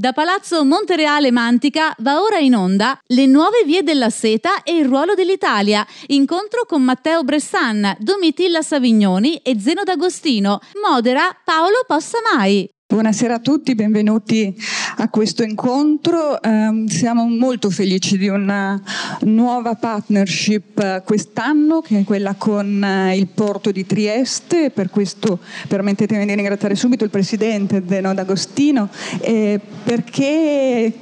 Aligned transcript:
Da 0.00 0.14
Palazzo 0.14 0.64
Montereale 0.64 1.30
Mantica 1.30 1.94
va 1.98 2.22
ora 2.22 2.38
in 2.38 2.54
onda 2.54 2.98
Le 3.08 3.26
nuove 3.26 3.64
vie 3.66 3.82
della 3.82 4.08
seta 4.08 4.62
e 4.62 4.74
il 4.74 4.86
ruolo 4.86 5.12
dell'Italia. 5.12 5.86
Incontro 6.06 6.64
con 6.66 6.80
Matteo 6.80 7.22
Bressan, 7.22 7.98
Domitilla 7.98 8.62
Savignoni 8.62 9.36
e 9.42 9.60
Zeno 9.60 9.84
D'Agostino. 9.84 10.60
Modera 10.82 11.36
Paolo 11.44 11.84
Possamai. 11.86 12.66
Buonasera 12.90 13.34
a 13.34 13.38
tutti, 13.38 13.76
benvenuti 13.76 14.52
a 14.96 15.08
questo 15.10 15.44
incontro. 15.44 16.42
Eh, 16.42 16.86
siamo 16.88 17.24
molto 17.28 17.70
felici 17.70 18.18
di 18.18 18.26
una 18.26 18.82
nuova 19.20 19.76
partnership 19.76 21.04
quest'anno, 21.04 21.82
che 21.82 22.00
è 22.00 22.02
quella 22.02 22.34
con 22.34 22.82
eh, 22.82 23.16
il 23.16 23.28
porto 23.28 23.70
di 23.70 23.86
Trieste. 23.86 24.70
Per 24.70 24.90
questo 24.90 25.38
permettetemi 25.68 26.26
di 26.26 26.34
ringraziare 26.34 26.74
subito 26.74 27.04
il 27.04 27.10
presidente 27.10 27.80
Zeno 27.86 28.12
D'Agostino, 28.12 28.88
eh, 29.20 29.60
perché 29.84 30.92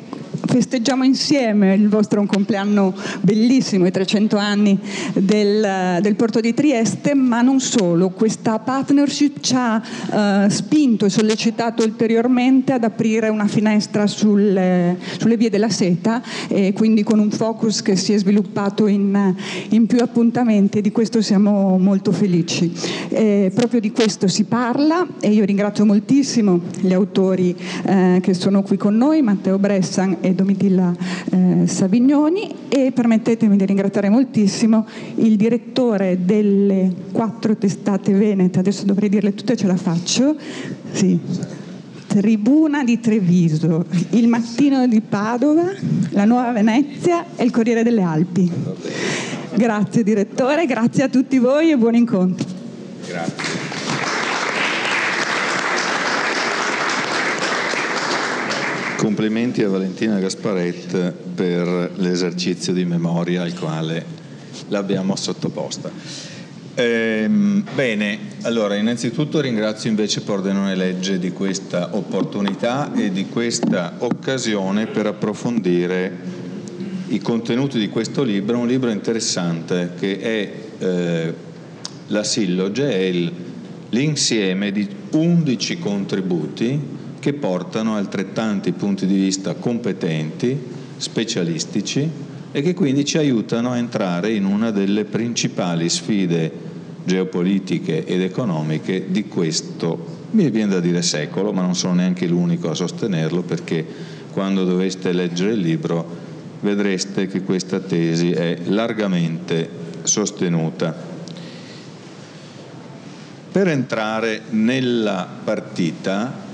festeggiamo 0.46 1.05
insieme 1.05 1.74
il 1.74 1.88
vostro 1.88 2.24
compleanno 2.24 2.95
bellissimo, 3.20 3.87
i 3.87 3.91
300 3.91 4.37
anni 4.37 4.79
del, 5.15 5.98
del, 6.01 6.15
Porto 6.15 6.41
di 6.41 6.55
Trieste, 6.55 7.15
ma 7.15 7.42
non 7.42 7.60
solo, 7.60 8.10
questa 8.10 8.59
partnership 8.59 9.41
ci 9.41 9.55
ha 9.56 9.77
uh, 9.77 10.48
spinto 10.48 11.06
e 11.06 11.10
sollecitato 11.10 11.84
ulteriormente 11.84 12.73
ad 12.73 12.84
aprire 12.84 13.29
una 13.29 13.46
finestra 13.46 14.06
sulle, 14.06 14.96
sulle 15.19 15.37
vie 15.37 15.51
della 15.51 15.70
seta 15.70 16.23
e 16.48 16.73
quindi 16.73 17.02
con 17.02 17.18
un 17.18 17.30
focus 17.30 17.82
che 17.82 17.96
si 17.96 18.12
è 18.12 18.18
sviluppato 18.18 18.87
in, 18.87 19.34
in 19.70 19.87
più 19.87 19.98
appuntamenti 20.01 20.79
e 20.79 20.80
di 20.80 20.93
questo 20.93 21.23
siamo 21.23 21.79
molto 21.79 22.12
felici. 22.12 22.73
E 23.09 23.51
proprio 23.55 23.80
di 23.80 23.93
questo 23.93 24.29
si 24.29 24.45
parla 24.45 25.07
e 25.20 25.30
io 25.30 25.45
ringrazio 25.45 25.84
moltissimo 25.84 26.60
gli 26.80 26.93
autori 26.93 27.55
eh, 27.84 28.18
che 28.23 28.34
sono 28.34 28.62
qui 28.62 28.77
con 28.77 28.96
noi, 28.96 29.23
Matteo 29.23 29.59
Bressan 29.59 30.18
e 30.20 30.27
Domitilla 30.34 30.95
eh, 31.30 31.66
Savignoni 31.66 32.55
e 32.68 32.92
permettetemi 32.92 33.57
di 33.57 33.65
ringraziare 33.65 34.09
moltissimo 34.09 34.87
il 35.16 35.37
direttore 35.37 36.18
delle 36.24 36.93
quattro 37.12 37.57
testate 37.57 38.12
venete, 38.12 38.59
adesso 38.59 38.85
dovrei 38.85 39.09
dirle 39.09 39.35
tutte, 39.35 39.57
ce 39.57 39.66
la 39.66 39.76
faccio, 39.76 40.37
sì. 40.93 41.18
Tribuna 42.07 42.85
di 42.85 43.01
Treviso, 43.01 43.85
Il 44.10 44.29
Mattino 44.29 44.87
di 44.87 45.02
Padova, 45.02 45.70
La 46.10 46.24
Nuova 46.24 46.52
Venezia 46.52 47.26
e 47.37 47.45
il 47.45 47.51
Corriere 47.51 47.82
delle 47.82 48.02
Alpi. 48.02 48.51
Grazie 49.54 50.02
direttore, 50.02 50.65
grazie 50.65 51.02
a 51.04 51.09
tutti 51.09 51.38
voi 51.38 51.70
e 51.70 51.76
buon 51.76 51.95
incontro. 51.95 52.46
Grazie. 53.07 53.68
Complimenti 58.99 59.63
a 59.63 59.68
Valentina 59.68 60.18
Gasparet 60.18 61.13
per 61.13 61.93
l'esercizio 61.99 62.73
di 62.73 62.85
memoria 62.85 63.43
al 63.43 63.57
quale 63.57 64.04
l'abbiamo 64.71 65.15
sottoposta. 65.15 65.88
Ehm, 66.75 67.65
bene, 67.76 68.19
allora 68.43 68.75
innanzitutto 68.75 69.41
ringrazio 69.41 69.88
invece 69.88 70.22
Pordenone 70.22 70.75
Legge 70.75 71.21
di 71.21 71.31
questa 71.31 71.91
opportunità 71.93 72.93
e 72.93 73.12
di 73.12 73.28
questa 73.28 73.94
occasione 73.99 74.88
per 74.88 75.06
approfondire 75.06 76.12
i 77.06 77.21
contenuti 77.21 77.78
di 77.78 77.91
questo 77.91 78.25
libro, 78.25 78.59
un 78.59 78.66
libro 78.66 78.91
interessante 78.91 79.93
che 79.97 80.19
è 80.19 80.53
eh, 80.84 81.34
la 82.09 82.25
silloge, 82.25 82.91
è 82.91 83.03
il, 83.03 83.32
l'insieme 83.91 84.72
di 84.72 84.88
11 85.12 85.78
contributi 85.78 86.97
che 87.19 87.33
portano 87.34 87.97
altrettanti 87.97 88.72
punti 88.72 89.06
di 89.06 89.16
vista 89.16 89.55
competenti, 89.55 90.59
specialistici 90.97 92.09
e 92.50 92.62
che 92.62 92.75
quindi 92.75 93.05
ci 93.05 93.19
aiutano 93.19 93.72
a 93.72 93.77
entrare 93.77 94.33
in 94.33 94.44
una 94.44 94.71
delle 94.71 95.05
principali 95.05 95.88
sfide 95.88 96.66
geopolitiche 97.04 98.04
ed 98.04 98.20
economiche 98.20 99.06
di 99.09 99.26
questo, 99.26 100.16
mi 100.32 100.50
viene 100.50 100.72
da 100.72 100.81
dire 100.81 101.03
secolo, 101.03 101.53
ma 101.53 101.62
non 101.62 101.75
sono 101.75 101.94
neanche 101.94 102.26
l'unico 102.26 102.70
a 102.70 102.75
sostenerlo 102.75 103.42
perché 103.42 103.84
quando 104.32 104.65
doveste 104.65 105.12
leggere 105.12 105.53
il 105.53 105.60
libro 105.60 106.26
vedreste 106.60 107.26
che 107.26 107.42
questa 107.42 107.81
tesi 107.81 108.31
è 108.32 108.59
largamente 108.65 109.69
sostenuta. 110.03 111.06
Per 113.50 113.69
entrare 113.69 114.42
nella 114.50 115.26
partita 115.42 116.47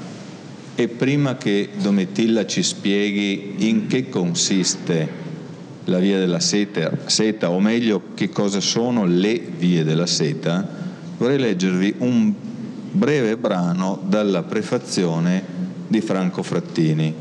e 0.75 0.89
prima 0.89 1.37
che 1.37 1.71
Domitilla 1.81 2.47
ci 2.47 2.63
spieghi 2.63 3.69
in 3.69 3.87
che 3.87 4.09
consiste 4.09 5.23
la 5.85 5.99
via 5.99 6.19
della 6.19 6.41
seta, 6.41 6.91
seta, 7.07 7.51
o 7.51 7.61
meglio 7.61 8.03
che 8.15 8.31
cosa 8.31 8.61
sono 8.61 9.05
le 9.05 9.39
vie 9.39 9.85
della 9.85 10.07
seta, 10.07 10.67
vorrei 11.19 11.39
leggervi 11.39 11.95
un 11.99 12.33
breve 12.91 13.37
brano 13.37 14.01
dalla 14.07 14.43
prefazione 14.43 15.43
di 15.87 16.01
Franco 16.01 16.43
Frattini. 16.43 17.15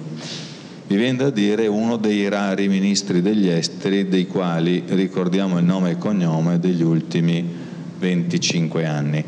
Mi 0.87 0.95
viene 0.95 1.17
da 1.17 1.29
dire 1.29 1.67
uno 1.67 1.97
dei 1.97 2.27
rari 2.29 2.67
ministri 2.67 3.21
degli 3.21 3.47
esteri 3.47 4.07
dei 4.07 4.27
quali 4.27 4.83
ricordiamo 4.87 5.57
il 5.57 5.65
nome 5.65 5.91
e 5.91 5.97
cognome 5.97 6.59
degli 6.59 6.83
ultimi 6.83 7.45
25 7.99 8.85
anni 8.85 9.23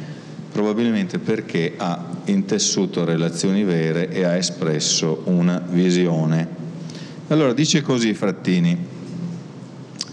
probabilmente 0.55 1.19
perché 1.19 1.73
ha 1.75 2.14
intessuto 2.25 3.05
relazioni 3.05 3.63
vere 3.63 4.09
e 4.09 4.23
ha 4.23 4.35
espresso 4.35 5.23
una 5.25 5.61
visione. 5.69 6.47
Allora 7.27 7.53
dice 7.53 7.81
così 7.81 8.13
Frattini, 8.13 8.77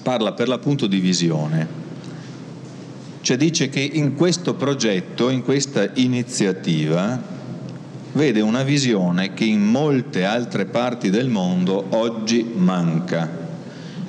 parla 0.02 0.32
per 0.32 0.48
l'appunto 0.48 0.86
di 0.86 0.98
visione, 0.98 1.80
cioè 3.20 3.36
dice 3.36 3.68
che 3.68 3.80
in 3.80 4.14
questo 4.14 4.54
progetto, 4.54 5.28
in 5.28 5.42
questa 5.42 5.90
iniziativa, 5.94 7.20
vede 8.12 8.40
una 8.40 8.62
visione 8.62 9.34
che 9.34 9.44
in 9.44 9.62
molte 9.62 10.24
altre 10.24 10.66
parti 10.66 11.10
del 11.10 11.28
mondo 11.28 11.86
oggi 11.90 12.50
manca. 12.54 13.40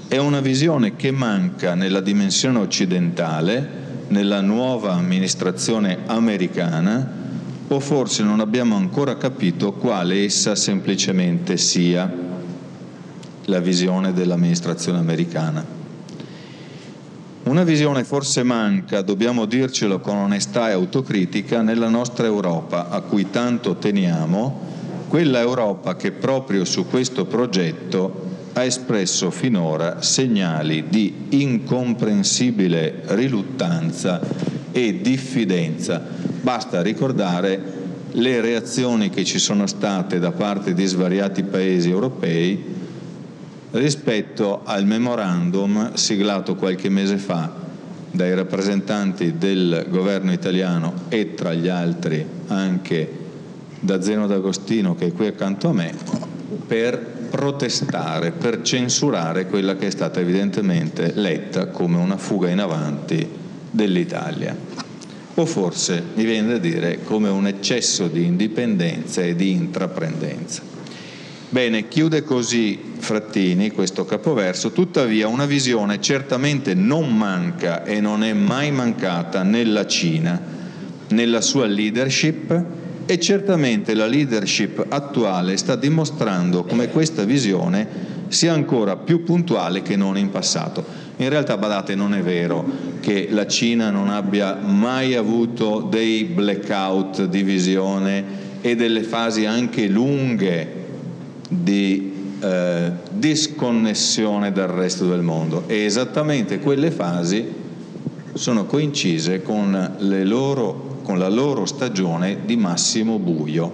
È 0.08 0.18
una 0.18 0.41
visione 0.41 0.96
che 0.96 1.12
manca 1.12 1.75
nella 1.75 2.02
dimensione 2.02 2.59
occidentale, 2.59 3.81
nella 4.08 4.41
nuova 4.41 4.94
amministrazione 4.94 6.00
americana 6.06 7.22
o 7.73 7.79
forse 7.79 8.23
non 8.23 8.39
abbiamo 8.39 8.75
ancora 8.75 9.17
capito 9.17 9.73
quale 9.73 10.23
essa 10.23 10.56
semplicemente 10.56 11.57
sia 11.57 12.11
la 13.45 13.59
visione 13.59 14.13
dell'amministrazione 14.13 15.00
americana. 15.00 15.66
Una 17.44 17.63
visione 17.63 18.03
forse 18.03 18.44
manca, 18.44 19.01
dobbiamo 19.01 19.45
dircelo 19.45 20.00
con 20.00 20.16
onestà 20.16 20.69
e 20.69 20.73
autocritica, 20.73 21.61
nella 21.61 21.89
nostra 21.89 22.25
Europa 22.25 22.89
a 22.89 23.01
cui 23.01 23.29
tanto 23.29 23.75
teniamo, 23.75 24.72
quella 25.09 25.41
Europa 25.41 25.95
che 25.95 26.11
proprio 26.11 26.63
su 26.66 26.88
questo 26.88 27.25
progetto 27.25 28.31
ha 28.53 28.63
espresso 28.63 29.29
finora 29.29 30.01
segnali 30.01 30.85
di 30.88 31.25
incomprensibile 31.29 33.01
riluttanza 33.07 34.22
e 34.72 35.01
diffidenza. 35.01 36.22
Basta 36.43 36.81
ricordare 36.81 37.57
le 38.11 38.41
reazioni 38.41 39.09
che 39.09 39.23
ci 39.23 39.39
sono 39.39 39.65
state 39.65 40.19
da 40.19 40.33
parte 40.33 40.73
di 40.73 40.85
svariati 40.85 41.43
paesi 41.43 41.89
europei 41.89 42.61
rispetto 43.71 44.59
al 44.65 44.85
memorandum 44.85 45.93
siglato 45.93 46.55
qualche 46.55 46.89
mese 46.89 47.15
fa 47.15 47.49
dai 48.11 48.35
rappresentanti 48.35 49.37
del 49.37 49.85
governo 49.87 50.33
italiano 50.33 50.93
e 51.07 51.33
tra 51.33 51.53
gli 51.53 51.69
altri 51.69 52.25
anche 52.47 53.09
da 53.79 54.01
Zeno 54.01 54.27
D'Agostino 54.27 54.95
che 54.95 55.07
è 55.07 55.13
qui 55.13 55.27
accanto 55.27 55.69
a 55.69 55.73
me 55.73 55.95
per 56.67 56.99
protestare, 57.29 58.31
per 58.31 58.63
censurare 58.63 59.47
quella 59.47 59.78
che 59.78 59.87
è 59.87 59.91
stata 59.91 60.19
evidentemente 60.19 61.13
letta 61.16 61.67
come 61.67 61.96
una 61.96 62.17
fuga 62.17 62.49
in 62.49 62.59
avanti 62.59 63.25
dell'Italia. 63.72 64.83
O 65.35 65.46
forse, 65.46 66.03
mi 66.14 66.26
viene 66.26 66.47
da 66.53 66.58
dire, 66.59 67.00
come 67.03 67.28
un 67.30 67.47
eccesso 67.47 68.08
di 68.08 68.24
indipendenza 68.24 69.22
e 69.22 69.35
di 69.35 69.50
intraprendenza. 69.50 70.62
Bene, 71.50 71.88
chiude 71.88 72.24
così 72.24 72.80
Frattini 73.00 73.72
questo 73.72 74.06
capoverso, 74.06 74.72
tuttavia 74.72 75.28
una 75.28 75.46
visione 75.46 76.00
certamente 76.00 76.76
non 76.76 77.16
manca 77.16 77.84
e 77.84 78.00
non 78.00 78.24
è 78.24 78.34
mai 78.34 78.72
mancata 78.72 79.44
nella 79.44 79.88
Cina, 79.88 80.40
nella 81.09 81.41
sua 81.41 81.66
leadership, 81.66 82.66
e 83.06 83.20
certamente 83.20 83.94
la 83.96 84.06
leadership 84.06 84.85
attuale 84.88 85.58
sta 85.58 85.76
dimostrando 85.76 86.64
come 86.64 86.90
questa 86.90 87.24
visione 87.24 87.88
sia 88.30 88.53
ancora 88.53 88.96
più 88.96 89.24
puntuale 89.24 89.82
che 89.82 89.96
non 89.96 90.18
in 90.18 90.30
passato. 90.30 90.84
In 91.17 91.29
realtà, 91.29 91.57
badate, 91.57 91.93
non 91.95 92.13
è 92.13 92.21
vero 92.21 92.65
che 92.99 93.27
la 93.29 93.45
Cina 93.45 93.91
non 93.91 94.09
abbia 94.09 94.55
mai 94.55 95.15
avuto 95.15 95.81
dei 95.81 96.23
blackout 96.23 97.25
di 97.25 97.43
visione 97.43 98.23
e 98.61 98.75
delle 98.75 99.03
fasi 99.03 99.45
anche 99.45 99.87
lunghe 99.87 100.81
di 101.49 102.13
eh, 102.39 102.91
disconnessione 103.11 104.51
dal 104.51 104.69
resto 104.69 105.07
del 105.07 105.21
mondo. 105.21 105.63
E 105.67 105.83
esattamente 105.83 106.59
quelle 106.59 106.89
fasi 106.89 107.45
sono 108.33 108.65
coincise 108.65 109.43
con, 109.43 109.95
loro, 109.99 110.99
con 111.03 111.19
la 111.19 111.29
loro 111.29 111.65
stagione 111.65 112.39
di 112.45 112.55
massimo 112.55 113.19
buio, 113.19 113.71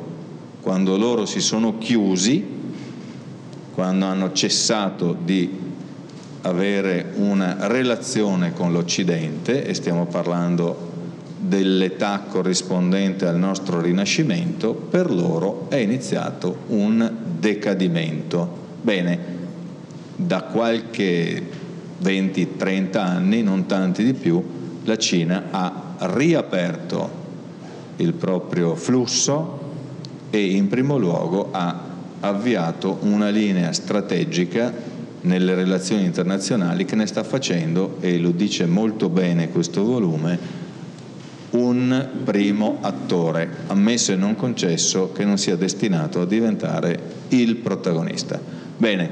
quando 0.62 0.98
loro 0.98 1.26
si 1.26 1.40
sono 1.40 1.78
chiusi, 1.78 2.44
quando 3.74 4.06
hanno 4.06 4.34
cessato 4.34 5.16
di 5.24 5.50
avere 6.42 7.12
una 7.16 7.68
relazione 7.68 8.54
con 8.54 8.72
l'Occidente 8.72 9.66
e 9.66 9.74
stiamo 9.74 10.06
parlando 10.06 10.88
dell'età 11.38 12.24
corrispondente 12.28 13.26
al 13.26 13.38
nostro 13.38 13.82
rinascimento, 13.82 14.74
per 14.74 15.12
loro 15.12 15.68
è 15.70 15.78
iniziato 15.78 16.60
un 16.68 17.10
decadimento. 17.40 18.68
Bene, 18.82 19.20
da 20.16 20.44
qualche 20.44 21.42
20-30 22.02 22.98
anni, 22.98 23.42
non 23.42 23.66
tanti 23.66 24.04
di 24.04 24.14
più, 24.14 24.44
la 24.84 24.98
Cina 24.98 25.46
ha 25.52 25.96
riaperto 26.00 27.18
il 27.98 28.14
proprio 28.14 28.76
flusso 28.76 29.60
e 30.30 30.52
in 30.52 30.68
primo 30.68 30.98
luogo 30.98 31.50
ha 31.52 31.88
avviato 32.22 32.98
una 33.02 33.30
linea 33.30 33.72
strategica 33.72 34.74
nelle 35.22 35.54
relazioni 35.56 36.06
internazionali 36.06 36.86
che 36.86 36.96
ne 36.96 37.06
sta 37.06 37.24
facendo, 37.24 37.98
e 38.00 38.18
lo 38.18 38.32
dice 38.32 38.66
molto 38.66 39.10
bene 39.10 39.50
questo 39.50 39.84
volume, 39.84 40.68
un 41.52 42.08
primo 42.24 42.78
attore, 42.82 43.50
ammesso 43.68 44.12
e 44.12 44.16
non 44.16 44.36
concesso 44.36 45.12
che 45.12 45.26
non 45.26 45.38
sia 45.38 45.56
destinato 45.56 46.22
a 46.22 46.26
diventare 46.26 47.00
il 47.30 47.56
protagonista. 47.56 48.40
Bene, 48.78 49.10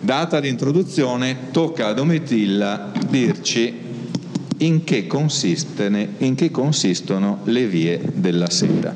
data 0.00 0.38
l'introduzione, 0.38 1.50
tocca 1.50 1.88
a 1.88 1.92
Domitilla 1.92 2.92
dirci 3.08 3.74
in 4.58 4.84
che, 4.84 5.08
in 6.18 6.34
che 6.34 6.50
consistono 6.50 7.38
le 7.44 7.66
vie 7.66 8.00
della 8.14 8.50
seta. 8.50 8.94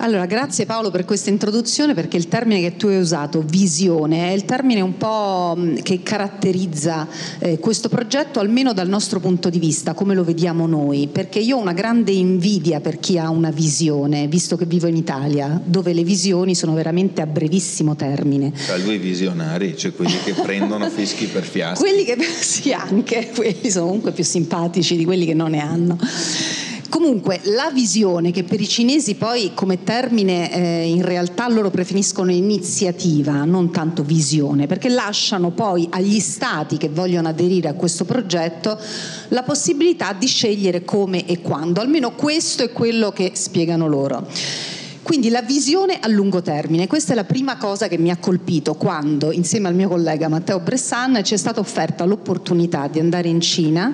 Allora, 0.00 0.26
grazie 0.26 0.64
Paolo 0.64 0.92
per 0.92 1.04
questa 1.04 1.28
introduzione 1.30 1.92
perché 1.92 2.16
il 2.16 2.28
termine 2.28 2.60
che 2.60 2.76
tu 2.76 2.86
hai 2.86 3.00
usato, 3.00 3.42
visione, 3.44 4.28
è 4.28 4.32
il 4.32 4.44
termine 4.44 4.80
un 4.80 4.96
po' 4.96 5.56
mm, 5.58 5.78
che 5.78 6.04
caratterizza 6.04 7.08
eh, 7.40 7.58
questo 7.58 7.88
progetto 7.88 8.38
almeno 8.38 8.72
dal 8.72 8.88
nostro 8.88 9.18
punto 9.18 9.50
di 9.50 9.58
vista, 9.58 9.94
come 9.94 10.14
lo 10.14 10.22
vediamo 10.22 10.68
noi, 10.68 11.08
perché 11.10 11.40
io 11.40 11.56
ho 11.56 11.60
una 11.60 11.72
grande 11.72 12.12
invidia 12.12 12.78
per 12.78 13.00
chi 13.00 13.18
ha 13.18 13.28
una 13.28 13.50
visione, 13.50 14.28
visto 14.28 14.56
che 14.56 14.66
vivo 14.66 14.86
in 14.86 14.94
Italia, 14.94 15.60
dove 15.64 15.92
le 15.92 16.04
visioni 16.04 16.54
sono 16.54 16.74
veramente 16.74 17.20
a 17.20 17.26
brevissimo 17.26 17.96
termine. 17.96 18.52
Tra 18.52 18.76
lui 18.76 18.98
visionari, 18.98 19.76
cioè 19.76 19.92
quelli 19.92 20.16
che 20.22 20.32
prendono 20.32 20.88
fischi 20.94 21.26
per 21.26 21.42
fiaschi. 21.42 21.82
quelli 21.82 22.04
che, 22.04 22.16
sì, 22.22 22.72
anche, 22.72 23.30
quelli 23.34 23.68
sono 23.68 23.86
comunque 23.86 24.12
più 24.12 24.22
simpatici 24.22 24.96
di 24.96 25.04
quelli 25.04 25.26
che 25.26 25.34
non 25.34 25.50
ne 25.50 25.60
hanno. 25.60 25.98
Comunque 26.88 27.40
la 27.44 27.70
visione, 27.70 28.30
che 28.30 28.44
per 28.44 28.60
i 28.60 28.66
cinesi 28.66 29.14
poi 29.14 29.52
come 29.52 29.84
termine 29.84 30.50
eh, 30.50 30.88
in 30.88 31.02
realtà 31.02 31.46
loro 31.48 31.68
preferiscono 31.70 32.30
iniziativa, 32.32 33.44
non 33.44 33.70
tanto 33.70 34.02
visione, 34.02 34.66
perché 34.66 34.88
lasciano 34.88 35.50
poi 35.50 35.86
agli 35.90 36.18
stati 36.18 36.78
che 36.78 36.88
vogliono 36.88 37.28
aderire 37.28 37.68
a 37.68 37.74
questo 37.74 38.06
progetto 38.06 38.78
la 39.28 39.42
possibilità 39.42 40.14
di 40.14 40.26
scegliere 40.26 40.84
come 40.84 41.26
e 41.26 41.42
quando, 41.42 41.82
almeno 41.82 42.12
questo 42.12 42.62
è 42.62 42.72
quello 42.72 43.10
che 43.10 43.32
spiegano 43.34 43.86
loro. 43.86 44.26
Quindi 45.08 45.30
la 45.30 45.40
visione 45.40 46.00
a 46.02 46.06
lungo 46.06 46.42
termine, 46.42 46.86
questa 46.86 47.12
è 47.12 47.16
la 47.16 47.24
prima 47.24 47.56
cosa 47.56 47.88
che 47.88 47.96
mi 47.96 48.10
ha 48.10 48.18
colpito 48.18 48.74
quando 48.74 49.32
insieme 49.32 49.66
al 49.66 49.74
mio 49.74 49.88
collega 49.88 50.28
Matteo 50.28 50.60
Bressan 50.60 51.24
ci 51.24 51.32
è 51.32 51.38
stata 51.38 51.60
offerta 51.60 52.04
l'opportunità 52.04 52.88
di 52.88 52.98
andare 52.98 53.28
in 53.28 53.40
Cina 53.40 53.90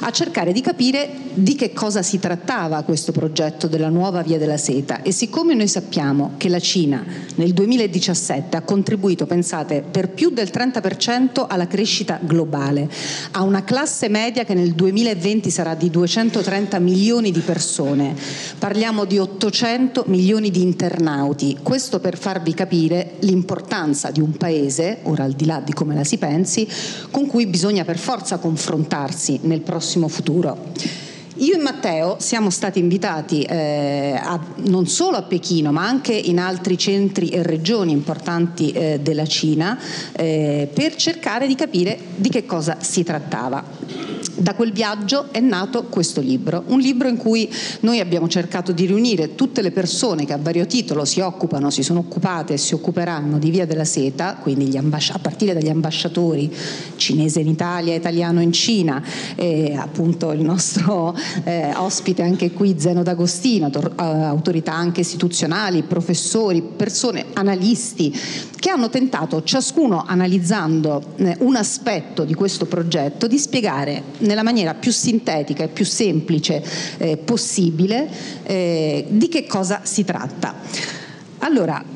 a 0.00 0.10
cercare 0.10 0.52
di 0.52 0.62
capire 0.62 1.24
di 1.34 1.54
che 1.54 1.74
cosa 1.74 2.00
si 2.00 2.18
trattava 2.18 2.82
questo 2.82 3.12
progetto 3.12 3.66
della 3.66 3.90
nuova 3.90 4.22
via 4.22 4.38
della 4.38 4.56
seta. 4.56 5.02
E 5.02 5.12
siccome 5.12 5.52
noi 5.52 5.68
sappiamo 5.68 6.32
che 6.38 6.48
la 6.48 6.60
Cina 6.60 7.04
nel 7.34 7.52
2017 7.52 8.56
ha 8.56 8.62
contribuito, 8.62 9.26
pensate, 9.26 9.82
per 9.82 10.08
più 10.08 10.30
del 10.30 10.48
30% 10.50 11.44
alla 11.46 11.66
crescita 11.66 12.18
globale, 12.22 12.88
ha 13.32 13.42
una 13.42 13.64
classe 13.64 14.08
media 14.08 14.44
che 14.44 14.54
nel 14.54 14.72
2020 14.72 15.50
sarà 15.50 15.74
di 15.74 15.90
230 15.90 16.78
milioni 16.78 17.30
di 17.32 17.40
persone, 17.40 18.14
parliamo 18.58 19.04
di 19.04 19.18
800 19.18 20.04
milioni 20.06 20.52
di 20.53 20.53
di 20.54 20.62
internauti. 20.62 21.58
Questo 21.60 21.98
per 21.98 22.16
farvi 22.16 22.54
capire 22.54 23.14
l'importanza 23.20 24.12
di 24.12 24.20
un 24.20 24.36
paese, 24.36 24.98
ora 25.02 25.24
al 25.24 25.32
di 25.32 25.46
là 25.46 25.58
di 25.58 25.72
come 25.72 25.96
la 25.96 26.04
si 26.04 26.16
pensi, 26.16 26.68
con 27.10 27.26
cui 27.26 27.46
bisogna 27.46 27.84
per 27.84 27.98
forza 27.98 28.38
confrontarsi 28.38 29.40
nel 29.42 29.62
prossimo 29.62 30.06
futuro. 30.06 30.70
Io 31.38 31.56
e 31.56 31.58
Matteo 31.58 32.18
siamo 32.20 32.50
stati 32.50 32.78
invitati 32.78 33.42
eh, 33.42 34.16
a, 34.16 34.38
non 34.66 34.86
solo 34.86 35.16
a 35.16 35.22
Pechino, 35.22 35.72
ma 35.72 35.84
anche 35.84 36.12
in 36.12 36.38
altri 36.38 36.78
centri 36.78 37.30
e 37.30 37.42
regioni 37.42 37.90
importanti 37.90 38.70
eh, 38.70 39.00
della 39.02 39.26
Cina 39.26 39.76
eh, 40.12 40.68
per 40.72 40.94
cercare 40.94 41.48
di 41.48 41.56
capire 41.56 41.98
di 42.14 42.28
che 42.28 42.46
cosa 42.46 42.76
si 42.78 43.02
trattava. 43.02 44.13
Da 44.36 44.54
quel 44.54 44.72
viaggio 44.72 45.28
è 45.30 45.38
nato 45.38 45.84
questo 45.84 46.20
libro, 46.20 46.64
un 46.66 46.80
libro 46.80 47.06
in 47.06 47.16
cui 47.16 47.48
noi 47.80 48.00
abbiamo 48.00 48.26
cercato 48.26 48.72
di 48.72 48.84
riunire 48.84 49.36
tutte 49.36 49.62
le 49.62 49.70
persone 49.70 50.24
che 50.24 50.32
a 50.32 50.38
vario 50.38 50.66
titolo 50.66 51.04
si 51.04 51.20
occupano, 51.20 51.70
si 51.70 51.84
sono 51.84 52.00
occupate 52.00 52.54
e 52.54 52.56
si 52.56 52.74
occuperanno 52.74 53.38
di 53.38 53.50
Via 53.50 53.64
della 53.64 53.84
Seta, 53.84 54.34
quindi 54.42 54.76
ambasci- 54.76 55.12
a 55.12 55.18
partire 55.18 55.54
dagli 55.54 55.68
ambasciatori 55.68 56.52
cinese 56.96 57.40
in 57.40 57.46
Italia, 57.46 57.94
italiano 57.94 58.40
in 58.40 58.52
Cina, 58.52 59.00
e 59.36 59.76
appunto 59.76 60.32
il 60.32 60.42
nostro 60.42 61.16
eh, 61.44 61.72
ospite 61.76 62.22
anche 62.22 62.50
qui 62.50 62.74
Zeno 62.76 63.04
D'Agostino, 63.04 63.70
tor- 63.70 63.94
eh, 63.96 64.02
autorità 64.02 64.72
anche 64.72 65.02
istituzionali, 65.02 65.82
professori, 65.82 66.60
persone, 66.60 67.26
analisti, 67.34 68.12
che 68.58 68.70
hanno 68.70 68.88
tentato, 68.88 69.42
ciascuno 69.42 70.04
analizzando 70.06 71.02
eh, 71.16 71.36
un 71.40 71.54
aspetto 71.54 72.24
di 72.24 72.34
questo 72.34 72.64
progetto, 72.64 73.26
di 73.26 73.38
spiegare 73.38 74.02
nella 74.24 74.42
maniera 74.42 74.74
più 74.74 74.92
sintetica 74.92 75.64
e 75.64 75.68
più 75.68 75.84
semplice 75.84 76.62
eh, 76.98 77.16
possibile 77.16 78.08
eh, 78.44 79.04
di 79.08 79.28
che 79.28 79.46
cosa 79.46 79.80
si 79.84 80.04
tratta. 80.04 80.54
Allora, 81.38 81.93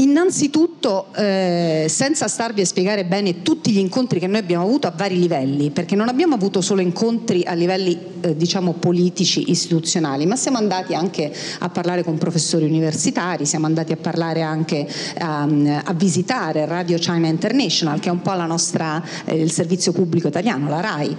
Innanzitutto, 0.00 1.12
eh, 1.14 1.86
senza 1.88 2.28
starvi 2.28 2.60
a 2.60 2.64
spiegare 2.64 3.04
bene 3.04 3.42
tutti 3.42 3.72
gli 3.72 3.78
incontri 3.78 4.20
che 4.20 4.26
noi 4.26 4.38
abbiamo 4.38 4.64
avuto 4.64 4.86
a 4.86 4.92
vari 4.94 5.18
livelli, 5.18 5.70
perché 5.70 5.96
non 5.96 6.08
abbiamo 6.08 6.36
avuto 6.36 6.60
solo 6.60 6.80
incontri 6.80 7.42
a 7.44 7.52
livelli 7.54 7.98
eh, 8.20 8.36
diciamo 8.36 8.74
politici, 8.74 9.50
istituzionali, 9.50 10.24
ma 10.24 10.36
siamo 10.36 10.56
andati 10.56 10.94
anche 10.94 11.32
a 11.58 11.68
parlare 11.68 12.04
con 12.04 12.16
professori 12.16 12.64
universitari, 12.64 13.44
siamo 13.44 13.66
andati 13.66 13.92
a 13.92 13.96
parlare 13.96 14.42
anche 14.42 14.86
um, 15.20 15.82
a 15.84 15.92
visitare 15.94 16.64
Radio 16.66 16.96
China 16.98 17.26
International, 17.26 17.98
che 17.98 18.08
è 18.08 18.12
un 18.12 18.22
po' 18.22 18.36
nostra, 18.46 19.02
eh, 19.24 19.34
il 19.34 19.50
servizio 19.50 19.92
pubblico 19.92 20.28
italiano, 20.28 20.68
la 20.68 20.80
RAI. 20.80 21.16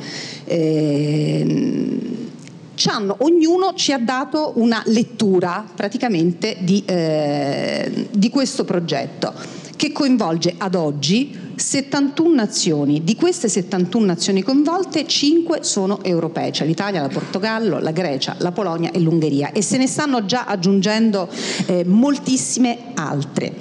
Hanno, 2.87 3.15
ognuno 3.19 3.73
ci 3.73 3.91
ha 3.91 3.99
dato 3.99 4.53
una 4.55 4.81
lettura 4.85 5.65
praticamente 5.75 6.57
di, 6.61 6.83
eh, 6.85 8.07
di 8.11 8.29
questo 8.29 8.63
progetto 8.63 9.33
che 9.75 9.91
coinvolge 9.93 10.55
ad 10.57 10.75
oggi 10.75 11.47
71 11.55 12.33
nazioni. 12.33 13.03
Di 13.03 13.15
queste 13.15 13.47
71 13.47 14.05
nazioni 14.05 14.43
coinvolte, 14.43 15.07
5 15.07 15.59
sono 15.61 16.03
europee, 16.03 16.51
cioè 16.51 16.67
l'Italia, 16.67 17.01
la 17.01 17.07
Portogallo, 17.07 17.79
la 17.79 17.91
Grecia, 17.91 18.35
la 18.39 18.51
Polonia 18.51 18.91
e 18.91 18.99
l'Ungheria 18.99 19.51
e 19.51 19.61
se 19.61 19.77
ne 19.77 19.87
stanno 19.87 20.25
già 20.25 20.45
aggiungendo 20.45 21.29
eh, 21.65 21.85
moltissime 21.85 22.91
altre. 22.95 23.53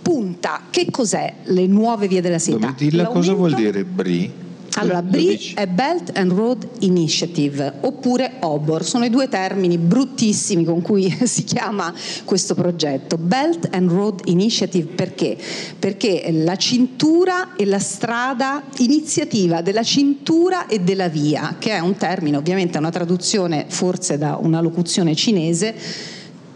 Punta, 0.00 0.62
che 0.70 0.86
cos'è 0.90 1.34
le 1.44 1.66
nuove 1.66 2.08
vie 2.08 2.20
della 2.20 2.38
seta? 2.38 2.72
Dilla 2.76 3.06
cosa 3.06 3.34
vuol 3.34 3.54
dire 3.54 3.84
BRI? 3.84 4.46
Allora, 4.78 5.02
BRI 5.02 5.54
è 5.54 5.66
Belt 5.66 6.16
and 6.16 6.30
Road 6.30 6.68
Initiative 6.80 7.74
oppure 7.80 8.34
OBOR, 8.40 8.84
sono 8.84 9.04
i 9.04 9.10
due 9.10 9.28
termini 9.28 9.76
bruttissimi 9.76 10.64
con 10.64 10.82
cui 10.82 11.10
si 11.26 11.42
chiama 11.42 11.92
questo 12.24 12.54
progetto. 12.54 13.16
Belt 13.18 13.68
and 13.72 13.90
Road 13.90 14.20
Initiative 14.26 14.92
perché? 14.94 15.36
Perché 15.78 16.28
la 16.30 16.54
cintura 16.54 17.56
e 17.56 17.64
la 17.64 17.80
strada, 17.80 18.62
iniziativa 18.78 19.62
della 19.62 19.82
cintura 19.82 20.66
e 20.66 20.78
della 20.80 21.08
via, 21.08 21.56
che 21.58 21.72
è 21.72 21.80
un 21.80 21.96
termine, 21.96 22.36
ovviamente 22.36 22.76
è 22.76 22.80
una 22.80 22.90
traduzione 22.90 23.66
forse 23.68 24.16
da 24.16 24.38
una 24.40 24.60
locuzione 24.60 25.16
cinese, 25.16 25.74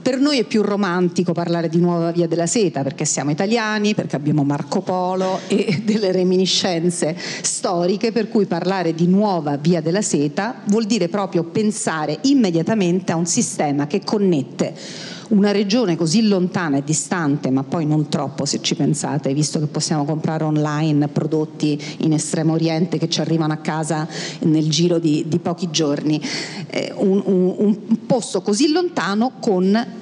per 0.03 0.19
noi 0.19 0.41
è 0.41 0.45
più 0.45 0.63
romantico 0.63 1.33
parlare 1.33 1.69
di 1.69 1.79
nuova 1.79 2.11
via 2.11 2.27
della 2.27 2.47
seta 2.47 2.83
perché 2.83 3.05
siamo 3.05 3.31
italiani, 3.31 3.95
perché 3.95 4.17
abbiamo 4.17 4.43
Marco 4.43 4.81
Polo 4.81 5.41
e 5.47 5.81
delle 5.87 6.11
reminiscenze 6.11 7.17
storiche, 7.17 8.11
per 8.11 8.29
cui 8.29 8.47
parlare 8.47 8.95
di 8.95 9.07
nuova 9.07 9.57
via 9.57 9.81
della 9.81 10.03
seta 10.03 10.63
vuol 10.67 10.85
dire 10.85 11.09
proprio 11.09 11.45
pensare 11.45 12.19
immediatamente 12.23 13.13
a 13.13 13.17
un 13.17 13.27
sistema 13.27 13.87
che 13.87 14.03
connette 14.05 14.75
una 15.33 15.51
regione 15.51 15.97
così 15.97 16.27
lontana 16.27 16.77
e 16.77 16.85
distante, 16.85 17.51
ma 17.51 17.63
poi 17.63 17.87
non 17.87 18.09
troppo 18.09 18.45
se 18.45 18.61
ci 18.61 18.75
pensate, 18.75 19.33
visto 19.33 19.59
che 19.59 19.67
possiamo 19.67 20.05
comprare 20.05 20.45
online 20.45 21.09
prodotti 21.09 21.81
in 21.99 22.13
Estremo 22.13 22.53
Oriente 22.53 22.99
che 22.99 23.09
ci 23.09 23.21
arrivano 23.21 23.53
a 23.53 23.57
casa 23.57 24.07
nel 24.41 24.69
giro 24.69 24.99
di, 24.99 25.25
di 25.27 25.39
pochi 25.39 25.71
giorni, 25.71 26.21
eh, 26.69 26.93
un, 26.97 27.23
un, 27.25 27.55
un 27.57 28.07
posto 28.07 28.43
così 28.43 28.71
lontano 28.71 29.33
con 29.41 30.01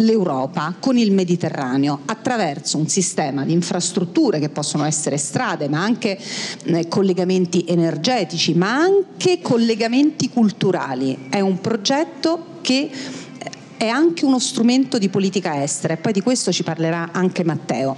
l'Europa 0.00 0.74
con 0.80 0.96
il 0.96 1.12
Mediterraneo 1.12 2.00
attraverso 2.06 2.78
un 2.78 2.88
sistema 2.88 3.44
di 3.44 3.52
infrastrutture 3.52 4.38
che 4.38 4.48
possono 4.48 4.84
essere 4.84 5.16
strade, 5.16 5.68
ma 5.68 5.82
anche 5.82 6.18
eh, 6.64 6.88
collegamenti 6.88 7.64
energetici, 7.68 8.54
ma 8.54 8.76
anche 8.76 9.40
collegamenti 9.42 10.30
culturali. 10.30 11.26
È 11.28 11.40
un 11.40 11.60
progetto 11.60 12.46
che 12.62 12.90
è 13.80 13.88
anche 13.88 14.26
uno 14.26 14.38
strumento 14.38 14.98
di 14.98 15.08
politica 15.08 15.62
estera 15.62 15.94
e 15.94 15.96
poi 15.96 16.12
di 16.12 16.20
questo 16.20 16.52
ci 16.52 16.62
parlerà 16.62 17.12
anche 17.12 17.44
Matteo 17.44 17.96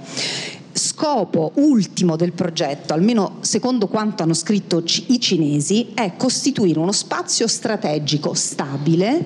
scopo 0.71 1.51
ultimo 1.55 2.15
del 2.15 2.31
progetto, 2.31 2.93
almeno 2.93 3.39
secondo 3.41 3.87
quanto 3.87 4.23
hanno 4.23 4.33
scritto 4.33 4.81
i 5.07 5.19
cinesi, 5.19 5.89
è 5.93 6.13
costituire 6.15 6.79
uno 6.79 6.93
spazio 6.93 7.47
strategico 7.47 8.33
stabile, 8.33 9.25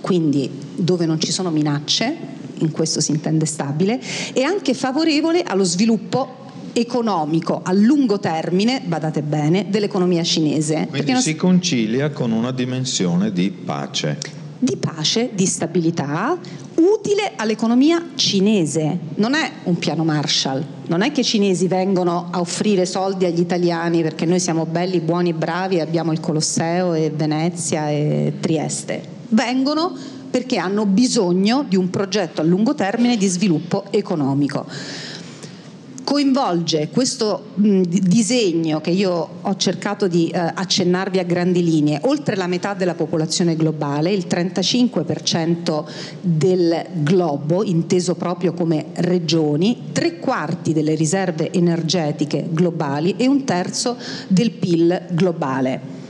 quindi 0.00 0.50
dove 0.76 1.04
non 1.04 1.20
ci 1.20 1.30
sono 1.30 1.50
minacce, 1.50 2.16
in 2.54 2.70
questo 2.70 3.02
si 3.02 3.10
intende 3.10 3.44
stabile, 3.44 4.00
e 4.32 4.42
anche 4.42 4.72
favorevole 4.72 5.42
allo 5.42 5.64
sviluppo 5.64 6.46
economico 6.72 7.60
a 7.62 7.72
lungo 7.74 8.18
termine, 8.18 8.80
badate 8.82 9.20
bene, 9.20 9.66
dell'economia 9.68 10.22
cinese. 10.24 10.86
Quindi 10.88 11.16
si 11.16 11.36
concilia 11.36 12.10
con 12.10 12.32
una 12.32 12.50
dimensione 12.50 13.30
di 13.30 13.50
pace 13.50 14.46
di 14.58 14.76
pace, 14.76 15.30
di 15.32 15.46
stabilità, 15.46 16.36
utile 16.74 17.32
all'economia 17.36 18.10
cinese. 18.14 18.98
Non 19.16 19.34
è 19.34 19.50
un 19.64 19.76
piano 19.78 20.04
Marshall, 20.04 20.64
non 20.86 21.02
è 21.02 21.12
che 21.12 21.20
i 21.20 21.24
cinesi 21.24 21.68
vengono 21.68 22.28
a 22.30 22.40
offrire 22.40 22.86
soldi 22.86 23.24
agli 23.24 23.40
italiani 23.40 24.02
perché 24.02 24.24
noi 24.24 24.40
siamo 24.40 24.66
belli, 24.66 25.00
buoni, 25.00 25.32
bravi 25.32 25.76
e 25.76 25.80
abbiamo 25.80 26.12
il 26.12 26.20
Colosseo 26.20 26.94
e 26.94 27.10
Venezia 27.14 27.88
e 27.88 28.34
Trieste. 28.40 29.16
Vengono 29.28 29.94
perché 30.30 30.58
hanno 30.58 30.84
bisogno 30.84 31.64
di 31.66 31.76
un 31.76 31.88
progetto 31.90 32.40
a 32.40 32.44
lungo 32.44 32.74
termine 32.74 33.16
di 33.16 33.26
sviluppo 33.26 33.84
economico 33.90 34.66
coinvolge 36.08 36.88
questo 36.88 37.48
mh, 37.56 37.82
disegno 37.82 38.80
che 38.80 38.88
io 38.88 39.28
ho 39.42 39.56
cercato 39.56 40.08
di 40.08 40.28
eh, 40.30 40.38
accennarvi 40.38 41.18
a 41.18 41.22
grandi 41.22 41.62
linee, 41.62 42.00
oltre 42.04 42.34
la 42.34 42.46
metà 42.46 42.72
della 42.72 42.94
popolazione 42.94 43.56
globale, 43.56 44.10
il 44.10 44.24
35% 44.26 45.84
del 46.22 46.86
globo, 46.94 47.62
inteso 47.62 48.14
proprio 48.14 48.54
come 48.54 48.86
regioni, 48.94 49.88
tre 49.92 50.18
quarti 50.18 50.72
delle 50.72 50.94
riserve 50.94 51.52
energetiche 51.52 52.46
globali 52.48 53.16
e 53.18 53.26
un 53.26 53.44
terzo 53.44 53.98
del 54.28 54.52
PIL 54.52 55.08
globale. 55.10 56.07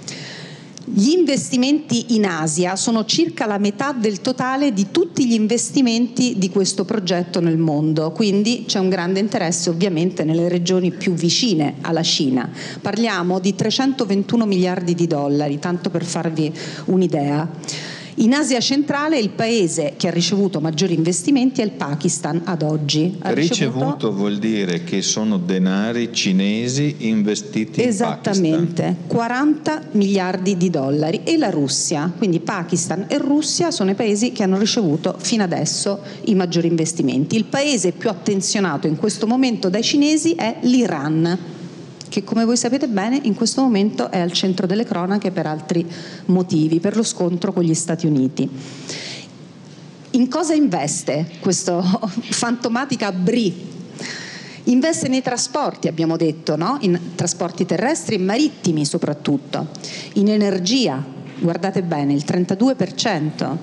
Gli 0.91 1.11
investimenti 1.11 2.15
in 2.15 2.25
Asia 2.25 2.75
sono 2.75 3.05
circa 3.05 3.45
la 3.45 3.59
metà 3.59 3.93
del 3.93 4.23
totale 4.23 4.73
di 4.73 4.87
tutti 4.91 5.27
gli 5.27 5.35
investimenti 5.35 6.39
di 6.39 6.49
questo 6.49 6.85
progetto 6.87 7.41
nel 7.41 7.59
mondo, 7.59 8.11
quindi 8.13 8.65
c'è 8.67 8.79
un 8.79 8.89
grande 8.89 9.21
interesse 9.21 9.69
ovviamente 9.69 10.25
nelle 10.25 10.49
regioni 10.49 10.91
più 10.91 11.13
vicine 11.13 11.75
alla 11.83 12.03
Cina. 12.03 12.51
Parliamo 12.81 13.39
di 13.39 13.55
321 13.55 14.47
miliardi 14.47 14.95
di 14.95 15.07
dollari, 15.07 15.59
tanto 15.59 15.91
per 15.91 16.05
farvi 16.05 16.51
un'idea. 16.87 17.97
In 18.21 18.35
Asia 18.35 18.59
centrale 18.59 19.17
il 19.17 19.31
paese 19.31 19.95
che 19.97 20.09
ha 20.09 20.11
ricevuto 20.11 20.61
maggiori 20.61 20.93
investimenti 20.93 21.61
è 21.61 21.65
il 21.65 21.71
Pakistan 21.71 22.41
ad 22.45 22.63
oggi. 22.63 23.17
Ha 23.21 23.31
ricevuto, 23.31 23.77
ricevuto 23.77 24.13
vuol 24.13 24.39
dire 24.39 24.83
che 24.83 25.03
sono 25.03 25.39
denari 25.39 26.13
cinesi 26.13 26.97
investiti 26.99 27.81
in 27.81 27.87
Esattamente, 27.87 28.97
40 29.07 29.83
miliardi 29.93 30.57
di 30.57 30.69
dollari 30.69 31.21
e 31.23 31.37
la 31.37 31.51
Russia, 31.51 32.13
quindi 32.17 32.41
Pakistan 32.41 33.05
e 33.07 33.19
Russia 33.19 33.71
sono 33.71 33.91
i 33.91 33.95
paesi 33.95 34.33
che 34.33 34.43
hanno 34.43 34.59
ricevuto 34.59 35.15
fino 35.19 35.45
adesso 35.45 36.01
i 36.25 36.35
maggiori 36.35 36.67
investimenti. 36.67 37.37
Il 37.37 37.45
paese 37.45 37.93
più 37.93 38.09
attenzionato 38.11 38.89
in 38.89 38.97
questo 38.97 39.29
momento 39.29 39.69
dai 39.69 39.85
cinesi 39.85 40.33
è 40.33 40.57
l'Iran 40.63 41.57
che 42.19 42.25
come 42.25 42.45
voi 42.45 42.57
sapete 42.57 42.89
bene 42.89 43.21
in 43.23 43.35
questo 43.35 43.63
momento 43.63 44.11
è 44.11 44.19
al 44.19 44.33
centro 44.33 44.67
delle 44.67 44.85
cronache 44.85 45.31
per 45.31 45.47
altri 45.47 45.87
motivi, 46.27 46.81
per 46.81 46.97
lo 46.97 47.05
scontro 47.05 47.53
con 47.53 47.63
gli 47.63 47.75
Stati 47.75 48.07
Uniti. 48.07 48.49
In 50.11 50.29
cosa 50.29 50.55
investe 50.55 51.27
questo 51.39 51.81
fantomatica 52.31 53.13
BRI? 53.13 53.67
Investe 54.65 55.09
nei 55.09 55.23
trasporti, 55.23 55.87
abbiamo 55.89 56.17
detto, 56.17 56.57
no? 56.57 56.77
in 56.81 56.99
trasporti 57.15 57.65
terrestri 57.65 58.17
e 58.17 58.19
marittimi 58.19 58.85
soprattutto, 58.85 59.69
in 60.15 60.29
energia, 60.29 61.03
guardate 61.39 61.83
bene, 61.83 62.13
il 62.13 62.25
32%, 62.27 63.57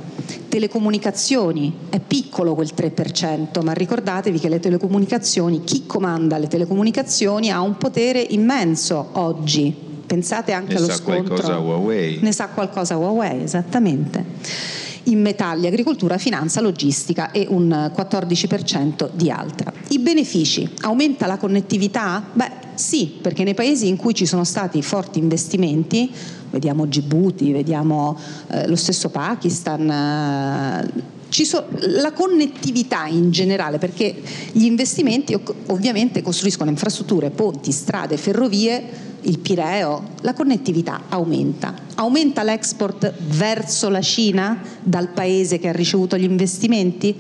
telecomunicazioni, 0.50 1.74
è 1.89 2.00
piccolo 2.00 2.55
quel 2.55 2.72
3%, 2.75 3.63
ma 3.63 3.74
ricordatevi 3.74 4.39
che 4.39 4.50
le 4.50 4.60
telecomunicazioni, 4.60 5.63
chi 5.63 5.86
comanda 5.86 6.38
le 6.38 6.48
telecomunicazioni 6.48 7.51
ha 7.51 7.62
un 7.62 7.77
potere 7.77 8.20
immenso 8.20 9.10
oggi. 9.13 9.74
Pensate 10.05 10.51
anche 10.51 10.74
ne 10.74 10.79
allo 10.79 10.88
sa 10.88 10.96
scontro. 10.96 11.36
Qualcosa 11.36 11.60
Huawei. 11.60 12.20
Ne 12.22 12.32
sa 12.32 12.48
qualcosa 12.48 12.98
Huawei, 12.98 13.44
esattamente 13.44 14.74
in 15.08 15.22
metalli, 15.22 15.67
agricoltura, 15.67 16.17
finanza, 16.17 16.62
logistica 16.62 17.32
e 17.32 17.46
un 17.50 17.91
14% 17.96 19.10
di 19.13 19.29
altra. 19.29 19.72
I 19.89 20.00
benefici? 20.00 20.67
Aumenta 20.82 21.27
la 21.27 21.38
connettività? 21.38 22.24
Beh 22.34 22.65
sì, 22.75 23.17
perché 23.22 23.44
nei 23.44 23.53
paesi 23.53 23.88
in 23.88 23.96
cui 23.96 24.13
ci 24.13 24.25
sono 24.25 24.44
stati 24.44 24.82
forti 24.82 25.20
investimenti 25.20 26.12
vediamo 26.55 26.86
Djibouti, 26.86 27.51
vediamo 27.51 28.17
eh, 28.50 28.67
lo 28.67 28.75
stesso 28.75 29.10
Pakistan. 29.10 29.89
Eh, 29.89 31.13
So, 31.27 31.65
la 31.79 32.13
connettività 32.13 33.08
in 33.08 33.29
generale, 33.29 33.77
perché 33.77 34.15
gli 34.53 34.63
investimenti 34.63 35.38
ovviamente 35.65 36.22
costruiscono 36.22 36.70
infrastrutture, 36.70 37.29
ponti, 37.29 37.74
strade, 37.74 38.15
ferrovie, 38.15 38.82
il 39.24 39.39
Pireo, 39.39 40.12
la 40.22 40.34
connettività 40.34 41.05
aumenta. 41.10 41.74
Aumenta 41.96 42.41
l'export 42.41 43.12
verso 43.17 43.89
la 43.89 44.01
Cina 44.01 44.62
dal 44.82 45.10
paese 45.10 45.60
che 45.60 45.67
ha 45.67 45.74
ricevuto 45.74 46.15
gli 46.15 46.24
investimenti? 46.24 47.13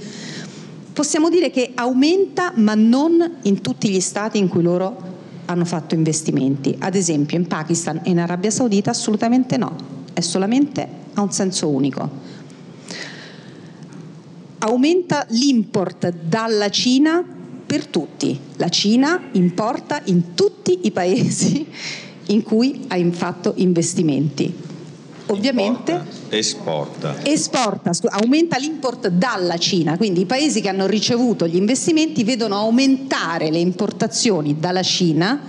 Possiamo 0.93 1.29
dire 1.29 1.51
che 1.51 1.71
aumenta 1.75 2.53
ma 2.55 2.73
non 2.73 3.39
in 3.41 3.59
tutti 3.59 3.89
gli 3.89 3.99
stati 3.99 4.37
in 4.37 4.47
cui 4.47 4.63
loro 4.63 5.14
hanno 5.45 5.65
fatto 5.65 5.95
investimenti. 5.95 6.75
Ad 6.79 6.95
esempio 6.95 7.37
in 7.37 7.47
Pakistan 7.47 8.01
e 8.03 8.09
in 8.09 8.19
Arabia 8.19 8.51
Saudita 8.51 8.91
assolutamente 8.91 9.57
no, 9.57 9.75
è 10.13 10.21
solamente 10.21 10.87
a 11.13 11.21
un 11.21 11.31
senso 11.31 11.69
unico. 11.69 12.09
Aumenta 14.59 15.25
l'import 15.29 16.11
dalla 16.11 16.69
Cina 16.69 17.23
per 17.65 17.87
tutti. 17.87 18.39
La 18.57 18.69
Cina 18.69 19.29
importa 19.33 20.01
in 20.05 20.33
tutti 20.33 20.79
i 20.83 20.91
paesi 20.91 21.67
in 22.27 22.43
cui 22.43 22.85
ha 22.87 23.11
fatto 23.11 23.53
investimenti 23.57 24.73
ovviamente 25.27 26.03
esporta. 26.29 27.15
esporta, 27.23 27.91
aumenta 28.09 28.57
l'import 28.57 29.07
dalla 29.07 29.57
Cina, 29.57 29.97
quindi 29.97 30.21
i 30.21 30.25
paesi 30.25 30.61
che 30.61 30.69
hanno 30.69 30.85
ricevuto 30.87 31.47
gli 31.47 31.55
investimenti 31.55 32.23
vedono 32.23 32.55
aumentare 32.55 33.49
le 33.49 33.59
importazioni 33.59 34.59
dalla 34.59 34.83
Cina 34.83 35.41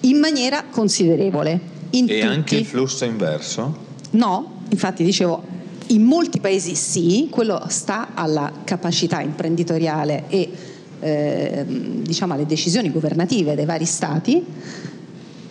in 0.00 0.18
maniera 0.18 0.64
considerevole. 0.70 1.72
In 1.90 2.04
e 2.08 2.14
tutti. 2.14 2.20
anche 2.22 2.56
il 2.56 2.64
flusso 2.64 3.04
inverso? 3.04 3.76
No, 4.10 4.62
infatti 4.70 5.04
dicevo 5.04 5.52
in 5.88 6.02
molti 6.02 6.40
paesi 6.40 6.74
sì, 6.74 7.28
quello 7.30 7.62
sta 7.68 8.08
alla 8.14 8.50
capacità 8.64 9.20
imprenditoriale 9.20 10.24
e 10.28 10.50
eh, 11.00 11.64
diciamo 11.66 12.32
alle 12.32 12.46
decisioni 12.46 12.90
governative 12.90 13.54
dei 13.54 13.66
vari 13.66 13.84
stati 13.84 14.44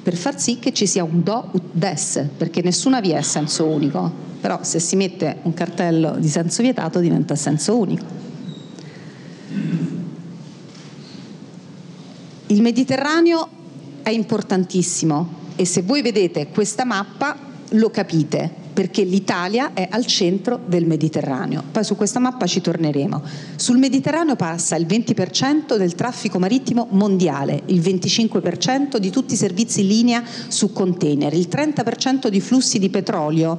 per 0.03 0.15
far 0.17 0.39
sì 0.39 0.59
che 0.59 0.73
ci 0.73 0.85
sia 0.85 1.03
un 1.03 1.23
do 1.23 1.49
ut 1.53 1.63
des, 1.71 2.27
perché 2.37 2.61
nessuna 2.61 2.99
via 2.99 3.17
è 3.17 3.21
senso 3.21 3.65
unico, 3.65 4.11
però 4.41 4.59
se 4.61 4.79
si 4.79 4.97
mette 4.97 5.37
un 5.43 5.53
cartello 5.53 6.17
di 6.17 6.27
senso 6.27 6.61
vietato 6.61 6.99
diventa 6.99 7.35
senso 7.35 7.77
unico. 7.77 8.05
Il 12.47 12.61
Mediterraneo 12.61 13.47
è 14.03 14.09
importantissimo 14.09 15.41
e 15.55 15.65
se 15.65 15.81
voi 15.81 16.01
vedete 16.01 16.47
questa 16.47 16.83
mappa 16.83 17.37
lo 17.69 17.89
capite 17.89 18.61
perché 18.73 19.03
l'Italia 19.03 19.73
è 19.73 19.87
al 19.89 20.05
centro 20.05 20.59
del 20.65 20.85
Mediterraneo. 20.85 21.63
Poi 21.71 21.83
su 21.83 21.95
questa 21.95 22.19
mappa 22.19 22.47
ci 22.47 22.59
torneremo. 22.59 23.21
Sul 23.55 23.77
Mediterraneo 23.77 24.35
passa 24.35 24.75
il 24.75 24.85
20% 24.85 25.77
del 25.77 25.95
traffico 25.95 26.39
marittimo 26.39 26.87
mondiale, 26.91 27.61
il 27.67 27.79
25% 27.79 28.97
di 28.97 29.11
tutti 29.11 29.35
i 29.35 29.37
servizi 29.37 29.81
in 29.81 29.87
linea 29.87 30.23
su 30.47 30.73
container, 30.73 31.33
il 31.33 31.47
30% 31.49 32.27
di 32.27 32.41
flussi 32.41 32.79
di 32.79 32.89
petrolio, 32.89 33.57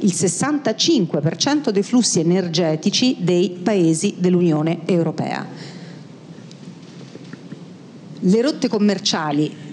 il 0.00 0.12
65% 0.12 1.70
dei 1.70 1.82
flussi 1.82 2.20
energetici 2.20 3.16
dei 3.20 3.50
paesi 3.62 4.14
dell'Unione 4.18 4.80
Europea. 4.84 5.46
Le 8.18 8.40
rotte 8.40 8.68
commerciali 8.68 9.64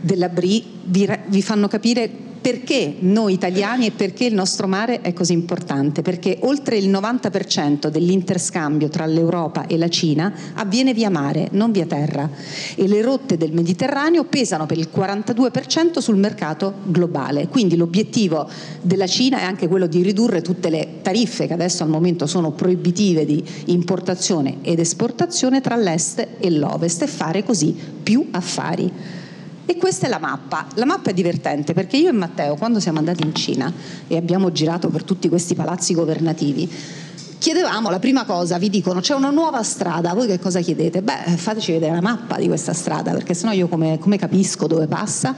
della 0.00 0.28
BRI 0.28 0.64
vi, 0.84 1.08
vi 1.26 1.42
fanno 1.42 1.68
capire 1.68 2.26
perché 2.40 2.96
noi 3.00 3.34
italiani 3.34 3.86
e 3.86 3.90
perché 3.90 4.24
il 4.24 4.34
nostro 4.34 4.66
mare 4.66 5.00
è 5.00 5.12
così 5.12 5.32
importante? 5.32 6.02
Perché 6.02 6.38
oltre 6.42 6.76
il 6.76 6.88
90% 6.88 7.88
dell'interscambio 7.88 8.88
tra 8.88 9.06
l'Europa 9.06 9.66
e 9.66 9.76
la 9.76 9.88
Cina 9.88 10.32
avviene 10.54 10.94
via 10.94 11.10
mare, 11.10 11.48
non 11.52 11.72
via 11.72 11.86
terra 11.86 12.28
e 12.74 12.86
le 12.86 13.02
rotte 13.02 13.36
del 13.36 13.52
Mediterraneo 13.52 14.24
pesano 14.24 14.66
per 14.66 14.78
il 14.78 14.88
42% 14.94 15.98
sul 15.98 16.16
mercato 16.16 16.74
globale. 16.84 17.48
Quindi 17.48 17.76
l'obiettivo 17.76 18.48
della 18.80 19.06
Cina 19.06 19.40
è 19.40 19.44
anche 19.44 19.68
quello 19.68 19.86
di 19.86 20.02
ridurre 20.02 20.40
tutte 20.40 20.70
le 20.70 20.98
tariffe 21.02 21.46
che 21.46 21.52
adesso 21.52 21.82
al 21.82 21.88
momento 21.88 22.26
sono 22.26 22.52
proibitive 22.52 23.24
di 23.24 23.42
importazione 23.66 24.58
ed 24.62 24.78
esportazione 24.78 25.60
tra 25.60 25.76
l'est 25.76 26.26
e 26.38 26.50
l'ovest 26.50 27.02
e 27.02 27.06
fare 27.06 27.42
così 27.42 27.74
più 28.02 28.26
affari. 28.30 29.26
E 29.70 29.76
questa 29.76 30.06
è 30.06 30.08
la 30.08 30.18
mappa. 30.18 30.66
La 30.76 30.86
mappa 30.86 31.10
è 31.10 31.12
divertente 31.12 31.74
perché 31.74 31.98
io 31.98 32.08
e 32.08 32.12
Matteo, 32.12 32.56
quando 32.56 32.80
siamo 32.80 33.00
andati 33.00 33.22
in 33.22 33.34
Cina 33.34 33.70
e 34.06 34.16
abbiamo 34.16 34.50
girato 34.50 34.88
per 34.88 35.02
tutti 35.02 35.28
questi 35.28 35.54
palazzi 35.54 35.92
governativi, 35.92 36.66
chiedevamo 37.36 37.90
la 37.90 37.98
prima 37.98 38.24
cosa, 38.24 38.56
vi 38.56 38.70
dicono 38.70 39.00
c'è 39.00 39.14
una 39.14 39.28
nuova 39.28 39.62
strada, 39.62 40.14
voi 40.14 40.26
che 40.26 40.38
cosa 40.38 40.60
chiedete? 40.60 41.02
Beh, 41.02 41.36
fateci 41.36 41.72
vedere 41.72 41.96
la 41.96 42.00
mappa 42.00 42.38
di 42.38 42.46
questa 42.46 42.72
strada, 42.72 43.12
perché 43.12 43.34
sennò 43.34 43.52
io 43.52 43.68
come, 43.68 43.98
come 43.98 44.16
capisco 44.16 44.66
dove 44.66 44.86
passa? 44.86 45.36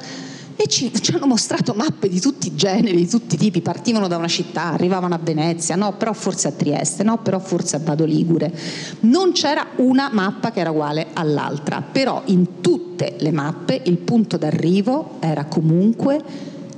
E 0.62 0.66
ci, 0.66 0.92
ci, 1.00 1.14
hanno 1.14 1.26
mostrato 1.26 1.72
mappe 1.72 2.06
di 2.06 2.20
tutti 2.20 2.48
i 2.48 2.54
generi, 2.54 2.96
di 2.96 3.08
tutti 3.08 3.36
i 3.36 3.38
tipi, 3.38 3.62
partivano 3.62 4.08
da 4.08 4.18
una 4.18 4.28
città, 4.28 4.64
arrivavano 4.64 5.14
a 5.14 5.18
Venezia, 5.18 5.74
no, 5.74 5.94
però 5.94 6.12
forse 6.12 6.48
a 6.48 6.52
Trieste, 6.52 7.02
no, 7.02 7.16
però 7.16 7.38
forse 7.38 7.76
a 7.76 7.80
Vado 7.82 8.04
Ligure. 8.04 8.52
Non 9.00 9.32
c'era 9.32 9.68
una 9.76 10.10
mappa 10.12 10.50
che 10.50 10.60
era 10.60 10.70
uguale 10.70 11.08
all'altra, 11.14 11.80
però 11.80 12.20
in 12.26 12.60
tutte 12.60 13.16
le 13.20 13.32
mappe 13.32 13.80
il 13.86 13.96
punto 13.96 14.36
d'arrivo 14.36 15.16
era 15.20 15.46
comunque 15.46 16.22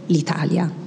l'Italia. 0.06 0.81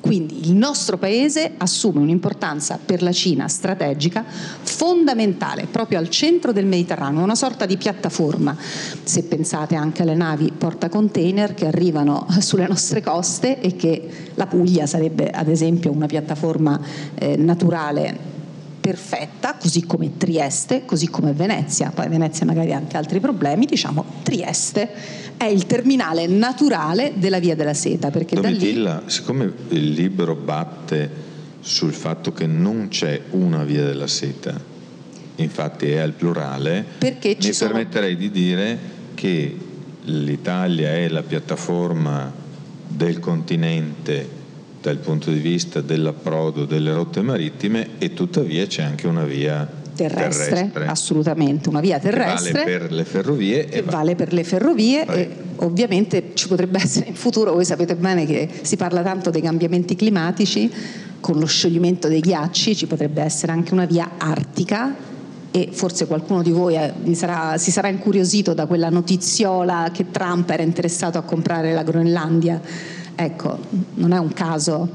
Quindi 0.00 0.48
il 0.48 0.54
nostro 0.54 0.96
paese 0.96 1.52
assume 1.58 2.00
un'importanza 2.00 2.78
per 2.84 3.02
la 3.02 3.12
Cina 3.12 3.48
strategica 3.48 4.24
fondamentale, 4.26 5.66
proprio 5.70 5.98
al 5.98 6.08
centro 6.08 6.52
del 6.52 6.66
Mediterraneo, 6.66 7.22
una 7.22 7.34
sorta 7.34 7.66
di 7.66 7.76
piattaforma, 7.76 8.56
se 9.02 9.24
pensate 9.24 9.74
anche 9.74 10.02
alle 10.02 10.14
navi 10.14 10.52
portacontainer 10.56 11.54
che 11.54 11.66
arrivano 11.66 12.26
sulle 12.40 12.66
nostre 12.66 13.02
coste 13.02 13.60
e 13.60 13.76
che 13.76 14.08
la 14.34 14.46
Puglia 14.46 14.86
sarebbe 14.86 15.30
ad 15.30 15.48
esempio 15.48 15.92
una 15.92 16.06
piattaforma 16.06 16.80
eh, 17.14 17.36
naturale 17.36 18.29
perfetta, 18.80 19.54
così 19.54 19.84
come 19.84 20.16
Trieste, 20.16 20.84
così 20.84 21.08
come 21.08 21.32
Venezia, 21.32 21.90
poi 21.94 22.08
Venezia 22.08 22.46
magari 22.46 22.72
ha 22.72 22.76
anche 22.76 22.96
altri 22.96 23.20
problemi, 23.20 23.66
diciamo 23.66 24.04
Trieste 24.22 24.88
è 25.36 25.44
il 25.44 25.66
terminale 25.66 26.26
naturale 26.26 27.12
della 27.16 27.38
via 27.38 27.54
della 27.54 27.74
seta. 27.74 28.10
Perché 28.10 28.34
Domitilla, 28.34 28.94
da 28.94 29.00
lì... 29.04 29.10
siccome 29.10 29.52
il 29.68 29.90
libro 29.90 30.34
batte 30.34 31.28
sul 31.60 31.92
fatto 31.92 32.32
che 32.32 32.46
non 32.46 32.88
c'è 32.88 33.20
una 33.30 33.64
via 33.64 33.84
della 33.84 34.06
seta, 34.06 34.58
infatti 35.36 35.90
è 35.90 35.98
al 35.98 36.12
plurale, 36.12 36.84
mi 37.00 37.52
sono... 37.52 37.70
permetterei 37.70 38.16
di 38.16 38.30
dire 38.30 38.78
che 39.14 39.56
l'Italia 40.04 40.90
è 40.92 41.08
la 41.08 41.22
piattaforma 41.22 42.32
del 42.86 43.18
continente 43.18 44.39
dal 44.80 44.96
punto 44.96 45.30
di 45.30 45.38
vista 45.38 45.80
dell'approdo 45.80 46.64
delle 46.64 46.92
rotte 46.92 47.20
marittime 47.20 47.90
e 47.98 48.14
tuttavia 48.14 48.66
c'è 48.66 48.82
anche 48.82 49.06
una 49.06 49.24
via 49.24 49.68
terrestre, 49.94 50.54
terrestre. 50.54 50.86
assolutamente, 50.86 51.68
una 51.68 51.80
via 51.80 51.98
terrestre 51.98 52.52
che 52.52 52.58
vale 52.64 52.78
per 52.78 52.92
le 52.92 53.04
ferrovie 53.04 53.64
che 53.66 53.82
vale 53.82 54.14
per 54.14 54.32
le 54.32 54.44
ferrovie 54.44 55.04
Vai. 55.04 55.20
e 55.20 55.30
ovviamente 55.56 56.30
ci 56.32 56.48
potrebbe 56.48 56.78
essere 56.82 57.08
in 57.08 57.14
futuro, 57.14 57.52
voi 57.52 57.64
sapete 57.64 57.94
bene 57.94 58.24
che 58.24 58.48
si 58.62 58.76
parla 58.76 59.02
tanto 59.02 59.28
dei 59.30 59.42
cambiamenti 59.42 59.94
climatici, 59.96 60.70
con 61.20 61.38
lo 61.38 61.46
scioglimento 61.46 62.08
dei 62.08 62.20
ghiacci 62.20 62.74
ci 62.74 62.86
potrebbe 62.86 63.20
essere 63.20 63.52
anche 63.52 63.74
una 63.74 63.84
via 63.84 64.12
artica 64.16 65.08
e 65.52 65.68
forse 65.72 66.06
qualcuno 66.06 66.42
di 66.42 66.52
voi 66.52 66.74
è, 66.74 66.92
sarà, 67.12 67.58
si 67.58 67.70
sarà 67.70 67.88
incuriosito 67.88 68.54
da 68.54 68.66
quella 68.66 68.88
notiziola 68.88 69.90
che 69.92 70.10
Trump 70.10 70.48
era 70.48 70.62
interessato 70.62 71.18
a 71.18 71.22
comprare 71.22 71.74
la 71.74 71.82
Groenlandia 71.82 72.60
Ecco, 73.14 73.58
non 73.94 74.12
è 74.12 74.18
un 74.18 74.32
caso 74.32 74.88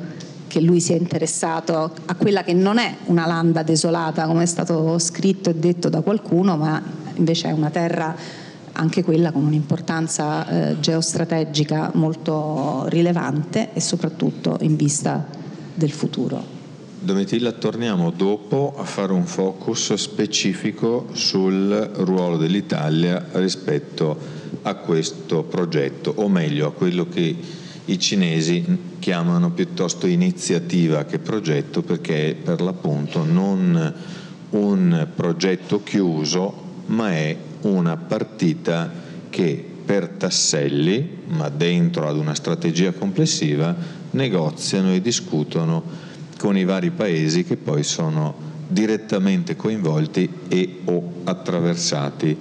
che 0.47 0.61
lui 0.61 0.79
sia 0.79 0.95
interessato 0.95 1.91
a 2.05 2.15
quella 2.15 2.43
che 2.43 2.53
non 2.53 2.77
è 2.77 2.95
una 3.05 3.25
landa 3.25 3.61
desolata 3.61 4.25
come 4.25 4.43
è 4.43 4.45
stato 4.45 4.97
scritto 4.99 5.49
e 5.49 5.55
detto 5.55 5.89
da 5.89 6.01
qualcuno, 6.01 6.55
ma 6.55 6.81
invece 7.15 7.49
è 7.49 7.51
una 7.51 7.69
terra 7.69 8.15
anche 8.71 9.03
quella 9.03 9.31
con 9.31 9.45
un'importanza 9.45 10.47
eh, 10.47 10.79
geostrategica 10.79 11.91
molto 11.95 12.85
rilevante 12.87 13.73
e 13.73 13.79
soprattutto 13.79 14.57
in 14.61 14.75
vista 14.75 15.25
del 15.73 15.91
futuro. 15.91 16.53
Domitilla, 16.99 17.51
torniamo 17.51 18.11
dopo 18.11 18.73
a 18.77 18.83
fare 18.83 19.11
un 19.11 19.25
focus 19.25 19.93
specifico 19.93 21.07
sul 21.11 21.91
ruolo 21.97 22.37
dell'Italia 22.37 23.23
rispetto 23.33 24.17
a 24.63 24.73
questo 24.75 25.43
progetto, 25.43 26.13
o 26.15 26.27
meglio 26.27 26.67
a 26.67 26.71
quello 26.71 27.07
che 27.07 27.35
i 27.85 27.99
cinesi 27.99 28.65
chiamano 28.99 29.51
piuttosto 29.51 30.07
iniziativa 30.07 31.05
che 31.05 31.19
progetto 31.19 31.81
perché 31.81 32.31
è 32.31 32.33
per 32.33 32.61
l'appunto 32.61 33.23
non 33.23 33.93
un 34.51 35.07
progetto 35.15 35.83
chiuso 35.83 36.63
ma 36.87 37.11
è 37.11 37.35
una 37.61 37.97
partita 37.97 38.91
che 39.29 39.73
per 39.85 40.07
tasselli, 40.07 41.17
ma 41.27 41.49
dentro 41.49 42.07
ad 42.07 42.17
una 42.17 42.33
strategia 42.33 42.91
complessiva, 42.91 43.75
negoziano 44.11 44.93
e 44.93 45.01
discutono 45.01 45.83
con 46.39 46.57
i 46.57 46.65
vari 46.65 46.89
paesi 46.89 47.43
che 47.43 47.55
poi 47.55 47.83
sono 47.83 48.33
direttamente 48.67 49.55
coinvolti 49.55 50.27
e 50.47 50.79
o 50.85 51.11
attraversati 51.23 52.35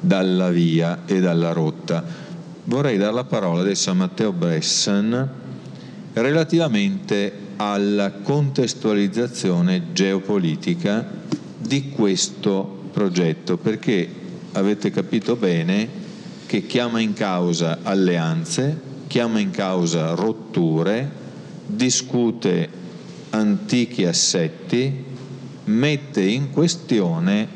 dalla 0.00 0.48
via 0.50 1.02
e 1.04 1.20
dalla 1.20 1.52
rotta 1.52 2.26
vorrei 2.68 2.98
dare 2.98 3.14
la 3.14 3.24
parola 3.24 3.60
adesso 3.60 3.90
a 3.90 3.94
Matteo 3.94 4.30
Bressan 4.32 5.28
relativamente 6.12 7.32
alla 7.56 8.12
contestualizzazione 8.12 9.92
geopolitica 9.92 11.06
di 11.56 11.88
questo 11.88 12.90
progetto, 12.92 13.56
perché 13.56 14.08
avete 14.52 14.90
capito 14.90 15.36
bene 15.36 15.88
che 16.46 16.66
chiama 16.66 17.00
in 17.00 17.14
causa 17.14 17.78
alleanze, 17.82 18.78
chiama 19.06 19.38
in 19.40 19.50
causa 19.50 20.14
rotture, 20.14 21.10
discute 21.66 22.68
antichi 23.30 24.04
assetti, 24.04 25.04
mette 25.64 26.22
in 26.22 26.50
questione 26.50 27.48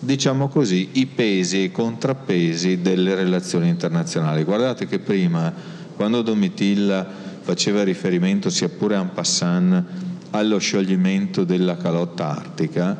diciamo 0.00 0.48
così, 0.48 0.88
i 0.92 1.06
pesi 1.06 1.58
e 1.58 1.62
i 1.64 1.72
contrappesi 1.72 2.80
delle 2.80 3.14
relazioni 3.14 3.68
internazionali. 3.68 4.42
Guardate 4.44 4.86
che 4.86 4.98
prima, 4.98 5.52
quando 5.94 6.22
Domitilla 6.22 7.06
faceva 7.40 7.84
riferimento, 7.84 8.50
sia 8.50 8.68
pure 8.68 8.96
en 8.96 9.10
passant, 9.12 9.84
allo 10.30 10.58
scioglimento 10.58 11.44
della 11.44 11.76
calotta 11.76 12.30
artica, 12.30 12.96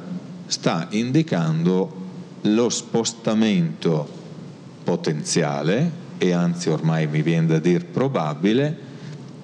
sta 0.47 0.89
indicando 0.91 1.99
lo 2.43 2.69
spostamento 2.69 4.09
potenziale 4.83 6.09
e 6.19 6.33
anzi 6.33 6.69
ormai 6.69 7.07
mi 7.07 7.23
viene 7.23 7.47
da 7.47 7.59
dire 7.59 7.85
probabile 7.85 8.89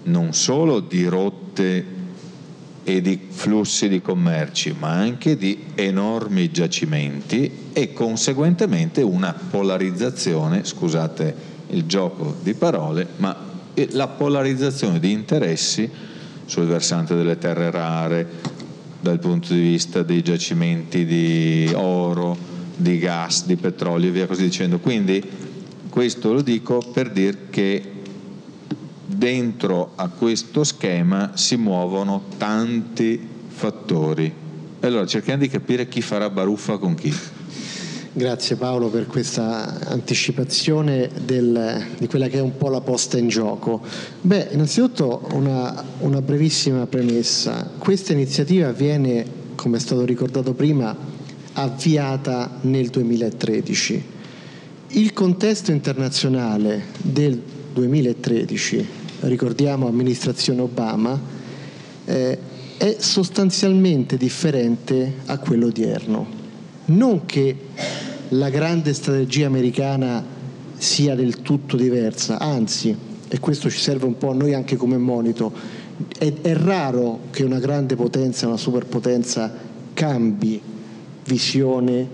non 0.05 0.33
solo 0.33 0.81
di 0.81 1.05
rotte 1.07 1.85
e 2.89 3.01
di 3.01 3.19
flussi 3.29 3.89
di 3.89 4.01
commerci, 4.01 4.73
ma 4.79 4.93
anche 4.93 5.37
di 5.37 5.59
enormi 5.75 6.53
giacimenti 6.53 7.51
e 7.73 7.93
conseguentemente 7.93 9.03
una 9.03 9.33
polarizzazione, 9.33 10.65
scusate 10.65 11.35
il 11.71 11.85
gioco 11.87 12.37
di 12.45 12.55
parole, 12.55 13.09
ma 13.17 13.37
la 13.75 14.07
polarizzazione 14.07 15.01
di 15.01 15.11
interessi 15.11 15.91
sul 16.45 16.67
versante 16.67 17.17
delle 17.17 17.39
terre 17.39 17.73
rare, 17.73 18.29
dal 19.01 19.19
punto 19.19 19.53
di 19.53 19.61
vista 19.61 20.05
dei 20.05 20.23
giacimenti 20.23 21.05
di 21.05 21.69
oro, 21.75 22.37
di 22.77 23.01
gas, 23.01 23.47
di 23.47 23.57
petrolio 23.57 24.11
e 24.11 24.13
via 24.13 24.27
così 24.29 24.45
dicendo. 24.45 24.79
Quindi 24.79 25.21
questo 25.89 26.33
lo 26.33 26.41
dico 26.41 26.79
per 26.93 27.11
dire 27.11 27.49
che 27.51 27.95
dentro 29.17 29.93
a 29.95 30.09
questo 30.09 30.65
schema 30.65 31.33
si 31.35 31.57
muovono 31.57 32.25
tanti 32.37 33.21
fattori. 33.49 34.33
Allora 34.81 35.07
cerchiamo 35.07 35.41
di 35.41 35.49
capire 35.49 35.89
chi 35.89 36.03
farà 36.03 36.29
baruffa 36.31 36.77
con 36.79 36.95
chi. 36.95 37.13
Grazie 38.13 38.57
Paolo 38.57 38.89
per 38.89 39.07
questa 39.07 39.79
anticipazione 39.89 41.11
del, 41.25 41.85
di 41.99 42.07
quella 42.07 42.29
che 42.29 42.39
è 42.39 42.41
un 42.41 42.57
po' 42.57 42.71
la 42.71 42.81
posta 42.81 43.19
in 43.19 43.29
gioco. 43.29 43.83
Beh, 44.23 44.49
innanzitutto 44.53 45.29
una, 45.33 45.85
una 45.99 46.23
brevissima 46.23 46.87
premessa. 46.87 47.71
Questa 47.77 48.13
iniziativa 48.13 48.73
viene, 48.73 49.27
come 49.55 49.77
è 49.77 49.81
stato 49.81 50.05
ricordato 50.07 50.55
prima, 50.55 50.97
avviata 51.53 52.59
nel 52.63 52.89
2013. 52.89 54.05
Il 54.89 55.13
contesto 55.13 55.71
internazionale 55.71 56.85
del 57.03 57.39
2013, 57.75 58.89
ricordiamo 59.29 59.89
amministrazione 59.89 60.61
Obama, 60.61 61.21
eh, 62.05 62.39
è 62.77 62.97
sostanzialmente 62.99 64.17
differente 64.17 65.15
a 65.27 65.39
quello 65.39 65.67
odierno. 65.67 66.27
Non 66.87 67.25
che 67.27 67.57
la 68.29 68.51
grande 68.51 68.93
strategia 68.93 69.47
americana 69.47 70.25
sia 70.77 71.15
del 71.15 71.43
tutto 71.43 71.77
diversa, 71.77 72.39
anzi, 72.39 72.95
e 73.29 73.39
questo 73.41 73.71
ci 73.71 73.79
serve 73.79 74.07
un 74.07 74.19
po' 74.19 74.31
a 74.31 74.35
noi 74.35 74.55
anche 74.55 74.77
come 74.77 74.99
monito, 74.99 75.53
è, 76.19 76.33
è 76.43 76.55
raro 76.55 77.21
che 77.31 77.43
una 77.43 77.59
grande 77.59 77.97
potenza, 77.97 78.47
una 78.47 78.57
superpotenza 78.57 79.53
cambi 79.95 80.61
visione, 81.25 82.09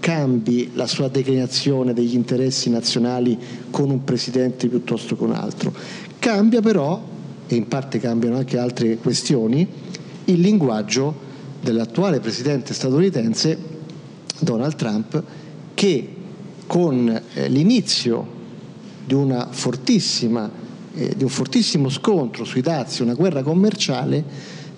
cambi 0.00 0.70
la 0.74 0.86
sua 0.86 1.08
declinazione 1.08 1.92
degli 1.92 2.14
interessi 2.14 2.70
nazionali 2.70 3.38
con 3.70 3.90
un 3.90 4.04
presidente 4.04 4.68
piuttosto 4.68 5.16
che 5.16 5.24
un 5.24 5.32
altro. 5.32 5.72
Cambia 6.18 6.60
però, 6.60 7.02
e 7.46 7.54
in 7.54 7.68
parte 7.68 7.98
cambiano 7.98 8.36
anche 8.36 8.58
altre 8.58 8.98
questioni, 8.98 9.66
il 10.24 10.40
linguaggio 10.40 11.26
dell'attuale 11.60 12.20
presidente 12.20 12.74
statunitense 12.74 13.76
Donald 14.40 14.76
Trump 14.76 15.22
che 15.74 16.14
con 16.66 17.08
eh, 17.08 17.48
l'inizio 17.48 18.36
di, 19.04 19.14
eh, 19.14 21.14
di, 21.16 21.22
un 21.22 21.28
fortissimo 21.28 21.88
scontro 21.88 22.44
sui 22.44 22.60
dazi, 22.60 23.02
una 23.02 23.14
guerra 23.14 23.42
commerciale, 23.42 24.24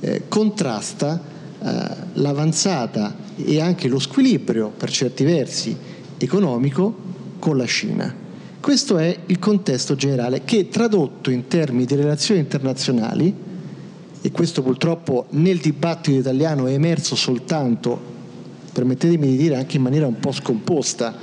eh, 0.00 0.22
contrasta 0.28 1.20
eh, 1.60 1.88
l'avanzata 2.14 3.16
e 3.36 3.60
anche 3.60 3.88
lo 3.88 3.98
squilibrio, 3.98 4.68
per 4.68 4.90
certi 4.90 5.24
versi, 5.24 5.76
economico 6.16 6.94
con 7.38 7.56
la 7.56 7.66
Cina. 7.66 8.19
Questo 8.60 8.98
è 8.98 9.18
il 9.26 9.38
contesto 9.38 9.94
generale 9.96 10.42
che 10.44 10.68
tradotto 10.68 11.30
in 11.30 11.46
termini 11.46 11.86
di 11.86 11.94
relazioni 11.94 12.40
internazionali, 12.40 13.34
e 14.20 14.30
questo 14.32 14.62
purtroppo 14.62 15.24
nel 15.30 15.58
dibattito 15.58 16.18
italiano 16.18 16.66
è 16.66 16.72
emerso 16.72 17.16
soltanto 17.16 17.98
permettetemi 18.70 19.28
di 19.28 19.36
dire 19.38 19.56
anche 19.56 19.78
in 19.78 19.82
maniera 19.82 20.06
un 20.06 20.20
po' 20.20 20.30
scomposta 20.30 21.16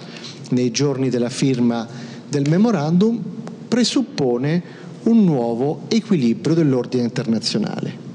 nei 0.49 0.71
giorni 0.71 1.09
della 1.09 1.29
firma 1.29 1.87
del 2.27 2.49
memorandum, 2.49 3.21
presuppone 3.67 4.63
un 5.03 5.23
nuovo 5.23 5.81
equilibrio 5.89 6.55
dell'ordine 6.55 7.03
internazionale. 7.03 8.05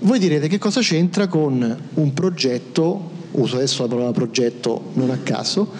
Voi 0.00 0.18
direte 0.18 0.48
che 0.48 0.58
cosa 0.58 0.80
c'entra 0.80 1.26
con 1.26 1.78
un 1.94 2.14
progetto, 2.14 3.10
uso 3.32 3.56
adesso 3.56 3.82
la 3.82 3.88
parola 3.88 4.10
progetto 4.12 4.84
non 4.94 5.10
a 5.10 5.18
caso, 5.18 5.70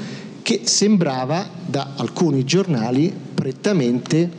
che 0.49 0.63
sembrava 0.65 1.47
da 1.67 1.93
alcuni 1.97 2.43
giornali 2.43 3.13
prettamente 3.35 4.31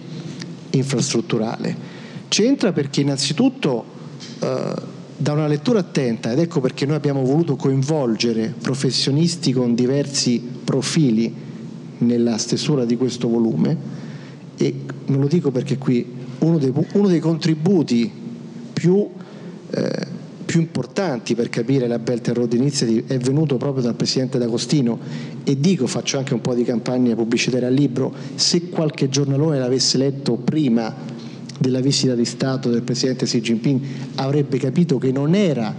infrastrutturale. 0.72 1.76
C'entra 2.30 2.72
perché 2.72 3.02
innanzitutto 3.02 3.86
eh, 4.40 4.74
da 5.16 5.34
una 5.34 5.46
lettura 5.46 5.82
attenta, 5.82 6.32
ed 6.32 6.40
ecco 6.40 6.62
perché 6.62 6.88
noi 6.88 6.96
abbiamo 6.96 7.22
voluto 7.22 7.56
coinvolgere 7.56 8.56
professionisti 8.60 9.54
con 9.54 9.76
diversi 9.76 10.42
profili 10.64 11.32
nella 12.00 12.40
stesura 12.40 12.86
di 12.86 12.98
questo 12.98 13.28
volume, 13.28 13.78
e 14.58 14.76
non 15.06 15.20
lo 15.20 15.28
dico 15.28 15.52
perché 15.52 15.78
qui 15.78 16.04
uno 16.40 16.58
dei, 16.58 16.74
uno 16.94 17.08
dei 17.08 17.20
contributi 17.20 18.12
più, 18.74 19.08
eh, 19.70 20.08
più, 20.50 20.62
importanti 20.62 21.36
per 21.36 21.48
capire 21.50 21.88
la 21.88 22.00
Belt 22.00 22.28
and 22.30 22.38
Road 22.38 22.54
Initiative 22.54 23.04
è 23.06 23.20
venuto 23.20 23.58
proprio 23.58 23.84
dal 23.84 23.94
Presidente 23.94 24.40
D'Agostino 24.40 24.98
e 25.44 25.60
dico, 25.60 25.86
faccio 25.86 26.18
anche 26.18 26.34
un 26.34 26.42
po' 26.42 26.56
di 26.56 26.64
campagna 26.64 27.14
pubblicitaria 27.14 27.68
al 27.68 27.74
libro, 27.76 28.12
se 28.34 28.68
qualche 28.70 29.10
giornalone 29.10 29.60
l'avesse 29.60 30.00
letto 30.00 30.38
prima 30.38 30.92
della 31.56 31.82
visita 31.82 32.16
di 32.16 32.26
Stato 32.26 32.72
del 32.72 32.82
Presidente 32.82 33.26
Xi 33.26 33.42
Jinping 33.42 33.82
avrebbe 34.16 34.58
capito 34.58 34.98
che 34.98 35.12
non 35.12 35.36
era 35.36 35.72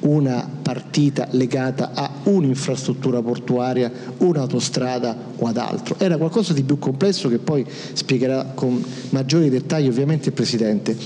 una 0.00 0.48
partita 0.62 1.28
legata 1.32 1.90
a 1.92 2.10
un'infrastruttura 2.24 3.20
portuaria, 3.20 3.92
un'autostrada 4.16 5.14
o 5.36 5.46
ad 5.46 5.58
altro. 5.58 5.96
Era 5.98 6.16
qualcosa 6.16 6.54
di 6.54 6.62
più 6.62 6.78
complesso 6.78 7.28
che 7.28 7.38
poi 7.38 7.66
spiegherà 7.92 8.52
con 8.54 8.82
maggiori 9.10 9.50
dettagli 9.50 9.88
ovviamente 9.88 10.28
il 10.28 10.34
Presidente. 10.34 10.96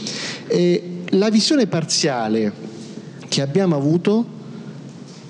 E 0.46 0.98
la 1.10 1.28
visione 1.28 1.66
parziale 1.66 2.68
che 3.30 3.42
abbiamo 3.42 3.76
avuto 3.76 4.26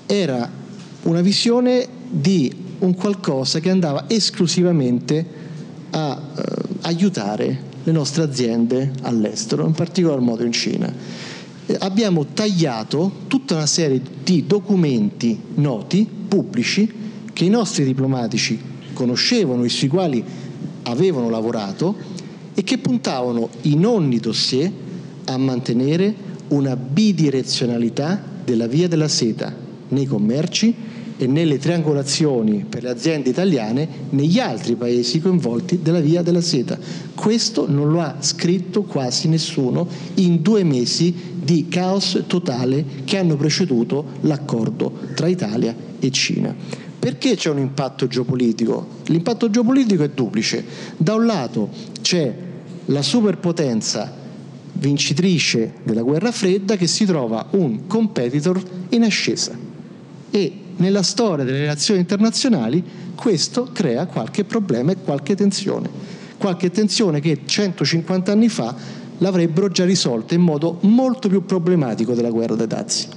era 0.07 0.49
una 1.03 1.21
visione 1.21 1.87
di 2.09 2.51
un 2.79 2.95
qualcosa 2.95 3.59
che 3.59 3.69
andava 3.69 4.09
esclusivamente 4.09 5.23
a 5.91 6.19
eh, 6.35 6.43
aiutare 6.81 7.69
le 7.83 7.91
nostre 7.91 8.23
aziende 8.23 8.91
all'estero, 9.03 9.67
in 9.67 9.73
particolar 9.73 10.19
modo 10.19 10.43
in 10.43 10.51
Cina. 10.51 10.91
Eh, 11.67 11.77
abbiamo 11.79 12.25
tagliato 12.33 13.11
tutta 13.27 13.53
una 13.53 13.67
serie 13.67 14.01
di 14.23 14.47
documenti 14.47 15.39
noti, 15.55 16.07
pubblici, 16.27 16.91
che 17.31 17.45
i 17.45 17.49
nostri 17.49 17.83
diplomatici 17.85 18.59
conoscevano 18.93 19.63
e 19.63 19.69
sui 19.69 19.87
quali 19.87 20.23
avevano 20.83 21.29
lavorato 21.29 21.95
e 22.55 22.63
che 22.63 22.79
puntavano 22.79 23.49
in 23.61 23.85
ogni 23.85 24.17
dossier 24.17 24.71
a 25.25 25.37
mantenere 25.37 26.29
una 26.51 26.75
bidirezionalità 26.75 28.21
della 28.43 28.67
via 28.67 28.87
della 28.87 29.07
seta 29.07 29.53
nei 29.89 30.05
commerci 30.05 30.73
e 31.17 31.27
nelle 31.27 31.59
triangolazioni 31.59 32.65
per 32.67 32.83
le 32.83 32.89
aziende 32.89 33.29
italiane 33.29 33.87
negli 34.09 34.39
altri 34.39 34.75
paesi 34.75 35.21
coinvolti 35.21 35.79
della 35.81 35.99
via 35.99 36.23
della 36.23 36.41
seta. 36.41 36.79
Questo 37.13 37.69
non 37.69 37.91
lo 37.91 38.01
ha 38.01 38.15
scritto 38.21 38.83
quasi 38.83 39.27
nessuno 39.27 39.87
in 40.15 40.41
due 40.41 40.63
mesi 40.63 41.13
di 41.43 41.67
caos 41.67 42.23
totale 42.25 42.83
che 43.03 43.17
hanno 43.17 43.35
preceduto 43.35 44.03
l'accordo 44.21 44.91
tra 45.13 45.27
Italia 45.27 45.75
e 45.99 46.09
Cina. 46.09 46.55
Perché 46.97 47.35
c'è 47.35 47.49
un 47.49 47.59
impatto 47.59 48.07
geopolitico? 48.07 48.87
L'impatto 49.05 49.49
geopolitico 49.49 50.03
è 50.03 50.09
duplice. 50.09 50.63
Da 50.97 51.13
un 51.13 51.25
lato 51.25 51.69
c'è 52.01 52.33
la 52.85 53.01
superpotenza 53.01 54.20
vincitrice 54.81 55.73
della 55.83 56.01
guerra 56.01 56.31
fredda 56.31 56.75
che 56.75 56.87
si 56.87 57.05
trova 57.05 57.47
un 57.51 57.85
competitor 57.85 58.61
in 58.89 59.03
ascesa 59.03 59.55
e 60.31 60.53
nella 60.77 61.03
storia 61.03 61.45
delle 61.45 61.59
relazioni 61.59 61.99
internazionali 61.99 62.83
questo 63.13 63.69
crea 63.71 64.07
qualche 64.07 64.43
problema 64.43 64.91
e 64.91 64.97
qualche 65.03 65.35
tensione, 65.35 65.87
qualche 66.37 66.71
tensione 66.71 67.19
che 67.19 67.41
150 67.45 68.31
anni 68.31 68.49
fa 68.49 68.75
l'avrebbero 69.19 69.69
già 69.69 69.85
risolta 69.85 70.33
in 70.33 70.41
modo 70.41 70.79
molto 70.81 71.29
più 71.29 71.45
problematico 71.45 72.13
della 72.13 72.31
guerra 72.31 72.55
dei 72.55 72.65
dazi. 72.65 73.07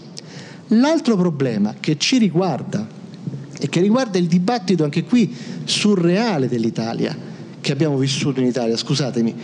L'altro 0.68 1.16
problema 1.16 1.74
che 1.80 1.96
ci 1.96 2.18
riguarda 2.18 2.86
e 3.58 3.68
che 3.70 3.80
riguarda 3.80 4.18
il 4.18 4.26
dibattito 4.26 4.84
anche 4.84 5.04
qui 5.04 5.34
surreale 5.64 6.48
dell'Italia, 6.48 7.16
che 7.58 7.72
abbiamo 7.72 7.96
vissuto 7.96 8.40
in 8.40 8.46
Italia, 8.46 8.76
scusatemi, 8.76 9.34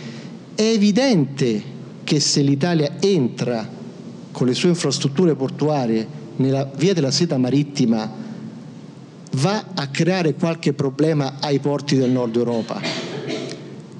è 0.53 0.61
evidente 0.61 1.79
che 2.03 2.19
se 2.19 2.41
l'Italia 2.41 2.93
entra 2.99 3.67
con 4.31 4.47
le 4.47 4.53
sue 4.53 4.69
infrastrutture 4.69 5.35
portuarie 5.35 6.07
nella 6.37 6.69
via 6.75 6.93
della 6.93 7.11
seta 7.11 7.37
marittima 7.37 8.09
va 9.33 9.65
a 9.73 9.87
creare 9.87 10.33
qualche 10.33 10.73
problema 10.73 11.35
ai 11.39 11.59
porti 11.59 11.95
del 11.95 12.09
nord 12.09 12.35
Europa. 12.35 12.81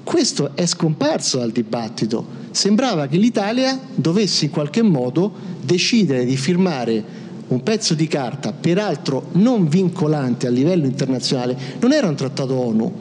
Questo 0.02 0.54
è 0.54 0.66
scomparso 0.66 1.38
dal 1.38 1.52
dibattito. 1.52 2.40
Sembrava 2.50 3.06
che 3.06 3.16
l'Italia 3.16 3.78
dovesse 3.94 4.46
in 4.46 4.50
qualche 4.50 4.82
modo 4.82 5.32
decidere 5.62 6.24
di 6.24 6.36
firmare 6.36 7.20
un 7.48 7.62
pezzo 7.62 7.94
di 7.94 8.06
carta, 8.06 8.52
peraltro 8.52 9.28
non 9.32 9.68
vincolante 9.68 10.46
a 10.46 10.50
livello 10.50 10.86
internazionale, 10.86 11.56
non 11.80 11.92
era 11.92 12.08
un 12.08 12.14
trattato 12.14 12.54
ONU, 12.54 12.92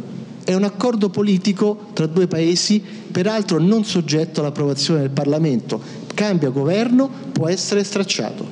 è 0.51 0.55
un 0.55 0.63
accordo 0.63 1.09
politico 1.09 1.87
tra 1.93 2.05
due 2.05 2.27
paesi, 2.27 2.81
peraltro 3.11 3.59
non 3.59 3.83
soggetto 3.85 4.41
all'approvazione 4.41 5.01
del 5.01 5.09
Parlamento. 5.09 5.81
Cambia 6.13 6.49
governo, 6.49 7.09
può 7.31 7.47
essere 7.47 7.83
stracciato. 7.83 8.45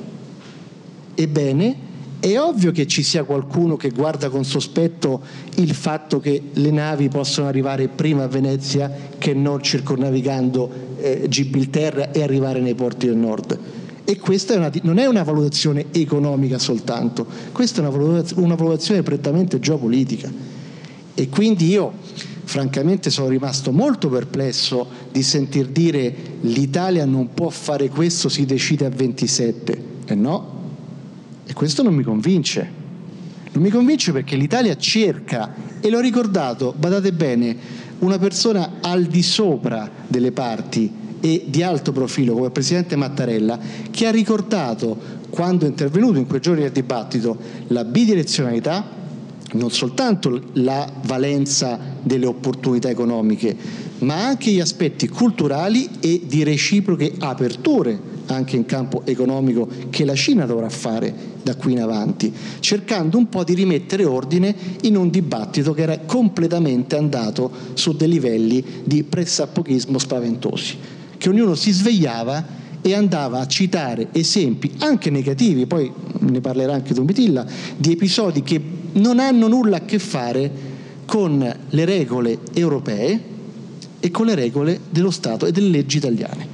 Ebbene, 1.14 1.88
è 2.20 2.38
ovvio 2.38 2.70
che 2.70 2.86
ci 2.86 3.02
sia 3.02 3.24
qualcuno 3.24 3.76
che 3.76 3.90
guarda 3.90 4.28
con 4.28 4.44
sospetto 4.44 5.22
il 5.56 5.74
fatto 5.74 6.20
che 6.20 6.42
le 6.52 6.70
navi 6.70 7.08
possono 7.08 7.48
arrivare 7.48 7.88
prima 7.88 8.24
a 8.24 8.28
Venezia 8.28 8.92
che 9.16 9.32
non 9.32 9.62
circonnavigando 9.62 10.70
eh, 10.98 11.26
Gibilterra 11.28 12.10
e 12.12 12.22
arrivare 12.22 12.60
nei 12.60 12.74
porti 12.74 13.06
del 13.06 13.16
nord. 13.16 13.58
E 14.04 14.18
questa 14.18 14.54
è 14.54 14.56
una, 14.56 14.70
non 14.82 14.98
è 14.98 15.06
una 15.06 15.22
valutazione 15.22 15.86
economica 15.92 16.58
soltanto, 16.58 17.26
questa 17.52 17.78
è 17.78 17.86
una 17.86 17.96
valutazione, 17.96 18.42
una 18.42 18.54
valutazione 18.54 19.02
prettamente 19.02 19.58
geopolitica. 19.58 20.59
E 21.14 21.28
quindi 21.28 21.68
io 21.68 21.92
francamente 22.44 23.10
sono 23.10 23.28
rimasto 23.28 23.70
molto 23.70 24.08
perplesso 24.08 24.86
di 25.12 25.22
sentir 25.22 25.68
dire 25.68 26.14
l'Italia 26.40 27.04
non 27.04 27.32
può 27.32 27.48
fare 27.48 27.88
questo, 27.88 28.28
si 28.28 28.44
decide 28.44 28.86
a 28.86 28.90
27. 28.90 29.84
E 30.06 30.14
no, 30.14 30.58
e 31.46 31.52
questo 31.52 31.82
non 31.82 31.94
mi 31.94 32.02
convince. 32.02 32.78
Non 33.52 33.62
mi 33.62 33.70
convince 33.70 34.12
perché 34.12 34.36
l'Italia 34.36 34.76
cerca, 34.76 35.54
e 35.80 35.90
l'ho 35.90 36.00
ricordato, 36.00 36.74
badate 36.76 37.12
bene, 37.12 37.56
una 38.00 38.18
persona 38.18 38.74
al 38.80 39.04
di 39.04 39.22
sopra 39.22 39.90
delle 40.06 40.32
parti 40.32 40.90
e 41.20 41.44
di 41.48 41.62
alto 41.62 41.92
profilo 41.92 42.32
come 42.34 42.46
il 42.46 42.52
Presidente 42.52 42.96
Mattarella, 42.96 43.58
che 43.90 44.06
ha 44.06 44.10
ricordato, 44.10 44.96
quando 45.28 45.66
è 45.66 45.68
intervenuto 45.68 46.18
in 46.18 46.26
quei 46.26 46.40
giorni 46.40 46.62
del 46.62 46.72
dibattito, 46.72 47.36
la 47.68 47.84
bidirezionalità, 47.84 48.98
non 49.52 49.70
soltanto 49.70 50.40
la 50.54 50.90
valenza 51.04 51.78
delle 52.02 52.26
opportunità 52.26 52.88
economiche, 52.88 53.56
ma 54.00 54.26
anche 54.26 54.50
gli 54.50 54.60
aspetti 54.60 55.08
culturali 55.08 55.88
e 56.00 56.22
di 56.26 56.42
reciproche 56.42 57.12
aperture 57.18 58.18
anche 58.26 58.56
in 58.56 58.64
campo 58.64 59.02
economico 59.04 59.68
che 59.90 60.04
la 60.04 60.14
Cina 60.14 60.46
dovrà 60.46 60.68
fare 60.68 61.12
da 61.42 61.56
qui 61.56 61.72
in 61.72 61.80
avanti, 61.80 62.32
cercando 62.60 63.18
un 63.18 63.28
po' 63.28 63.44
di 63.44 63.54
rimettere 63.54 64.04
ordine 64.04 64.54
in 64.82 64.96
un 64.96 65.10
dibattito 65.10 65.72
che 65.72 65.82
era 65.82 65.98
completamente 65.98 66.96
andato 66.96 67.50
su 67.74 67.92
dei 67.96 68.08
livelli 68.08 68.64
di 68.84 69.02
pressapochismo 69.02 69.98
spaventosi, 69.98 70.76
che 71.16 71.28
ognuno 71.28 71.54
si 71.54 71.72
svegliava 71.72 72.58
e 72.82 72.94
andava 72.94 73.40
a 73.40 73.46
citare 73.46 74.08
esempi 74.12 74.72
anche 74.78 75.10
negativi, 75.10 75.66
poi 75.66 75.90
ne 76.20 76.40
parlerà 76.40 76.74
anche 76.74 76.94
Domitilla, 76.94 77.44
di 77.76 77.92
episodi 77.92 78.42
che 78.42 78.60
non 78.92 79.18
hanno 79.18 79.48
nulla 79.48 79.78
a 79.78 79.84
che 79.84 79.98
fare 79.98 80.50
con 81.06 81.56
le 81.68 81.84
regole 81.84 82.38
europee 82.52 83.20
e 84.00 84.10
con 84.10 84.26
le 84.26 84.34
regole 84.34 84.80
dello 84.90 85.10
Stato 85.10 85.46
e 85.46 85.52
delle 85.52 85.68
leggi 85.68 85.98
italiane. 85.98 86.46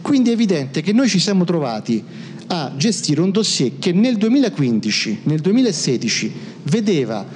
Quindi 0.00 0.30
è 0.30 0.32
evidente 0.32 0.82
che 0.82 0.92
noi 0.92 1.08
ci 1.08 1.18
siamo 1.18 1.44
trovati 1.44 2.02
a 2.46 2.72
gestire 2.76 3.20
un 3.20 3.30
dossier 3.30 3.78
che 3.78 3.92
nel 3.92 4.16
2015, 4.16 5.20
nel 5.24 5.40
2016 5.40 6.32
vedeva 6.64 7.26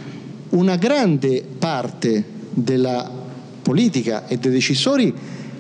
una 0.51 0.77
grande 0.77 1.45
parte 1.59 2.25
della 2.51 3.11
politica 3.63 4.27
e 4.27 4.39
dei 4.39 4.51
decisori 4.53 5.15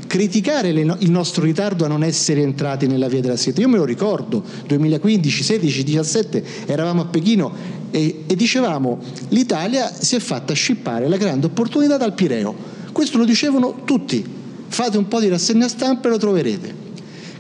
criticare 0.07 0.73
le, 0.73 0.97
il 1.01 1.11
nostro 1.11 1.45
ritardo 1.45 1.85
a 1.85 1.89
non 1.89 2.03
essere 2.03 2.41
entrati 2.41 2.87
nella 2.87 3.09
via 3.09 3.21
della 3.21 3.37
seta. 3.37 3.61
Io 3.61 3.69
me 3.69 3.77
lo 3.77 3.85
ricordo, 3.85 4.43
2015, 4.67 5.43
16, 5.43 5.85
17, 5.85 6.45
eravamo 6.67 7.03
a 7.03 7.05
Pechino 7.05 7.53
e, 7.91 8.25
e 8.27 8.37
dicevamo 8.37 8.99
l'Italia 9.29 9.93
si 9.93 10.17
è 10.17 10.19
fatta 10.19 10.53
scippare 10.55 11.09
la 11.09 11.17
grande 11.17 11.47
opportunità 11.47 11.97
dal 11.97 12.15
Pireo. 12.15 12.55
Questo 12.93 13.19
lo 13.19 13.25
dicevano 13.25 13.83
tutti. 13.85 14.25
Fate 14.69 14.99
un 14.99 15.09
po' 15.09 15.21
di 15.21 15.29
rassegna 15.29 15.69
stampa 15.69 16.09
e 16.09 16.11
lo 16.11 16.19
troverete. 16.19 16.75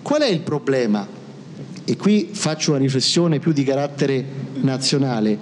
Qual 0.03 0.23
è 0.23 0.29
il 0.29 0.41
problema? 0.41 1.07
E 1.85 1.97
qui 1.97 2.29
faccio 2.33 2.71
una 2.71 2.81
riflessione 2.81 3.39
più 3.39 3.53
di 3.53 3.65
carattere 3.65 4.25
nazionale, 4.61 5.39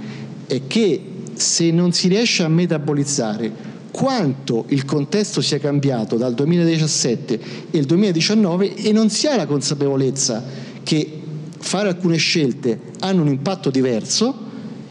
è 0.47 0.62
che 0.66 1.03
se 1.35 1.71
non 1.71 1.92
si 1.92 2.09
riesce 2.09 2.42
a 2.42 2.49
metabolizzare 2.49 3.75
quanto 3.90 4.66
il 4.69 4.85
contesto 4.85 5.40
sia 5.40 5.59
cambiato 5.59 6.16
dal 6.16 6.35
2017 6.35 7.40
e 7.71 7.79
il 7.79 7.87
2019 7.87 8.75
e 8.75 8.92
non 8.92 9.09
si 9.09 9.27
ha 9.27 9.37
la 9.37 9.47
consapevolezza 9.47 10.45
che 10.83 11.21
fare 11.59 11.88
alcune 11.88 12.16
scelte 12.16 12.79
hanno 13.01 13.23
un 13.23 13.29
impatto 13.29 13.71
diverso, 13.71 14.45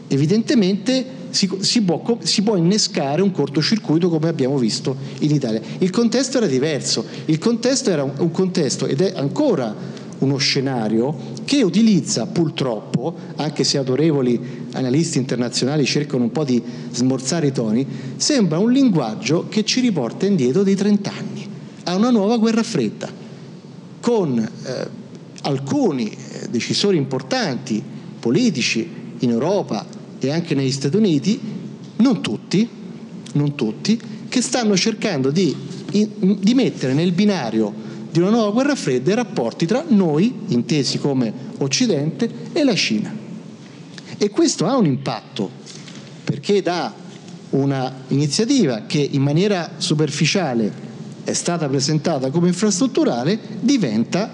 evidentemente 0.08 1.04
si, 1.30 1.50
si, 1.60 1.82
può, 1.82 2.18
si, 2.22 2.42
può, 2.42 2.56
innescare 2.56 3.22
un 3.22 3.30
cortocircuito 3.30 4.08
come 4.08 4.28
abbiamo 4.28 4.56
visto 4.58 4.96
in 5.20 5.34
Italia. 5.34 5.60
Il 5.78 5.90
contesto 5.90 6.38
era 6.38 6.46
diverso, 6.46 7.04
il 7.26 7.38
contesto 7.38 7.90
era 7.90 8.02
un, 8.02 8.12
un 8.18 8.30
contesto 8.30 8.86
ed 8.86 9.00
è 9.00 9.12
ancora 9.16 9.74
uno 10.18 10.36
scenario 10.38 11.14
che 11.44 11.62
utilizza 11.62 12.26
purtroppo, 12.26 13.14
anche 13.36 13.64
se 13.64 13.76
autorevoli 13.76 14.66
analisti 14.72 15.18
internazionali 15.18 15.84
cercano 15.84 16.24
un 16.24 16.32
po' 16.32 16.44
di 16.44 16.62
smorzare 16.90 17.48
i 17.48 17.52
toni, 17.52 17.86
sembra 18.16 18.58
un 18.58 18.72
linguaggio 18.72 19.46
che 19.48 19.64
ci 19.64 19.80
riporta 19.80 20.26
indietro 20.26 20.62
di 20.62 20.74
30 20.74 21.10
anni, 21.10 21.48
a 21.84 21.94
una 21.94 22.10
nuova 22.10 22.38
guerra 22.38 22.62
fredda, 22.62 23.10
con 24.00 24.38
eh, 24.38 24.88
alcuni 25.42 26.10
eh, 26.10 26.48
decisori 26.48 26.96
importanti, 26.96 27.82
politici, 28.18 29.04
in 29.20 29.30
Europa 29.30 29.95
e 30.26 30.32
anche 30.32 30.54
negli 30.54 30.70
Stati 30.70 30.96
Uniti, 30.96 31.40
non 31.96 32.20
tutti, 32.20 32.68
non 33.32 33.54
tutti 33.54 33.98
che 34.28 34.42
stanno 34.42 34.76
cercando 34.76 35.30
di, 35.30 35.54
di 35.88 36.54
mettere 36.54 36.92
nel 36.92 37.12
binario 37.12 37.84
di 38.10 38.18
una 38.18 38.30
nuova 38.30 38.50
guerra 38.50 38.74
fredda 38.74 39.12
i 39.12 39.14
rapporti 39.14 39.66
tra 39.66 39.84
noi, 39.88 40.32
intesi 40.48 40.98
come 40.98 41.32
Occidente, 41.58 42.28
e 42.52 42.64
la 42.64 42.74
Cina. 42.74 43.14
E 44.18 44.30
questo 44.30 44.66
ha 44.66 44.76
un 44.76 44.86
impatto, 44.86 45.50
perché 46.24 46.62
da 46.62 46.92
una 47.50 47.92
iniziativa 48.08 48.82
che 48.86 49.06
in 49.10 49.22
maniera 49.22 49.72
superficiale 49.76 50.72
è 51.24 51.32
stata 51.32 51.68
presentata 51.68 52.30
come 52.30 52.48
infrastrutturale, 52.48 53.38
diventa 53.60 54.32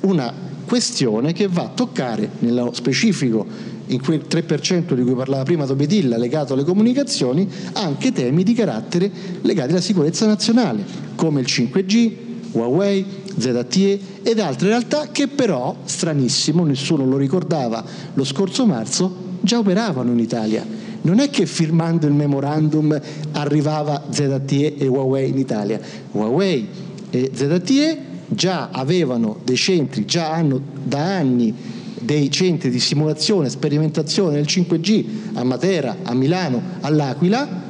una 0.00 0.32
questione 0.64 1.32
che 1.32 1.48
va 1.48 1.64
a 1.64 1.68
toccare 1.68 2.30
nello 2.40 2.72
specifico 2.72 3.46
in 3.88 4.02
quel 4.02 4.24
3% 4.28 4.94
di 4.94 5.02
cui 5.02 5.14
parlava 5.14 5.42
prima 5.42 5.66
Dobedilla 5.66 6.16
legato 6.16 6.54
alle 6.54 6.64
comunicazioni 6.64 7.48
anche 7.74 8.12
temi 8.12 8.42
di 8.42 8.54
carattere 8.54 9.10
legati 9.42 9.70
alla 9.70 9.80
sicurezza 9.80 10.26
nazionale 10.26 10.84
come 11.14 11.40
il 11.40 11.46
5G, 11.48 12.12
Huawei, 12.52 13.04
ZTE 13.36 14.00
ed 14.22 14.38
altre 14.38 14.68
realtà 14.68 15.08
che 15.10 15.28
però, 15.28 15.76
stranissimo, 15.84 16.64
nessuno 16.64 17.04
lo 17.04 17.16
ricordava 17.16 17.84
lo 18.14 18.24
scorso 18.24 18.66
marzo, 18.66 19.14
già 19.40 19.58
operavano 19.58 20.12
in 20.12 20.18
Italia. 20.18 20.64
Non 21.02 21.20
è 21.20 21.30
che 21.30 21.46
firmando 21.46 22.06
il 22.06 22.12
memorandum 22.12 22.98
arrivava 23.32 24.04
ZTE 24.10 24.76
e 24.76 24.86
Huawei 24.86 25.30
in 25.30 25.38
Italia. 25.38 25.80
Huawei 26.12 26.68
e 27.10 27.30
ZTE 27.32 27.98
già 28.28 28.68
avevano 28.70 29.38
dei 29.44 29.56
centri, 29.56 30.04
già 30.04 30.30
hanno 30.32 30.60
da 30.84 31.16
anni 31.16 31.54
dei 32.00 32.30
centri 32.30 32.70
di 32.70 32.80
simulazione 32.80 33.46
e 33.46 33.50
sperimentazione 33.50 34.34
del 34.34 34.46
5G 34.46 35.04
a 35.34 35.44
Matera, 35.44 35.98
a 36.02 36.14
Milano, 36.14 36.62
all'Aquila, 36.80 37.66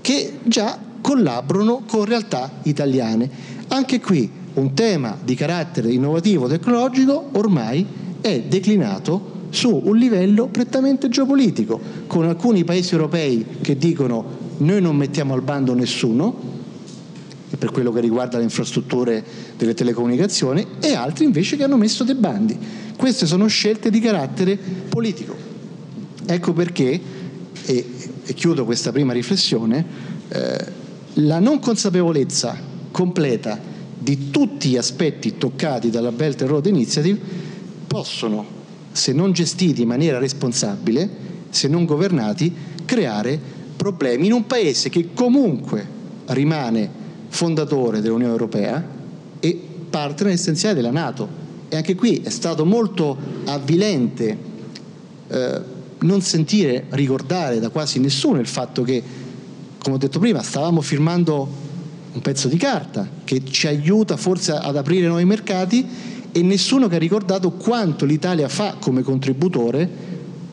che 0.00 0.38
già 0.42 0.78
collaborano 1.00 1.82
con 1.86 2.04
realtà 2.04 2.50
italiane 2.62 3.54
anche 3.68 4.00
qui 4.00 4.30
un 4.54 4.72
tema 4.74 5.16
di 5.22 5.34
carattere 5.34 5.90
innovativo 5.90 6.46
tecnologico 6.46 7.30
ormai 7.32 7.84
è 8.20 8.42
declinato 8.42 9.32
su 9.50 9.80
un 9.84 9.96
livello 9.96 10.46
prettamente 10.46 11.08
geopolitico, 11.08 11.80
con 12.06 12.24
alcuni 12.24 12.64
paesi 12.64 12.92
europei 12.94 13.44
che 13.60 13.76
dicono 13.76 14.42
noi 14.58 14.80
non 14.80 14.96
mettiamo 14.96 15.34
al 15.34 15.42
bando 15.42 15.74
nessuno, 15.74 16.52
per 17.56 17.70
quello 17.70 17.92
che 17.92 18.00
riguarda 18.00 18.38
le 18.38 18.44
infrastrutture 18.44 19.24
delle 19.56 19.74
telecomunicazioni, 19.74 20.66
e 20.80 20.94
altri 20.94 21.24
invece 21.24 21.56
che 21.56 21.64
hanno 21.64 21.76
messo 21.76 22.04
dei 22.04 22.14
bandi. 22.14 22.58
Queste 23.04 23.26
sono 23.26 23.48
scelte 23.48 23.90
di 23.90 24.00
carattere 24.00 24.56
politico. 24.56 25.36
Ecco 26.24 26.54
perché, 26.54 26.98
e, 27.66 27.86
e 28.24 28.32
chiudo 28.32 28.64
questa 28.64 28.92
prima 28.92 29.12
riflessione, 29.12 29.84
eh, 30.28 30.64
la 31.16 31.38
non 31.38 31.58
consapevolezza 31.58 32.58
completa 32.90 33.60
di 33.98 34.30
tutti 34.30 34.70
gli 34.70 34.78
aspetti 34.78 35.36
toccati 35.36 35.90
dalla 35.90 36.12
Belt 36.12 36.40
and 36.40 36.50
Road 36.50 36.64
Initiative 36.64 37.20
possono, 37.86 38.42
se 38.92 39.12
non 39.12 39.32
gestiti 39.32 39.82
in 39.82 39.88
maniera 39.88 40.18
responsabile, 40.18 41.06
se 41.50 41.68
non 41.68 41.84
governati, 41.84 42.50
creare 42.86 43.38
problemi 43.76 44.24
in 44.24 44.32
un 44.32 44.46
paese 44.46 44.88
che 44.88 45.10
comunque 45.12 45.86
rimane 46.28 46.88
fondatore 47.28 48.00
dell'Unione 48.00 48.32
Europea 48.32 48.82
e 49.40 49.62
partner 49.90 50.32
essenziale 50.32 50.74
della 50.74 50.90
Nato. 50.90 51.43
E 51.74 51.76
anche 51.76 51.96
qui 51.96 52.20
è 52.22 52.30
stato 52.30 52.64
molto 52.64 53.18
avvilente 53.46 54.38
eh, 55.26 55.60
non 55.98 56.20
sentire 56.20 56.84
ricordare 56.90 57.58
da 57.58 57.68
quasi 57.68 57.98
nessuno 57.98 58.38
il 58.38 58.46
fatto 58.46 58.84
che, 58.84 59.02
come 59.82 59.96
ho 59.96 59.98
detto 59.98 60.20
prima, 60.20 60.40
stavamo 60.40 60.80
firmando 60.80 61.48
un 62.12 62.20
pezzo 62.20 62.46
di 62.46 62.56
carta 62.56 63.08
che 63.24 63.44
ci 63.44 63.66
aiuta 63.66 64.16
forse 64.16 64.52
ad 64.52 64.76
aprire 64.76 65.08
nuovi 65.08 65.24
mercati 65.24 65.84
e 66.30 66.42
nessuno 66.42 66.86
che 66.86 66.94
ha 66.94 67.00
ricordato 67.00 67.50
quanto 67.50 68.04
l'Italia 68.04 68.48
fa 68.48 68.76
come 68.78 69.02
contributore 69.02 69.90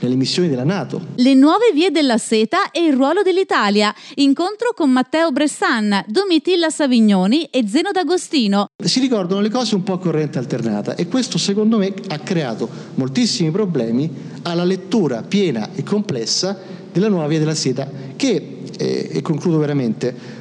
nelle 0.02 0.16
missioni 0.16 0.50
della 0.50 0.64
Nato. 0.64 1.02
Le 1.16 1.34
nuove 1.34 1.72
vie 1.74 1.92
della 1.92 2.18
seta 2.18 2.72
e 2.72 2.84
il 2.84 2.94
ruolo 2.94 3.22
dell'Italia. 3.22 3.94
Incontro 4.16 4.74
con 4.76 4.90
Matteo 4.90 5.32
Bressan, 5.32 6.04
Domitilla 6.08 6.70
Savignoni 6.70 7.46
e 7.46 7.68
Zeno 7.68 7.92
D'Agostino. 7.92 8.68
Si 8.84 9.00
ricordano 9.00 9.42
le 9.42 9.50
cose 9.50 9.76
un 9.76 9.84
po' 9.84 9.94
a 9.94 10.00
corrente 10.00 10.38
alternata 10.38 10.96
e 10.96 11.08
questo 11.08 11.38
secondo 11.38 11.78
me 11.78 11.94
ha 12.10 12.20
creato 12.20 12.68
moltissimi 12.96 13.52
problemi 13.52 14.10
alla 14.44 14.64
lettura 14.64 15.22
piena 15.22 15.70
e 15.74 15.84
complessa 15.84 16.58
della 16.92 17.08
nuova 17.08 17.28
via 17.28 17.40
della 17.40 17.56
seta 17.56 17.90
che, 18.16 18.64
eh, 18.78 19.10
e 19.12 19.22
concludo 19.22 19.58
veramente, 19.58 20.40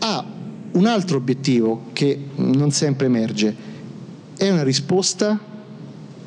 ha 0.00 0.24
un 0.70 0.86
altro 0.86 1.16
obiettivo 1.16 1.86
che 1.92 2.26
non 2.36 2.70
sempre 2.70 3.06
emerge. 3.06 3.66
È 4.36 4.48
una 4.50 4.62
risposta 4.62 5.38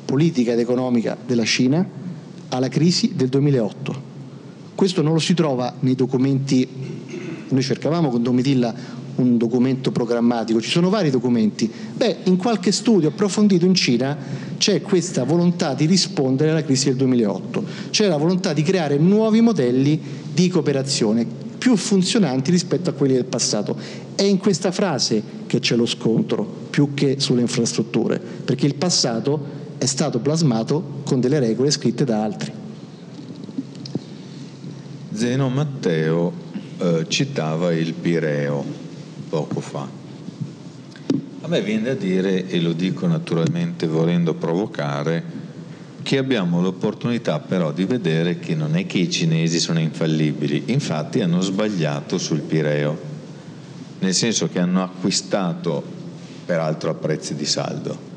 politica 0.04 0.52
ed 0.52 0.58
economica 0.58 1.16
della 1.24 1.44
Cina 1.44 2.00
alla 2.52 2.68
crisi 2.68 3.12
del 3.14 3.28
2008. 3.28 4.10
Questo 4.74 5.02
non 5.02 5.14
lo 5.14 5.18
si 5.18 5.34
trova 5.34 5.74
nei 5.80 5.94
documenti, 5.94 6.68
noi 7.48 7.62
cercavamo 7.62 8.10
con 8.10 8.22
Domitilla 8.22 9.00
un 9.14 9.36
documento 9.36 9.90
programmatico, 9.90 10.60
ci 10.60 10.70
sono 10.70 10.88
vari 10.88 11.10
documenti. 11.10 11.70
Beh, 11.94 12.18
in 12.24 12.36
qualche 12.36 12.72
studio 12.72 13.08
approfondito 13.08 13.64
in 13.64 13.74
Cina 13.74 14.16
c'è 14.58 14.80
questa 14.82 15.24
volontà 15.24 15.74
di 15.74 15.86
rispondere 15.86 16.50
alla 16.50 16.64
crisi 16.64 16.86
del 16.86 16.96
2008, 16.96 17.64
c'è 17.90 18.06
la 18.06 18.16
volontà 18.16 18.52
di 18.52 18.62
creare 18.62 18.96
nuovi 18.98 19.40
modelli 19.40 20.00
di 20.32 20.48
cooperazione 20.48 21.26
più 21.58 21.76
funzionanti 21.76 22.50
rispetto 22.50 22.90
a 22.90 22.92
quelli 22.92 23.14
del 23.14 23.24
passato. 23.24 23.76
È 24.14 24.22
in 24.22 24.38
questa 24.38 24.72
frase 24.72 25.22
che 25.46 25.60
c'è 25.60 25.76
lo 25.76 25.86
scontro, 25.86 26.44
più 26.70 26.92
che 26.92 27.16
sulle 27.18 27.42
infrastrutture, 27.42 28.18
perché 28.18 28.66
il 28.66 28.74
passato 28.74 29.61
è 29.82 29.86
stato 29.86 30.20
plasmato 30.20 31.00
con 31.04 31.18
delle 31.18 31.40
regole 31.40 31.72
scritte 31.72 32.04
da 32.04 32.22
altri. 32.22 32.52
Zeno 35.12 35.48
Matteo 35.48 36.32
eh, 36.78 37.06
citava 37.08 37.72
il 37.72 37.92
Pireo 37.92 38.64
poco 39.28 39.58
fa. 39.58 39.88
A 41.40 41.48
me 41.48 41.62
viene 41.62 41.82
da 41.82 41.94
dire, 41.94 42.46
e 42.46 42.60
lo 42.60 42.74
dico 42.74 43.08
naturalmente 43.08 43.88
volendo 43.88 44.34
provocare, 44.34 45.40
che 46.02 46.16
abbiamo 46.16 46.62
l'opportunità 46.62 47.40
però 47.40 47.72
di 47.72 47.84
vedere 47.84 48.38
che 48.38 48.54
non 48.54 48.76
è 48.76 48.86
che 48.86 48.98
i 48.98 49.10
cinesi 49.10 49.58
sono 49.58 49.80
infallibili, 49.80 50.62
infatti 50.66 51.22
hanno 51.22 51.40
sbagliato 51.40 52.18
sul 52.18 52.42
Pireo, 52.42 52.96
nel 53.98 54.14
senso 54.14 54.48
che 54.48 54.60
hanno 54.60 54.84
acquistato, 54.84 55.82
peraltro 56.46 56.90
a 56.90 56.94
prezzi 56.94 57.34
di 57.34 57.46
saldo, 57.46 58.11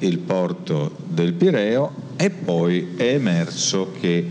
il 0.00 0.18
porto 0.18 0.94
del 1.06 1.32
Pireo 1.32 1.92
e 2.16 2.30
poi 2.30 2.94
è 2.96 3.14
emerso 3.14 3.92
che 3.98 4.24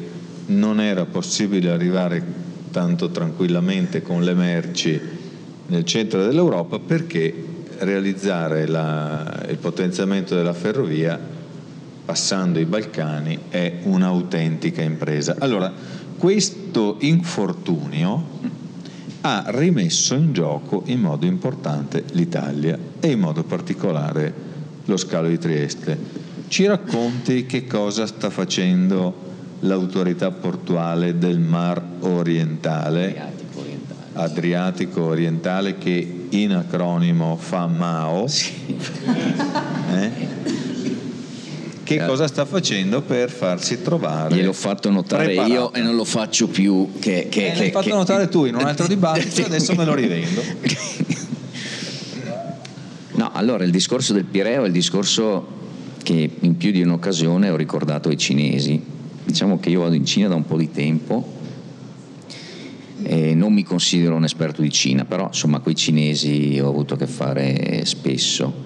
non 0.47 0.79
era 0.79 1.05
possibile 1.05 1.71
arrivare 1.71 2.23
tanto 2.71 3.09
tranquillamente 3.09 4.01
con 4.01 4.23
le 4.23 4.33
merci 4.33 4.99
nel 5.67 5.85
centro 5.85 6.23
dell'Europa 6.23 6.79
perché 6.79 7.33
realizzare 7.79 8.67
la, 8.67 9.45
il 9.49 9.57
potenziamento 9.57 10.35
della 10.35 10.53
ferrovia 10.53 11.19
passando 12.05 12.59
i 12.59 12.65
Balcani 12.65 13.39
è 13.49 13.79
un'autentica 13.83 14.83
impresa. 14.83 15.35
Allora, 15.39 15.73
questo 16.17 16.97
infortunio 16.99 18.23
ha 19.21 19.45
rimesso 19.47 20.13
in 20.13 20.33
gioco 20.33 20.83
in 20.85 20.99
modo 20.99 21.25
importante 21.25 22.03
l'Italia 22.11 22.77
e 22.99 23.11
in 23.11 23.19
modo 23.19 23.43
particolare 23.43 24.44
lo 24.85 24.97
scalo 24.97 25.27
di 25.27 25.37
Trieste. 25.37 25.97
Ci 26.47 26.65
racconti 26.65 27.45
che 27.45 27.65
cosa 27.65 28.05
sta 28.05 28.29
facendo 28.29 29.23
l'autorità 29.61 30.31
portuale 30.31 31.17
del 31.17 31.39
Mar 31.39 31.81
Orientale? 32.01 33.07
Adriatico 33.07 33.59
Orientale, 33.59 34.09
Adriatico 34.13 35.03
Orientale 35.03 35.77
che 35.77 36.27
in 36.29 36.53
acronimo 36.53 37.35
fa 37.37 37.67
MAO. 37.67 38.27
Sì. 38.27 38.53
Eh? 39.91 40.33
che 41.85 42.03
cosa 42.03 42.27
sta 42.27 42.45
facendo 42.45 43.01
per 43.01 43.29
farsi 43.29 43.81
trovare. 43.81 44.35
Gliel'ho 44.35 44.53
fatto 44.53 44.89
notare 44.89 45.25
preparato. 45.25 45.53
io 45.53 45.73
e 45.73 45.81
non 45.81 45.95
lo 45.95 46.03
faccio 46.03 46.47
più. 46.47 46.93
Che, 46.99 47.27
che, 47.29 47.51
eh, 47.51 47.57
l'hai 47.57 47.71
fatto 47.71 47.89
che, 47.89 47.95
notare 47.95 48.27
tu 48.27 48.45
in 48.45 48.55
un 48.55 48.65
altro 48.65 48.87
dibattito, 48.89 49.45
adesso 49.45 49.75
me 49.75 49.85
lo 49.85 49.93
rivendo. 49.93 50.41
No, 53.15 53.31
allora 53.33 53.63
il 53.63 53.71
discorso 53.71 54.13
del 54.13 54.25
Pireo 54.25 54.63
è 54.63 54.67
il 54.67 54.73
discorso 54.73 55.47
che 56.03 56.29
in 56.39 56.57
più 56.57 56.71
di 56.71 56.81
un'occasione 56.81 57.49
ho 57.49 57.55
ricordato 57.55 58.09
ai 58.09 58.17
cinesi. 58.17 58.81
Diciamo 59.23 59.59
che 59.59 59.69
io 59.69 59.81
vado 59.81 59.95
in 59.95 60.05
Cina 60.05 60.27
da 60.27 60.35
un 60.35 60.45
po' 60.45 60.57
di 60.57 60.69
tempo 60.71 61.33
e 63.03 63.33
non 63.33 63.53
mi 63.53 63.63
considero 63.63 64.15
un 64.15 64.23
esperto 64.23 64.61
di 64.61 64.69
Cina, 64.69 65.05
però 65.05 65.27
insomma 65.27 65.59
con 65.59 65.71
i 65.71 65.75
cinesi 65.75 66.59
ho 66.61 66.67
avuto 66.69 66.93
a 66.93 66.97
che 66.97 67.07
fare 67.07 67.85
spesso 67.85 68.63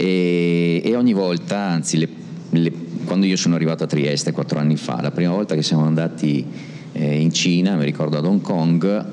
e, 0.00 0.80
e 0.84 0.94
ogni 0.94 1.12
volta, 1.12 1.58
anzi 1.58 1.98
le, 1.98 2.08
le, 2.50 2.72
quando 3.04 3.26
io 3.26 3.36
sono 3.36 3.56
arrivato 3.56 3.82
a 3.82 3.86
Trieste 3.88 4.30
quattro 4.30 4.60
anni 4.60 4.76
fa, 4.76 5.00
la 5.00 5.10
prima 5.10 5.32
volta 5.32 5.56
che 5.56 5.62
siamo 5.62 5.84
andati 5.84 6.44
eh, 6.92 7.20
in 7.20 7.32
Cina, 7.32 7.74
mi 7.74 7.84
ricordo 7.84 8.16
ad 8.16 8.24
Hong 8.24 8.40
Kong, 8.40 9.06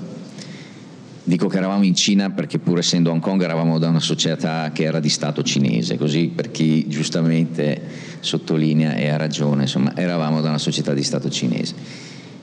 Dico 1.28 1.48
che 1.48 1.58
eravamo 1.58 1.84
in 1.86 1.96
Cina 1.96 2.30
perché 2.30 2.60
pur 2.60 2.78
essendo 2.78 3.10
Hong 3.10 3.20
Kong 3.20 3.42
eravamo 3.42 3.80
da 3.80 3.90
una 3.90 4.00
società 4.00 4.70
che 4.72 4.84
era 4.84 5.00
di 5.00 5.10
Stato 5.10 5.42
cinese, 5.42 5.98
così 5.98 6.28
per 6.28 6.52
chi 6.52 6.88
giustamente 6.88 7.82
sottolinea 8.20 8.94
e 8.94 9.10
ha 9.10 9.18
ragione, 9.18 9.64
insomma, 9.64 9.98
eravamo 9.98 10.40
da 10.42 10.50
una 10.50 10.60
società 10.60 10.94
di 10.94 11.02
Stato 11.02 11.32
cinese. 11.32 11.74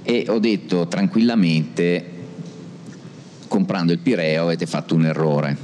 E 0.02 0.24
ho 0.26 0.40
detto 0.40 0.88
tranquillamente, 0.88 2.04
comprando 3.46 3.92
il 3.92 4.00
Pireo 4.00 4.42
avete 4.42 4.66
fatto 4.66 4.96
un 4.96 5.06
errore, 5.06 5.56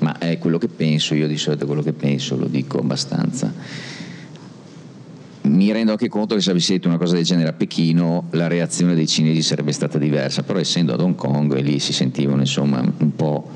ma 0.00 0.18
è 0.18 0.38
quello 0.38 0.58
che 0.58 0.66
penso, 0.66 1.14
io 1.14 1.28
di 1.28 1.38
solito 1.38 1.66
quello 1.66 1.82
che 1.82 1.92
penso 1.92 2.36
lo 2.36 2.48
dico 2.48 2.78
abbastanza 2.78 3.52
mi 5.44 5.72
rendo 5.72 5.92
anche 5.92 6.08
conto 6.08 6.34
che 6.34 6.40
se 6.40 6.50
avessi 6.50 6.72
detto 6.72 6.88
una 6.88 6.98
cosa 6.98 7.14
del 7.14 7.24
genere 7.24 7.48
a 7.48 7.52
Pechino 7.52 8.28
la 8.30 8.46
reazione 8.46 8.94
dei 8.94 9.06
cinesi 9.06 9.42
sarebbe 9.42 9.72
stata 9.72 9.98
diversa, 9.98 10.42
però 10.42 10.58
essendo 10.58 10.92
ad 10.94 11.00
Hong 11.00 11.14
Kong 11.14 11.54
e 11.56 11.62
lì 11.62 11.78
si 11.78 11.92
sentivano 11.92 12.40
insomma 12.40 12.80
un 12.80 13.14
po' 13.14 13.50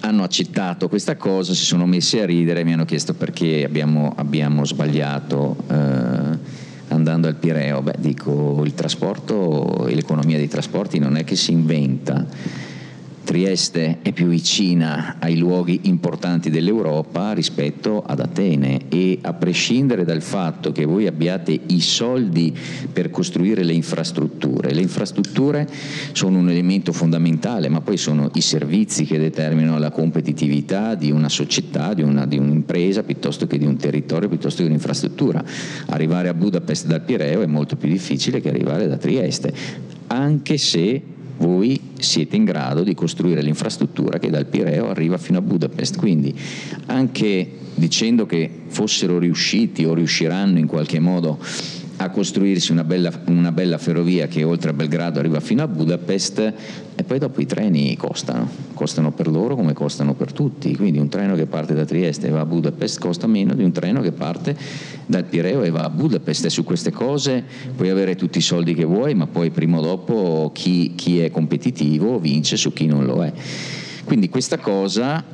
hanno 0.00 0.22
accettato 0.22 0.88
questa 0.88 1.16
cosa, 1.16 1.52
si 1.52 1.64
sono 1.64 1.86
messi 1.86 2.20
a 2.20 2.26
ridere 2.26 2.60
e 2.60 2.64
mi 2.64 2.72
hanno 2.72 2.84
chiesto 2.84 3.14
perché 3.14 3.64
abbiamo, 3.64 4.12
abbiamo 4.14 4.64
sbagliato 4.64 5.56
eh, 5.68 6.38
andando 6.88 7.26
al 7.26 7.34
Pireo. 7.34 7.82
Beh, 7.82 7.96
dico, 7.98 8.62
il 8.64 8.74
trasporto 8.74 9.86
e 9.88 9.94
l'economia 9.94 10.36
dei 10.36 10.48
trasporti 10.48 11.00
non 11.00 11.16
è 11.16 11.24
che 11.24 11.34
si 11.34 11.50
inventa 11.50 12.24
Trieste 13.26 13.98
è 14.02 14.12
più 14.12 14.28
vicina 14.28 15.16
ai 15.18 15.36
luoghi 15.36 15.80
importanti 15.82 16.48
dell'Europa 16.48 17.32
rispetto 17.32 18.04
ad 18.06 18.20
Atene 18.20 18.82
e 18.88 19.18
a 19.20 19.32
prescindere 19.32 20.04
dal 20.04 20.22
fatto 20.22 20.70
che 20.70 20.84
voi 20.84 21.08
abbiate 21.08 21.58
i 21.66 21.80
soldi 21.80 22.56
per 22.92 23.10
costruire 23.10 23.64
le 23.64 23.72
infrastrutture, 23.72 24.72
le 24.72 24.80
infrastrutture 24.80 25.68
sono 26.12 26.38
un 26.38 26.48
elemento 26.48 26.92
fondamentale, 26.92 27.68
ma 27.68 27.80
poi 27.80 27.96
sono 27.96 28.30
i 28.34 28.40
servizi 28.40 29.04
che 29.04 29.18
determinano 29.18 29.80
la 29.80 29.90
competitività 29.90 30.94
di 30.94 31.10
una 31.10 31.28
società, 31.28 31.94
di, 31.94 32.02
una, 32.02 32.26
di 32.26 32.38
un'impresa, 32.38 33.02
piuttosto 33.02 33.48
che 33.48 33.58
di 33.58 33.66
un 33.66 33.76
territorio, 33.76 34.28
piuttosto 34.28 34.58
che 34.58 34.68
di 34.68 34.68
un'infrastruttura. 34.68 35.44
Arrivare 35.86 36.28
a 36.28 36.34
Budapest 36.34 36.86
dal 36.86 37.02
Pireo 37.02 37.42
è 37.42 37.46
molto 37.46 37.74
più 37.74 37.88
difficile 37.88 38.40
che 38.40 38.50
arrivare 38.50 38.86
da 38.86 38.98
Trieste, 38.98 39.52
anche 40.06 40.58
se 40.58 41.14
voi 41.38 41.80
siete 41.98 42.36
in 42.36 42.44
grado 42.44 42.82
di 42.82 42.94
costruire 42.94 43.42
l'infrastruttura 43.42 44.18
che 44.18 44.30
dal 44.30 44.46
Pireo 44.46 44.88
arriva 44.88 45.18
fino 45.18 45.38
a 45.38 45.42
Budapest. 45.42 45.98
Quindi 45.98 46.34
anche 46.86 47.50
dicendo 47.74 48.26
che 48.26 48.50
fossero 48.68 49.18
riusciti 49.18 49.84
o 49.84 49.94
riusciranno 49.94 50.58
in 50.58 50.66
qualche 50.66 50.98
modo 50.98 51.38
a 51.98 52.10
costruirsi 52.10 52.72
una 52.72 52.84
bella, 52.84 53.10
una 53.26 53.52
bella, 53.52 53.78
ferrovia 53.78 54.26
che 54.26 54.44
oltre 54.44 54.70
a 54.70 54.72
Belgrado 54.74 55.18
arriva 55.18 55.40
fino 55.40 55.62
a 55.62 55.66
Budapest 55.66 56.52
e 56.94 57.02
poi 57.04 57.18
dopo 57.18 57.40
i 57.40 57.46
treni 57.46 57.96
costano, 57.96 58.48
costano 58.74 59.12
per 59.12 59.28
loro 59.28 59.56
come 59.56 59.72
costano 59.72 60.14
per 60.14 60.32
tutti, 60.32 60.76
quindi 60.76 60.98
un 60.98 61.08
treno 61.08 61.34
che 61.34 61.46
parte 61.46 61.74
da 61.74 61.84
Trieste 61.84 62.26
e 62.26 62.30
va 62.30 62.40
a 62.40 62.46
Budapest 62.46 63.00
costa 63.00 63.26
meno 63.26 63.54
di 63.54 63.64
un 63.64 63.72
treno 63.72 64.02
che 64.02 64.12
parte 64.12 64.56
dal 65.06 65.24
Pireo 65.24 65.62
e 65.62 65.70
va 65.70 65.84
a 65.84 65.90
Budapest 65.90 66.44
e 66.44 66.50
su 66.50 66.64
queste 66.64 66.90
cose 66.90 67.42
puoi 67.74 67.88
avere 67.88 68.14
tutti 68.14 68.38
i 68.38 68.42
soldi 68.42 68.74
che 68.74 68.84
vuoi 68.84 69.14
ma 69.14 69.26
poi 69.26 69.50
prima 69.50 69.78
o 69.78 69.82
dopo 69.82 70.50
chi, 70.52 70.94
chi 70.94 71.20
è 71.20 71.30
competitivo 71.30 72.18
vince 72.18 72.56
su 72.56 72.72
chi 72.72 72.86
non 72.86 73.04
lo 73.06 73.24
è. 73.24 73.32
Quindi 74.04 74.28
questa 74.28 74.58
cosa 74.58 75.24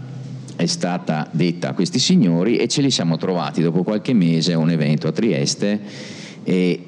è 0.54 0.66
stata 0.66 1.28
detta 1.32 1.70
a 1.70 1.72
questi 1.74 1.98
signori 1.98 2.56
e 2.56 2.68
ce 2.68 2.82
li 2.82 2.90
siamo 2.90 3.16
trovati 3.16 3.62
dopo 3.62 3.82
qualche 3.82 4.12
mese 4.12 4.52
a 4.52 4.58
un 4.58 4.70
evento 4.70 5.08
a 5.08 5.12
Trieste 5.12 6.20
e, 6.44 6.84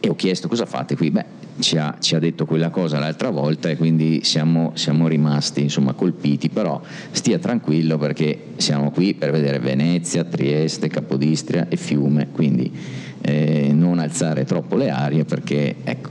e 0.00 0.08
ho 0.08 0.14
chiesto 0.14 0.48
cosa 0.48 0.66
fate 0.66 0.96
qui? 0.96 1.10
Beh, 1.10 1.24
ci 1.58 1.76
ha, 1.76 1.96
ci 2.00 2.14
ha, 2.14 2.18
detto 2.18 2.46
quella 2.46 2.70
cosa 2.70 2.98
l'altra 2.98 3.30
volta 3.30 3.68
e 3.68 3.76
quindi 3.76 4.20
siamo, 4.22 4.72
siamo 4.74 5.08
rimasti 5.08 5.62
insomma, 5.62 5.92
colpiti, 5.92 6.48
però 6.48 6.80
stia 7.10 7.38
tranquillo 7.38 7.98
perché 7.98 8.46
siamo 8.56 8.90
qui 8.90 9.14
per 9.14 9.30
vedere 9.30 9.58
Venezia, 9.58 10.24
Trieste, 10.24 10.88
Capodistria 10.88 11.68
e 11.68 11.76
Fiume, 11.76 12.28
quindi 12.30 12.70
eh, 13.20 13.70
non 13.72 13.98
alzare 13.98 14.44
troppo 14.44 14.76
le 14.76 14.90
arie 14.90 15.24
perché 15.24 15.76
ecco 15.82 16.10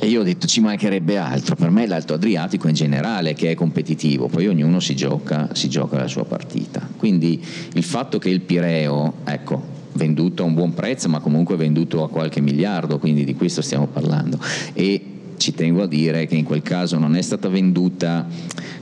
e 0.00 0.06
io 0.06 0.20
ho 0.20 0.22
detto 0.22 0.46
ci 0.46 0.60
mancherebbe 0.60 1.16
altro, 1.16 1.56
per 1.56 1.70
me 1.70 1.84
l'Alto 1.84 2.14
Adriatico 2.14 2.68
in 2.68 2.74
generale 2.74 3.34
che 3.34 3.50
è 3.50 3.54
competitivo, 3.56 4.28
poi 4.28 4.46
ognuno 4.46 4.78
si 4.78 4.94
gioca, 4.94 5.48
si 5.54 5.68
gioca 5.68 5.96
la 5.96 6.06
sua 6.06 6.24
partita. 6.24 6.88
Quindi 6.96 7.44
il 7.72 7.82
fatto 7.82 8.18
che 8.18 8.28
il 8.28 8.40
Pireo, 8.42 9.14
ecco, 9.24 9.76
venduto 9.98 10.44
a 10.44 10.46
un 10.46 10.54
buon 10.54 10.72
prezzo, 10.72 11.08
ma 11.08 11.18
comunque 11.18 11.56
venduto 11.56 12.04
a 12.04 12.08
qualche 12.08 12.40
miliardo, 12.40 12.98
quindi 12.98 13.24
di 13.24 13.34
questo 13.34 13.60
stiamo 13.60 13.86
parlando. 13.88 14.38
E 14.72 15.02
ci 15.36 15.52
tengo 15.54 15.82
a 15.82 15.86
dire 15.86 16.26
che 16.26 16.36
in 16.36 16.44
quel 16.44 16.62
caso 16.62 16.98
non 16.98 17.16
è 17.16 17.22
stata 17.22 17.48
venduta 17.48 18.26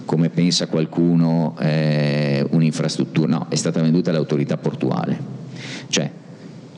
come 0.04 0.28
pensa 0.28 0.68
qualcuno 0.68 1.56
eh, 1.58 2.46
un'infrastruttura, 2.50 3.28
no, 3.28 3.46
è 3.48 3.56
stata 3.56 3.80
venduta 3.80 4.10
all'autorità 4.10 4.56
portuale. 4.56 5.34
Cioè, 5.88 6.10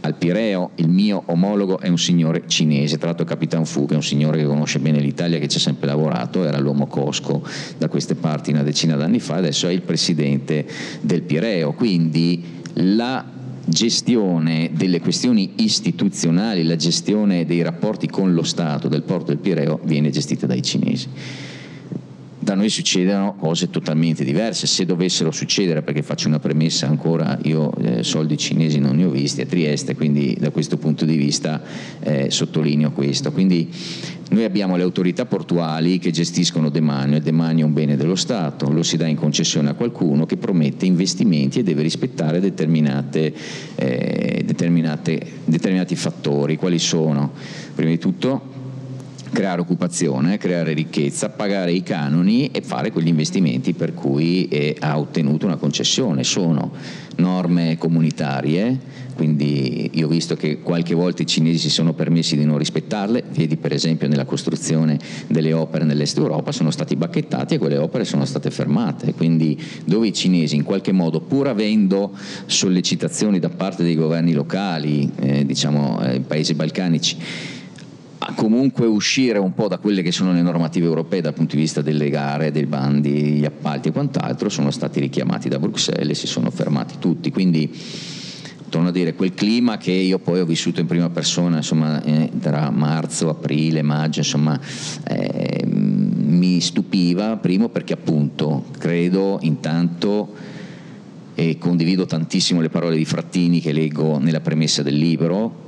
al 0.00 0.14
Pireo 0.14 0.70
il 0.76 0.88
mio 0.88 1.22
omologo 1.26 1.80
è 1.80 1.88
un 1.88 1.98
signore 1.98 2.44
cinese, 2.46 2.96
tra 2.96 3.08
l'altro 3.08 3.26
Capitan 3.26 3.66
Fu, 3.66 3.86
che 3.86 3.92
è 3.92 3.96
un 3.96 4.02
signore 4.02 4.38
che 4.38 4.46
conosce 4.46 4.78
bene 4.78 5.00
l'Italia, 5.00 5.38
che 5.38 5.48
ci 5.48 5.58
ha 5.58 5.60
sempre 5.60 5.86
lavorato, 5.88 6.44
era 6.44 6.58
l'uomo 6.58 6.86
Cosco 6.86 7.44
da 7.76 7.88
queste 7.88 8.14
parti 8.14 8.52
una 8.52 8.62
decina 8.62 8.96
d'anni 8.96 9.20
fa, 9.20 9.36
adesso 9.36 9.68
è 9.68 9.72
il 9.72 9.82
presidente 9.82 10.66
del 11.00 11.22
Pireo, 11.22 11.72
quindi 11.72 12.42
la 12.74 13.36
gestione 13.68 14.70
delle 14.72 15.00
questioni 15.00 15.52
istituzionali, 15.56 16.64
la 16.64 16.76
gestione 16.76 17.44
dei 17.44 17.62
rapporti 17.62 18.08
con 18.08 18.34
lo 18.34 18.42
Stato 18.42 18.88
del 18.88 19.02
porto 19.02 19.26
del 19.26 19.38
Pireo 19.38 19.78
viene 19.84 20.10
gestita 20.10 20.46
dai 20.46 20.62
cinesi 20.62 21.08
da 22.48 22.54
noi 22.54 22.70
succedono 22.70 23.34
cose 23.34 23.68
totalmente 23.68 24.24
diverse, 24.24 24.66
se 24.66 24.86
dovessero 24.86 25.30
succedere, 25.30 25.82
perché 25.82 26.02
faccio 26.02 26.28
una 26.28 26.38
premessa 26.38 26.86
ancora, 26.86 27.38
io 27.42 27.70
eh, 27.74 28.02
soldi 28.02 28.38
cinesi 28.38 28.78
non 28.78 28.96
ne 28.96 29.04
ho 29.04 29.10
visti 29.10 29.42
a 29.42 29.46
Trieste, 29.46 29.94
quindi 29.94 30.34
da 30.40 30.48
questo 30.48 30.78
punto 30.78 31.04
di 31.04 31.18
vista 31.18 31.60
eh, 32.00 32.30
sottolineo 32.30 32.92
questo. 32.92 33.32
Quindi 33.32 33.68
noi 34.30 34.44
abbiamo 34.44 34.76
le 34.76 34.82
autorità 34.82 35.24
portuali 35.24 35.98
che 35.98 36.10
gestiscono 36.10 36.68
demanio, 36.68 37.16
il 37.16 37.22
demanio 37.22 37.64
è 37.64 37.66
un 37.66 37.72
bene 37.72 37.96
dello 37.96 38.14
Stato, 38.14 38.70
lo 38.70 38.82
si 38.82 38.98
dà 38.98 39.06
in 39.06 39.16
concessione 39.16 39.70
a 39.70 39.74
qualcuno 39.74 40.26
che 40.26 40.36
promette 40.36 40.84
investimenti 40.84 41.60
e 41.60 41.62
deve 41.62 41.80
rispettare 41.80 42.38
determinate, 42.38 43.32
eh, 43.74 44.42
determinate, 44.44 45.20
determinati 45.44 45.96
fattori. 45.96 46.56
Quali 46.56 46.78
sono? 46.78 47.32
Prima 47.74 47.90
di 47.90 47.98
tutto 47.98 48.56
creare 49.30 49.60
occupazione, 49.60 50.38
creare 50.38 50.72
ricchezza, 50.72 51.30
pagare 51.30 51.72
i 51.72 51.82
canoni 51.82 52.50
e 52.50 52.60
fare 52.62 52.90
quegli 52.90 53.08
investimenti 53.08 53.72
per 53.72 53.94
cui 53.94 54.48
eh, 54.48 54.76
ha 54.78 54.98
ottenuto 54.98 55.46
una 55.46 55.56
concessione. 55.56 56.24
Sono 56.24 56.72
norme 57.16 57.76
comunitarie, 57.78 58.78
quindi 59.18 59.90
io 59.94 60.06
ho 60.06 60.08
visto 60.08 60.36
che 60.36 60.60
qualche 60.60 60.94
volta 60.94 61.22
i 61.22 61.26
cinesi 61.26 61.58
si 61.58 61.70
sono 61.70 61.92
permessi 61.92 62.36
di 62.36 62.44
non 62.44 62.56
rispettarle, 62.56 63.24
vedi 63.32 63.56
per 63.56 63.72
esempio 63.72 64.06
nella 64.06 64.24
costruzione 64.24 64.96
delle 65.26 65.52
opere 65.52 65.84
nell'est 65.84 66.16
Europa 66.18 66.52
sono 66.52 66.70
stati 66.70 66.94
bacchettati 66.94 67.54
e 67.54 67.58
quelle 67.58 67.78
opere 67.78 68.04
sono 68.04 68.24
state 68.24 68.52
fermate, 68.52 69.14
quindi 69.14 69.60
dove 69.84 70.06
i 70.06 70.12
cinesi 70.12 70.54
in 70.54 70.62
qualche 70.62 70.92
modo 70.92 71.20
pur 71.20 71.48
avendo 71.48 72.12
sollecitazioni 72.46 73.40
da 73.40 73.48
parte 73.48 73.82
dei 73.82 73.96
governi 73.96 74.32
locali, 74.34 75.10
eh, 75.18 75.44
diciamo 75.44 76.00
eh, 76.00 76.20
paesi 76.20 76.54
balcanici, 76.54 77.16
comunque 78.36 78.86
uscire 78.86 79.40
un 79.40 79.52
po' 79.52 79.66
da 79.66 79.78
quelle 79.78 80.00
che 80.00 80.12
sono 80.12 80.32
le 80.32 80.42
normative 80.42 80.86
europee 80.86 81.20
dal 81.20 81.34
punto 81.34 81.56
di 81.56 81.62
vista 81.62 81.82
delle 81.82 82.08
gare, 82.08 82.52
dei 82.52 82.66
bandi, 82.66 83.10
gli 83.10 83.44
appalti 83.44 83.88
e 83.88 83.92
quant'altro, 83.92 84.48
sono 84.48 84.70
stati 84.70 85.00
richiamati 85.00 85.48
da 85.48 85.58
Bruxelles 85.58 86.10
e 86.10 86.14
si 86.14 86.28
sono 86.28 86.52
fermati 86.52 86.94
tutti. 87.00 87.32
Quindi 87.32 87.68
torno 88.68 88.88
a 88.88 88.92
dire, 88.92 89.14
quel 89.14 89.34
clima 89.34 89.76
che 89.76 89.92
io 89.92 90.18
poi 90.18 90.40
ho 90.40 90.44
vissuto 90.44 90.80
in 90.80 90.86
prima 90.86 91.10
persona, 91.10 91.56
insomma, 91.56 92.02
eh, 92.02 92.30
tra 92.40 92.70
marzo, 92.70 93.28
aprile, 93.28 93.82
maggio, 93.82 94.20
insomma, 94.20 94.58
eh, 95.04 95.64
mi 95.66 96.60
stupiva, 96.60 97.36
primo 97.36 97.68
perché 97.68 97.94
appunto 97.94 98.64
credo 98.78 99.38
intanto 99.42 100.56
e 101.34 101.56
condivido 101.56 102.04
tantissimo 102.04 102.60
le 102.60 102.68
parole 102.68 102.96
di 102.96 103.04
Frattini 103.04 103.60
che 103.60 103.72
leggo 103.72 104.18
nella 104.18 104.40
premessa 104.40 104.82
del 104.82 104.96
libro, 104.96 105.66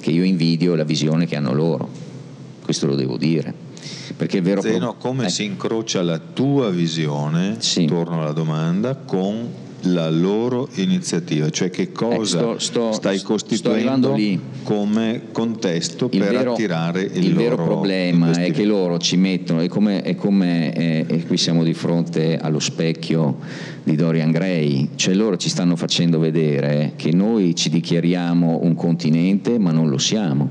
che 0.00 0.10
io 0.10 0.22
invidio 0.22 0.76
la 0.76 0.84
visione 0.84 1.26
che 1.26 1.34
hanno 1.34 1.52
loro, 1.52 1.88
questo 2.62 2.86
lo 2.86 2.94
devo 2.94 3.16
dire. 3.16 3.52
Perché 4.16 4.38
è 4.38 4.42
vero 4.42 4.60
Zeno, 4.60 4.94
come 4.96 5.26
eh. 5.26 5.28
si 5.28 5.44
incrocia 5.44 6.02
la 6.02 6.18
tua 6.18 6.70
visione, 6.70 7.56
sì. 7.58 7.84
torno 7.84 8.20
alla 8.20 8.32
domanda, 8.32 8.94
con 8.94 9.66
la 9.82 10.10
loro 10.10 10.68
iniziativa, 10.74 11.50
cioè 11.50 11.70
che 11.70 11.92
cosa 11.92 12.38
eh, 12.38 12.40
sto, 12.40 12.58
sto, 12.58 12.92
stai 12.92 13.20
costituendo 13.22 14.16
come 14.62 15.22
contesto 15.32 16.08
il 16.10 16.18
per 16.18 16.30
vero, 16.30 16.52
attirare 16.52 17.02
il, 17.02 17.24
il 17.24 17.34
vero 17.34 17.56
problema 17.56 18.32
è 18.32 18.50
che 18.50 18.64
loro 18.64 18.98
ci 18.98 19.16
mettono, 19.16 19.60
è 19.60 19.68
come, 19.68 20.02
è 20.02 20.14
come 20.14 20.74
eh, 20.74 21.04
e 21.06 21.26
qui 21.26 21.36
siamo 21.36 21.62
di 21.62 21.74
fronte 21.74 22.38
allo 22.38 22.58
specchio 22.58 23.38
di 23.88 23.96
Dorian 23.96 24.30
Gray, 24.30 24.90
cioè 24.96 25.14
loro 25.14 25.38
ci 25.38 25.48
stanno 25.48 25.74
facendo 25.74 26.18
vedere 26.18 26.92
che 26.96 27.10
noi 27.10 27.54
ci 27.54 27.70
dichiariamo 27.70 28.60
un 28.62 28.74
continente 28.74 29.58
ma 29.58 29.70
non 29.70 29.88
lo 29.88 29.96
siamo, 29.96 30.50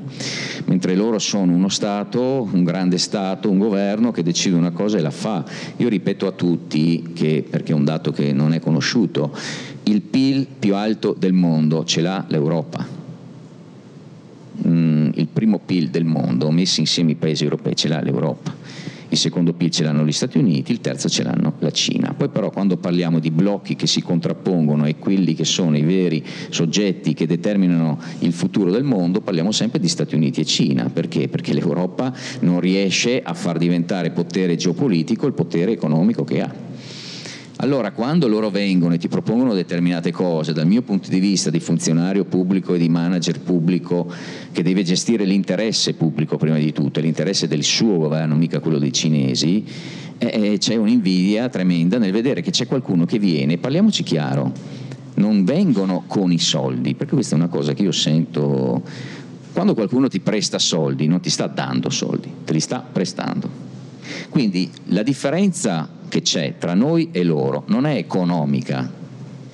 mentre 0.66 0.96
loro 0.96 1.20
sono 1.20 1.54
uno 1.54 1.70
Stato, 1.70 2.50
un 2.52 2.64
grande 2.64 2.98
Stato, 2.98 3.52
un 3.52 3.60
governo 3.60 4.12
che 4.12 4.24
decide 4.24 4.56
una 4.56 4.72
cosa 4.72 4.98
e 4.98 5.02
la 5.02 5.12
fa. 5.12 5.46
Io 5.78 5.88
ripeto 5.88 6.26
a 6.26 6.32
tutti, 6.32 7.12
che, 7.14 7.46
perché 7.48 7.74
è 7.74 7.76
un 7.76 7.84
dato 7.84 8.12
che 8.12 8.34
non 8.34 8.54
è 8.54 8.60
conosciuto, 8.60 9.32
il 9.84 10.02
PIL 10.02 10.48
più 10.58 10.74
alto 10.74 11.16
del 11.18 11.34
mondo 11.34 11.86
ce 11.86 12.02
l'ha 12.02 12.26
l'Europa. 12.30 12.86
Mm, 14.68 15.10
il 15.14 15.28
primo 15.32 15.60
PIL 15.64 15.90
del 15.90 16.06
mondo, 16.06 16.50
messi 16.50 16.80
insieme 16.80 17.12
i 17.12 17.16
paesi 17.16 17.44
europei, 17.44 17.76
ce 17.76 17.88
l'ha 17.88 18.02
l'Europa 18.02 18.67
il 19.10 19.18
secondo 19.18 19.54
PIL 19.54 19.70
ce 19.70 19.84
l'hanno 19.84 20.06
gli 20.06 20.12
Stati 20.12 20.38
Uniti, 20.38 20.72
il 20.72 20.82
terzo 20.82 21.10
ce 21.10 21.24
l'hanno 21.24 21.54
la 21.60 21.72
Cina. 21.72 22.14
Poi 22.14 22.30
però 22.30 22.50
quando 22.50 22.78
parliamo 22.78 23.20
di 23.20 23.32
blocchi 23.32 23.76
che 23.76 23.88
si 23.88 24.02
contrappongono 24.02 24.86
e 24.86 24.98
quelli 24.98 25.34
che 25.34 25.46
sono 25.46 25.78
i 25.78 25.82
veri 25.82 26.24
soggetti 26.50 27.14
che 27.14 27.26
determinano 27.26 28.00
il 28.20 28.34
futuro 28.34 28.72
del 28.72 28.84
mondo, 28.84 29.22
parliamo 29.22 29.52
sempre 29.52 29.80
di 29.80 29.88
Stati 29.88 30.16
Uniti 30.16 30.42
e 30.42 30.46
Cina. 30.46 30.90
Perché? 30.92 31.28
Perché 31.28 31.54
l'Europa 31.54 32.14
non 32.42 32.60
riesce 32.60 33.22
a 33.22 33.34
far 33.34 33.58
diventare 33.58 34.12
potere 34.12 34.56
geopolitico 34.56 35.28
il 35.28 35.34
potere 35.34 35.72
economico 35.72 36.24
che 36.24 36.42
ha. 36.42 36.66
Allora, 37.60 37.92
quando 37.92 38.28
loro 38.28 38.52
vengono 38.52 38.94
e 38.94 38.98
ti 39.00 39.08
propongono 39.08 39.56
determinate 39.56 40.12
cose, 40.12 40.54
dal 40.54 40.68
mio 40.68 40.84
punto 40.84 41.10
di 41.10 41.20
vista 41.20 41.50
di 41.50 41.60
funzionario 41.60 42.24
pubblico 42.24 42.76
e 42.76 42.78
di 42.78 42.88
manager 42.88 43.40
pubblico 43.40 44.12
che 44.52 44.62
deve 44.62 44.84
gestire 44.84 45.26
l'interesse 45.26 45.96
pubblico 45.96 46.38
prima 46.38 46.58
di 46.58 46.72
tutto, 46.72 47.00
l'interesse 47.00 47.48
del 47.48 47.64
suo 47.64 47.98
governo, 47.98 48.36
mica 48.36 48.60
quello 48.60 48.78
dei 48.78 48.94
cinesi, 48.94 49.66
eh, 50.20 50.58
c'è 50.60 50.76
un'invidia 50.76 51.50
tremenda 51.50 51.98
nel 51.98 52.12
vedere 52.12 52.42
che 52.42 52.52
c'è 52.52 52.68
qualcuno 52.68 53.06
che 53.06 53.18
viene, 53.18 53.58
parliamoci 53.58 54.04
chiaro, 54.04 54.52
non 55.16 55.44
vengono 55.44 56.04
con 56.06 56.32
i 56.32 56.40
soldi, 56.40 56.94
perché 56.94 57.16
questa 57.16 57.36
è 57.36 57.40
una 57.40 57.48
cosa 57.48 57.74
che 57.74 57.82
io 57.82 57.92
sento, 57.92 58.84
quando 59.52 59.74
qualcuno 59.74 60.08
ti 60.08 60.20
presta 60.20 60.60
soldi, 60.60 61.08
non 61.08 61.22
ti 61.22 61.32
sta 61.32 61.48
dando 61.48 61.90
soldi, 61.90 62.32
te 62.46 62.54
li 62.54 62.60
sta 62.60 62.82
prestando. 62.82 63.66
Quindi 64.30 64.70
la 64.86 65.02
differenza 65.02 65.97
che 66.10 66.22
c'è 66.22 66.56
tra 66.58 66.74
noi 66.74 67.10
e 67.12 67.24
loro 67.24 67.64
non 67.68 67.86
è 67.86 67.96
economica, 67.96 68.92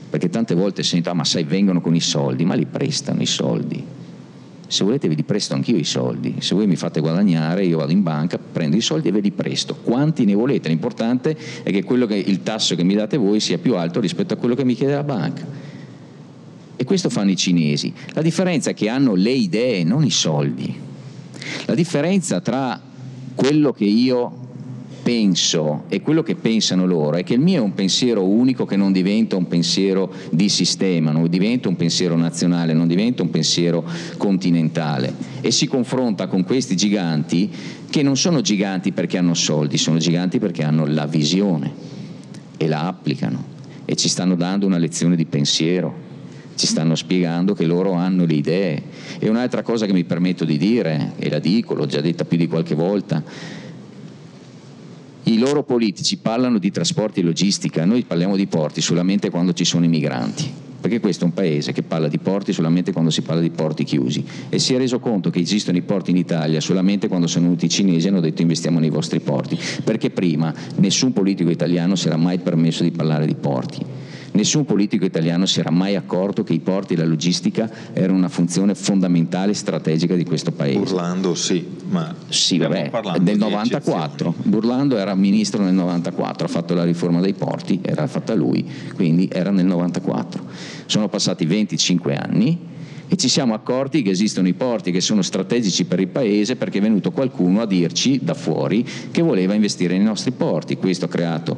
perché 0.10 0.30
tante 0.30 0.54
volte 0.54 0.84
sento, 0.84 1.10
ah 1.10 1.14
ma 1.14 1.24
sai, 1.24 1.43
vengono 1.43 1.82
con 1.82 1.95
i 1.95 1.99
soldi, 1.99 2.45
ma 2.45 2.54
li 2.54 2.66
prestano 2.66 3.22
i 3.22 3.26
soldi. 3.26 3.84
Se 4.68 4.84
volete 4.84 5.08
ve 5.08 5.16
li 5.16 5.24
presto 5.24 5.54
anch'io 5.54 5.78
i 5.78 5.84
soldi, 5.84 6.36
se 6.39 6.56
voi 6.56 6.66
mi 6.66 6.76
fate 6.76 6.99
guadagnare 6.99 7.66
io 7.66 7.78
vado 7.78 7.91
in 7.91 8.01
banca, 8.01 8.39
prendo 8.39 8.76
i 8.76 8.82
soldi 8.82 9.10
e 9.10 9.12
ve 9.12 9.20
li 9.20 9.32
presto. 9.32 9.76
Quanti 9.76 10.26
ne 10.26 10.34
volete? 10.34 10.70
L'importante 10.70 11.38
è 11.64 11.72
che, 11.72 11.84
che 11.84 12.16
il 12.16 12.41
tasso 12.43 12.76
che 12.76 12.84
mi 12.84 12.95
date 12.95 13.18
voi 13.18 13.39
sia 13.39 13.58
più 13.58 13.76
alto 13.76 13.99
rispetto 13.99 14.34
a 14.34 14.38
quello 14.38 14.56
che 14.56 14.64
mi 14.64 14.74
chiede 14.74 14.93
la 14.93 15.04
banca. 15.04 15.45
E 16.76 16.84
questo 16.86 17.10
fanno 17.10 17.32
i 17.32 17.36
cinesi. 17.36 17.93
La 18.14 18.22
differenza 18.22 18.72
è 18.72 18.74
che 18.74 18.89
hanno 18.89 19.14
le 19.16 19.32
idee, 19.32 19.84
non 19.84 20.04
i 20.04 20.12
soldi. 20.12 20.76
La 21.66 21.76
differenza 21.76 22.41
tra 22.41 22.80
quello 23.36 23.74
che 23.74 23.86
io 23.86 24.43
penso 25.04 25.84
e 25.89 26.01
quello 26.01 26.24
che 26.24 26.36
pensano 26.36 26.86
loro 26.86 27.18
è 27.18 27.24
che 27.24 27.34
il 27.34 27.41
mio 27.41 27.58
è 27.58 27.64
un 27.64 27.74
pensiero 27.74 28.24
unico 28.24 28.66
che 28.66 28.78
non 28.78 28.91
diventa 28.91 29.36
un 29.36 29.47
pensiero 29.47 30.12
di 30.32 30.49
sistema, 30.49 31.12
non 31.12 31.28
diventa 31.30 31.68
un 31.68 31.76
pensiero 31.76 32.16
nazionale, 32.16 32.74
non 32.74 32.88
diventa 32.88 33.22
un 33.22 33.30
pensiero 33.30 33.84
continentale 34.18 35.14
e 35.41 35.51
si 35.51 35.68
confronta 35.68 36.28
con 36.28 36.43
questi 36.45 36.76
giganti 36.76 37.51
che 37.89 38.01
non 38.01 38.16
sono 38.16 38.41
giganti 38.41 38.93
perché 38.93 39.18
hanno 39.18 39.34
soldi, 39.34 39.78
sono 39.78 39.97
giganti 39.97 40.39
perché 40.39 40.64
hanno 40.64 40.86
la 40.88 41.06
visione 41.06 41.72
e 42.58 42.68
la 42.68 42.88
applicano 42.88 43.51
e 43.86 43.95
ci 43.95 44.08
stanno 44.08 44.36
dando 44.36 44.66
una 44.66 44.78
lezione 44.78 45.16
di 45.16 45.26
pensiero 45.26 46.12
ci 46.56 46.68
stanno 46.68 46.93
spiegando 46.93 47.56
che 47.56 47.66
loro 47.66 47.93
hanno 47.93 48.26
le 48.26 48.36
idee. 48.36 48.84
E 49.18 49.28
un'altra 49.28 49.64
cosa 49.64 49.88
che 49.88 49.91
mi 49.91 50.04
permetto 50.04 50.45
di 50.45 50.58
dire, 50.58 51.14
e 51.18 51.28
la 51.28 51.39
dico, 51.39 51.74
l'ho 51.74 51.88
già 51.88 51.99
detta 51.99 52.26
più 52.26 52.38
di 52.38 52.47
qualche 52.47 52.76
volta, 52.76 53.24
i 55.24 55.38
loro 55.38 55.63
politici 55.63 56.17
parlano 56.17 56.57
di 56.57 56.71
trasporti 56.71 57.21
e 57.21 57.24
logistica, 57.24 57.86
noi 57.86 58.03
parliamo 58.03 58.36
di 58.36 58.47
porti 58.47 58.82
solamente 58.82 59.30
quando 59.30 59.53
ci 59.53 59.63
sono 59.63 59.86
i 59.86 59.88
migranti. 59.88 60.61
perché 60.84 60.99
questo 60.99 61.24
è 61.24 61.28
un 61.28 61.34
paese 61.34 61.71
che 61.71 61.82
parla 61.82 62.09
di 62.09 62.17
porti 62.17 62.51
solamente 62.51 62.91
quando 62.91 63.09
si 63.09 63.21
parla 63.21 63.39
di 63.39 63.51
porti 63.51 63.86
chiusi 63.86 64.21
e 64.49 64.59
si 64.59 64.74
è 64.74 64.78
reso 64.78 64.99
conto 64.99 65.30
che 65.30 65.39
esistono 65.39 65.78
i 65.78 65.82
porti 65.82 66.11
in 66.11 66.17
Italia 66.17 66.59
solamente 66.59 67.07
quando 67.07 67.26
sono 67.26 67.45
venuti 67.45 67.67
i 67.67 67.69
cinesi 67.69 68.07
e 68.07 68.09
hanno 68.09 68.19
detto 68.19 68.41
investiamo 68.41 68.80
nei 68.80 68.89
vostri 68.89 69.21
porti, 69.21 69.57
perché 69.82 70.09
prima 70.09 70.53
nessun 70.80 71.13
politico 71.13 71.49
italiano 71.49 71.95
si 71.95 72.07
era 72.07 72.17
mai 72.17 72.39
permesso 72.39 72.84
di 72.84 72.91
parlare 72.91 73.26
di 73.26 73.36
porti. 73.36 73.86
Nessun 74.34 74.65
politico 74.65 75.05
italiano 75.05 75.45
si 75.45 75.59
era 75.59 75.69
mai 75.69 75.95
accorto 75.95 76.43
che 76.43 76.53
i 76.53 76.59
porti 76.59 76.93
e 76.93 76.97
la 76.97 77.05
logistica 77.05 77.69
erano 77.93 78.17
una 78.17 78.29
funzione 78.29 78.73
fondamentale 78.73 79.51
e 79.51 79.53
strategica 79.53 80.15
di 80.15 80.25
questo 80.25 80.51
paese. 80.51 80.79
Burlando 80.79 81.36
sì, 81.36 81.63
ma 81.89 82.15
sì, 82.29 82.57
vabbè, 82.57 82.89
nel 83.19 83.38
94. 83.38 84.34
Burlando 84.43 84.97
era 84.97 85.13
ministro 85.13 85.63
nel 85.63 85.75
94, 85.75 86.45
ha 86.47 86.49
fatto 86.49 86.73
la 86.73 86.84
riforma 86.84 87.21
dei 87.21 87.34
porti, 87.34 87.79
era 87.84 88.07
fatta 88.07 88.34
lui, 88.34 88.65
quindi 88.95 89.29
era 89.31 89.51
nel 89.51 89.65
94. 89.65 90.43
Sono 90.88 91.09
passati 91.09 91.45
25 91.45 92.15
anni 92.15 92.71
e 93.07 93.15
ci 93.15 93.27
siamo 93.27 93.53
accorti 93.53 94.01
che 94.01 94.09
esistono 94.09 94.47
i 94.47 94.53
porti 94.53 94.89
che 94.91 94.99
sono 94.99 95.21
strategici 95.21 95.86
per 95.86 95.99
il 95.99 96.07
paese 96.07 96.55
perché 96.55 96.79
è 96.79 96.81
venuto 96.81 97.11
qualcuno 97.11 97.61
a 97.61 97.67
dirci 97.67 98.19
da 98.23 98.34
fuori 98.34 98.84
che 99.11 99.21
voleva 99.21 99.53
investire 99.53 99.95
nei 99.95 100.03
nostri 100.03 100.31
porti. 100.31 100.77
Questo 100.77 101.05
ha 101.05 101.09
creato 101.09 101.57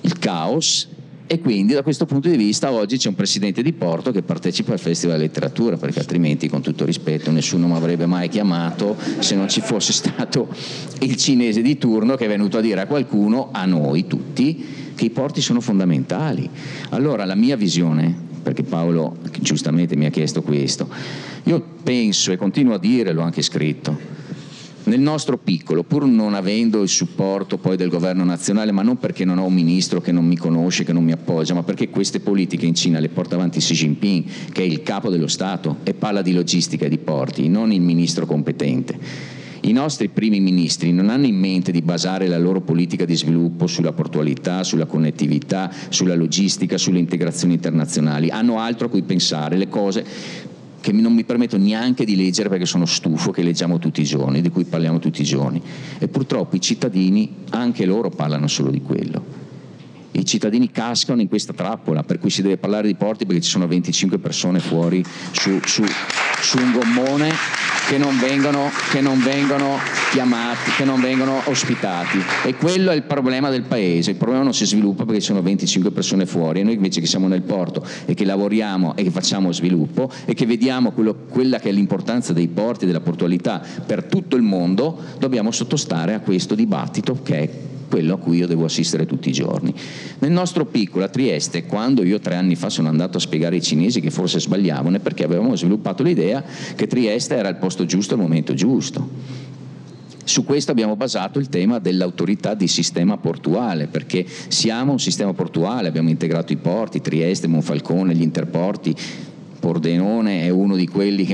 il 0.00 0.18
caos 0.18 0.88
e 1.32 1.40
quindi 1.40 1.72
da 1.72 1.82
questo 1.82 2.04
punto 2.04 2.28
di 2.28 2.36
vista 2.36 2.70
oggi 2.70 2.98
c'è 2.98 3.08
un 3.08 3.14
presidente 3.14 3.62
di 3.62 3.72
Porto 3.72 4.12
che 4.12 4.20
partecipa 4.20 4.74
al 4.74 4.78
Festival 4.78 5.16
della 5.16 5.28
Letteratura 5.28 5.78
perché 5.78 6.00
altrimenti 6.00 6.46
con 6.46 6.60
tutto 6.60 6.84
rispetto 6.84 7.30
nessuno 7.30 7.68
mi 7.68 7.72
avrebbe 7.72 8.04
mai 8.04 8.28
chiamato 8.28 8.98
se 9.18 9.34
non 9.34 9.48
ci 9.48 9.62
fosse 9.62 9.94
stato 9.96 10.48
il 11.00 11.16
cinese 11.16 11.62
di 11.62 11.78
turno 11.78 12.16
che 12.16 12.26
è 12.26 12.28
venuto 12.28 12.58
a 12.58 12.60
dire 12.60 12.82
a 12.82 12.86
qualcuno, 12.86 13.48
a 13.50 13.64
noi 13.64 14.06
tutti, 14.06 14.62
che 14.94 15.06
i 15.06 15.08
porti 15.10 15.40
sono 15.40 15.62
fondamentali. 15.62 16.46
Allora 16.90 17.24
la 17.24 17.34
mia 17.34 17.56
visione, 17.56 18.14
perché 18.42 18.62
Paolo 18.62 19.16
giustamente 19.40 19.96
mi 19.96 20.04
ha 20.04 20.10
chiesto 20.10 20.42
questo, 20.42 20.86
io 21.44 21.64
penso 21.82 22.30
e 22.32 22.36
continuo 22.36 22.74
a 22.74 22.78
dire, 22.78 23.14
l'ho 23.14 23.22
anche 23.22 23.40
scritto, 23.40 23.98
nel 24.84 25.00
nostro 25.00 25.38
piccolo, 25.38 25.84
pur 25.84 26.06
non 26.06 26.34
avendo 26.34 26.82
il 26.82 26.88
supporto 26.88 27.58
poi 27.58 27.76
del 27.76 27.88
governo 27.88 28.24
nazionale, 28.24 28.72
ma 28.72 28.82
non 28.82 28.98
perché 28.98 29.24
non 29.24 29.38
ho 29.38 29.44
un 29.44 29.54
ministro 29.54 30.00
che 30.00 30.12
non 30.12 30.26
mi 30.26 30.36
conosce, 30.36 30.84
che 30.84 30.92
non 30.92 31.04
mi 31.04 31.12
appoggia, 31.12 31.54
ma 31.54 31.62
perché 31.62 31.88
queste 31.88 32.20
politiche 32.20 32.66
in 32.66 32.74
Cina 32.74 32.98
le 32.98 33.08
porta 33.08 33.34
avanti 33.34 33.58
Xi 33.58 33.74
Jinping, 33.74 34.24
che 34.52 34.62
è 34.62 34.64
il 34.64 34.82
capo 34.82 35.10
dello 35.10 35.28
Stato 35.28 35.78
e 35.84 35.94
parla 35.94 36.22
di 36.22 36.32
logistica 36.32 36.86
e 36.86 36.88
di 36.88 36.98
porti, 36.98 37.48
non 37.48 37.72
il 37.72 37.80
ministro 37.80 38.26
competente. 38.26 39.40
I 39.64 39.70
nostri 39.70 40.08
primi 40.08 40.40
ministri 40.40 40.92
non 40.92 41.08
hanno 41.08 41.26
in 41.26 41.36
mente 41.36 41.70
di 41.70 41.82
basare 41.82 42.26
la 42.26 42.38
loro 42.38 42.62
politica 42.62 43.04
di 43.04 43.14
sviluppo 43.14 43.68
sulla 43.68 43.92
portualità, 43.92 44.64
sulla 44.64 44.86
connettività, 44.86 45.70
sulla 45.88 46.16
logistica, 46.16 46.76
sulle 46.76 46.98
integrazioni 46.98 47.54
internazionali, 47.54 48.28
hanno 48.28 48.58
altro 48.58 48.86
a 48.86 48.90
cui 48.90 49.02
pensare, 49.02 49.56
le 49.56 49.68
cose 49.68 50.04
che 50.82 50.92
non 50.92 51.14
mi 51.14 51.24
permetto 51.24 51.56
neanche 51.56 52.04
di 52.04 52.16
leggere 52.16 52.50
perché 52.50 52.66
sono 52.66 52.84
stufo, 52.84 53.30
che 53.30 53.42
leggiamo 53.42 53.78
tutti 53.78 54.02
i 54.02 54.04
giorni, 54.04 54.42
di 54.42 54.50
cui 54.50 54.64
parliamo 54.64 54.98
tutti 54.98 55.22
i 55.22 55.24
giorni. 55.24 55.62
E 55.98 56.08
purtroppo 56.08 56.56
i 56.56 56.60
cittadini, 56.60 57.36
anche 57.50 57.86
loro, 57.86 58.10
parlano 58.10 58.48
solo 58.48 58.70
di 58.70 58.82
quello. 58.82 59.41
I 60.12 60.24
cittadini 60.24 60.70
cascano 60.70 61.20
in 61.20 61.28
questa 61.28 61.52
trappola, 61.52 62.02
per 62.02 62.18
cui 62.18 62.30
si 62.30 62.42
deve 62.42 62.58
parlare 62.58 62.86
di 62.86 62.94
porti 62.94 63.24
perché 63.24 63.40
ci 63.40 63.50
sono 63.50 63.66
25 63.66 64.18
persone 64.18 64.58
fuori 64.58 65.02
su, 65.32 65.58
su, 65.64 65.82
su 66.40 66.58
un 66.58 66.72
gommone 66.72 67.32
che 67.88 67.98
non, 67.98 68.18
vengono, 68.18 68.70
che 68.90 69.00
non 69.00 69.22
vengono 69.22 69.78
chiamati, 70.10 70.70
che 70.76 70.84
non 70.84 71.00
vengono 71.00 71.40
ospitati. 71.44 72.18
E 72.44 72.54
quello 72.54 72.90
è 72.90 72.94
il 72.94 73.02
problema 73.02 73.50
del 73.50 73.62
paese. 73.62 74.10
Il 74.10 74.16
problema 74.16 74.42
non 74.42 74.54
si 74.54 74.66
sviluppa 74.66 75.04
perché 75.04 75.20
ci 75.20 75.26
sono 75.26 75.42
25 75.42 75.90
persone 75.90 76.26
fuori 76.26 76.60
e 76.60 76.62
noi 76.62 76.74
invece 76.74 77.00
che 77.00 77.06
siamo 77.06 77.28
nel 77.28 77.42
porto 77.42 77.84
e 78.04 78.14
che 78.14 78.24
lavoriamo 78.24 78.96
e 78.96 79.02
che 79.02 79.10
facciamo 79.10 79.52
sviluppo 79.52 80.10
e 80.24 80.34
che 80.34 80.46
vediamo 80.46 80.92
quello, 80.92 81.14
quella 81.28 81.58
che 81.58 81.70
è 81.70 81.72
l'importanza 81.72 82.32
dei 82.32 82.48
porti 82.48 82.84
e 82.84 82.86
della 82.86 83.00
portualità 83.00 83.62
per 83.84 84.04
tutto 84.04 84.36
il 84.36 84.42
mondo, 84.42 84.98
dobbiamo 85.18 85.50
sottostare 85.50 86.14
a 86.14 86.20
questo 86.20 86.54
dibattito 86.54 87.20
che 87.22 87.38
è 87.38 87.50
quello 87.92 88.14
a 88.14 88.16
cui 88.16 88.38
io 88.38 88.46
devo 88.46 88.64
assistere 88.64 89.04
tutti 89.04 89.28
i 89.28 89.32
giorni. 89.32 89.70
Nel 90.20 90.30
nostro 90.30 90.64
piccolo, 90.64 91.04
a 91.04 91.08
Trieste, 91.08 91.66
quando 91.66 92.02
io 92.02 92.20
tre 92.20 92.36
anni 92.36 92.54
fa 92.54 92.70
sono 92.70 92.88
andato 92.88 93.18
a 93.18 93.20
spiegare 93.20 93.56
ai 93.56 93.60
cinesi 93.60 94.00
che 94.00 94.10
forse 94.10 94.40
sbagliavano, 94.40 94.96
è 94.96 94.98
perché 94.98 95.24
avevamo 95.24 95.54
sviluppato 95.56 96.02
l'idea 96.02 96.42
che 96.74 96.86
Trieste 96.86 97.34
era 97.36 97.50
il 97.50 97.56
posto 97.56 97.84
giusto 97.84 98.14
al 98.14 98.20
momento 98.20 98.54
giusto. 98.54 99.06
Su 100.24 100.46
questo 100.46 100.70
abbiamo 100.70 100.96
basato 100.96 101.38
il 101.38 101.50
tema 101.50 101.80
dell'autorità 101.80 102.54
di 102.54 102.66
sistema 102.66 103.18
portuale, 103.18 103.88
perché 103.88 104.24
siamo 104.48 104.92
un 104.92 105.00
sistema 105.00 105.34
portuale, 105.34 105.88
abbiamo 105.88 106.08
integrato 106.08 106.54
i 106.54 106.56
porti, 106.56 107.02
Trieste, 107.02 107.46
Monfalcone, 107.46 108.14
gli 108.14 108.22
interporti, 108.22 108.96
Pordenone 109.62 110.42
è 110.42 110.48
uno 110.48 110.74
di 110.74 110.88
quelli 110.88 111.24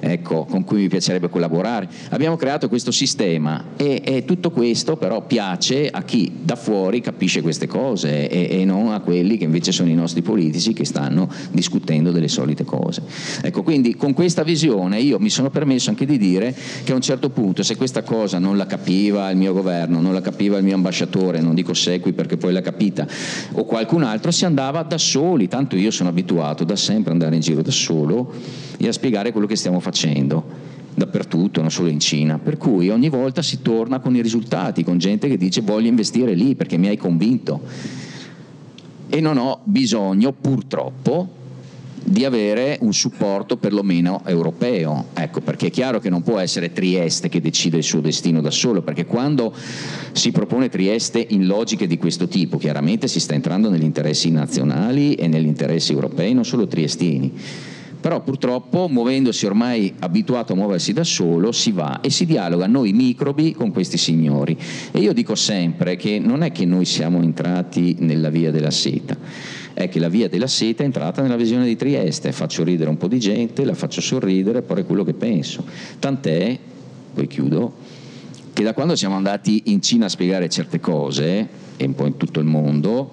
ecco, 0.00 0.46
con 0.46 0.64
cui 0.64 0.80
mi 0.80 0.88
piacerebbe 0.88 1.28
collaborare. 1.28 1.86
Abbiamo 2.08 2.36
creato 2.36 2.70
questo 2.70 2.90
sistema 2.90 3.72
e, 3.76 4.00
e, 4.02 4.24
tutto 4.24 4.50
questo 4.50 4.96
però 4.96 5.20
piace 5.26 5.90
a 5.90 6.02
chi 6.02 6.32
da 6.40 6.56
fuori 6.56 7.02
capisce 7.02 7.42
queste 7.42 7.66
cose 7.66 8.30
e, 8.30 8.58
e, 8.58 8.64
non 8.64 8.92
a 8.92 9.00
quelli 9.00 9.36
che 9.36 9.44
invece 9.44 9.70
sono 9.70 9.90
i 9.90 9.94
nostri 9.94 10.22
politici 10.22 10.72
che 10.72 10.86
stanno 10.86 11.28
discutendo 11.50 12.10
delle 12.10 12.28
solite 12.28 12.64
cose. 12.64 13.02
Ecco, 13.42 13.62
quindi 13.62 13.96
con 13.96 14.14
questa 14.14 14.42
visione 14.42 14.98
io 14.98 15.18
mi 15.18 15.28
sono 15.28 15.50
permesso 15.50 15.90
anche 15.90 16.06
di 16.06 16.16
dire 16.16 16.56
che 16.84 16.92
a 16.92 16.94
un 16.94 17.02
certo 17.02 17.28
punto 17.28 17.62
se 17.62 17.76
questa 17.76 18.02
cosa 18.02 18.38
non 18.38 18.56
la 18.56 18.64
capiva 18.66 19.28
il 19.28 19.36
mio 19.36 19.52
governo, 19.52 20.00
non 20.00 20.14
la 20.14 20.22
capiva 20.22 20.56
il 20.56 20.64
mio 20.64 20.74
ambasciatore, 20.74 21.42
non 21.42 21.54
dico 21.54 21.74
Segui 21.74 22.14
perché 22.14 22.38
poi 22.38 22.54
l'ha 22.54 22.62
capita, 22.62 23.06
o 23.52 23.64
qualcun 23.66 24.04
altro, 24.04 24.30
si 24.30 24.46
andava 24.46 24.82
da 24.82 24.96
soli, 24.96 25.48
tanto 25.48 25.76
io 25.76 25.90
sono 25.90 26.08
abituato 26.08 26.64
da 26.64 26.76
sempre 26.76 26.93
sempre 26.94 27.12
andare 27.12 27.34
in 27.34 27.40
giro 27.40 27.60
da 27.60 27.72
solo 27.72 28.32
e 28.76 28.86
a 28.86 28.92
spiegare 28.92 29.32
quello 29.32 29.48
che 29.48 29.56
stiamo 29.56 29.80
facendo 29.80 30.62
dappertutto, 30.94 31.60
non 31.60 31.72
solo 31.72 31.88
in 31.88 31.98
Cina. 31.98 32.38
Per 32.38 32.56
cui 32.56 32.88
ogni 32.88 33.08
volta 33.08 33.42
si 33.42 33.62
torna 33.62 33.98
con 33.98 34.14
i 34.14 34.22
risultati, 34.22 34.84
con 34.84 34.98
gente 34.98 35.28
che 35.28 35.36
dice 35.36 35.60
voglio 35.60 35.88
investire 35.88 36.34
lì 36.34 36.54
perché 36.54 36.76
mi 36.76 36.86
hai 36.86 36.96
convinto. 36.96 37.60
E 39.08 39.20
non 39.20 39.38
ho 39.38 39.60
bisogno, 39.64 40.32
purtroppo, 40.32 41.42
di 42.04 42.24
avere 42.24 42.78
un 42.82 42.92
supporto 42.92 43.56
perlomeno 43.56 44.22
europeo. 44.26 45.06
Ecco, 45.14 45.40
perché 45.40 45.66
è 45.66 45.70
chiaro 45.70 45.98
che 45.98 46.10
non 46.10 46.22
può 46.22 46.38
essere 46.38 46.72
Trieste 46.72 47.28
che 47.28 47.40
decide 47.40 47.78
il 47.78 47.82
suo 47.82 48.00
destino 48.00 48.40
da 48.40 48.50
solo, 48.50 48.82
perché 48.82 49.06
quando 49.06 49.54
si 50.12 50.30
propone 50.30 50.68
Trieste 50.68 51.24
in 51.30 51.46
logiche 51.46 51.86
di 51.86 51.98
questo 51.98 52.28
tipo, 52.28 52.58
chiaramente 52.58 53.08
si 53.08 53.20
sta 53.20 53.34
entrando 53.34 53.70
negli 53.70 53.82
interessi 53.82 54.30
nazionali 54.30 55.14
e 55.14 55.26
negli 55.26 55.46
interessi 55.46 55.92
europei, 55.92 56.34
non 56.34 56.44
solo 56.44 56.66
triestini. 56.66 57.32
Però 58.04 58.20
purtroppo, 58.20 58.86
muovendosi 58.86 59.46
ormai 59.46 59.94
abituato 60.00 60.52
a 60.52 60.56
muoversi 60.56 60.92
da 60.92 61.04
solo, 61.04 61.52
si 61.52 61.72
va 61.72 62.02
e 62.02 62.10
si 62.10 62.26
dialoga 62.26 62.66
noi 62.66 62.92
microbi 62.92 63.54
con 63.54 63.72
questi 63.72 63.96
signori. 63.96 64.58
E 64.92 64.98
io 64.98 65.14
dico 65.14 65.34
sempre 65.34 65.96
che 65.96 66.18
non 66.18 66.42
è 66.42 66.52
che 66.52 66.66
noi 66.66 66.84
siamo 66.84 67.22
entrati 67.22 67.96
nella 68.00 68.28
via 68.28 68.50
della 68.50 68.70
seta 68.70 69.16
è 69.74 69.88
che 69.88 69.98
la 69.98 70.08
via 70.08 70.28
della 70.28 70.46
seta 70.46 70.82
è 70.82 70.86
entrata 70.86 71.20
nella 71.20 71.36
visione 71.36 71.66
di 71.66 71.76
Trieste, 71.76 72.32
faccio 72.32 72.64
ridere 72.64 72.88
un 72.88 72.96
po' 72.96 73.08
di 73.08 73.18
gente, 73.18 73.64
la 73.64 73.74
faccio 73.74 74.00
sorridere, 74.00 74.62
però 74.62 74.80
è 74.80 74.86
quello 74.86 75.04
che 75.04 75.14
penso. 75.14 75.64
Tant'è, 75.98 76.58
poi 77.12 77.26
chiudo, 77.26 77.74
che 78.52 78.62
da 78.62 78.72
quando 78.72 78.94
siamo 78.94 79.16
andati 79.16 79.62
in 79.66 79.82
Cina 79.82 80.06
a 80.06 80.08
spiegare 80.08 80.48
certe 80.48 80.80
cose, 80.80 81.48
e 81.76 81.84
un 81.84 81.94
po' 81.94 82.06
in 82.06 82.16
tutto 82.16 82.38
il 82.38 82.46
mondo, 82.46 83.10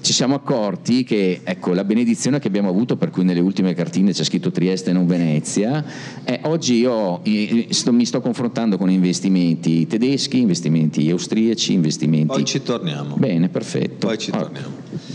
ci 0.00 0.12
siamo 0.12 0.34
accorti 0.34 1.02
che 1.02 1.40
ecco, 1.44 1.72
la 1.72 1.82
benedizione 1.82 2.38
che 2.38 2.48
abbiamo 2.48 2.68
avuto, 2.68 2.96
per 2.96 3.08
cui 3.08 3.24
nelle 3.24 3.40
ultime 3.40 3.72
cartine 3.72 4.12
c'è 4.12 4.22
scritto 4.22 4.50
Trieste 4.50 4.90
e 4.90 4.92
non 4.92 5.06
Venezia, 5.06 5.82
eh, 6.24 6.40
oggi 6.42 6.74
io 6.74 7.22
sto, 7.70 7.90
mi 7.90 8.04
sto 8.04 8.20
confrontando 8.20 8.76
con 8.76 8.90
investimenti 8.90 9.86
tedeschi, 9.86 10.40
investimenti 10.40 11.08
austriaci, 11.08 11.72
investimenti... 11.72 12.26
Poi 12.26 12.44
ci 12.44 12.62
torniamo. 12.62 13.16
Bene, 13.16 13.48
perfetto. 13.48 14.06
Poi 14.06 14.18
ci 14.18 14.30
torniamo. 14.30 15.13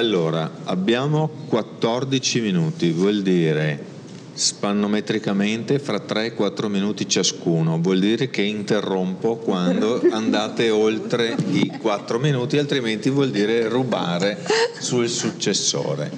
Allora, 0.00 0.50
abbiamo 0.64 1.28
14 1.46 2.40
minuti, 2.40 2.90
vuol 2.90 3.20
dire 3.20 3.84
spannometricamente 4.32 5.78
fra 5.78 6.00
3 6.00 6.24
e 6.24 6.32
4 6.32 6.68
minuti 6.70 7.06
ciascuno, 7.06 7.78
vuol 7.78 7.98
dire 7.98 8.30
che 8.30 8.40
interrompo 8.40 9.36
quando 9.36 10.00
andate 10.10 10.70
oltre 10.70 11.36
i 11.50 11.70
4 11.78 12.18
minuti, 12.18 12.56
altrimenti 12.56 13.10
vuol 13.10 13.28
dire 13.28 13.68
rubare 13.68 14.38
sul 14.78 15.06
successore. 15.06 16.10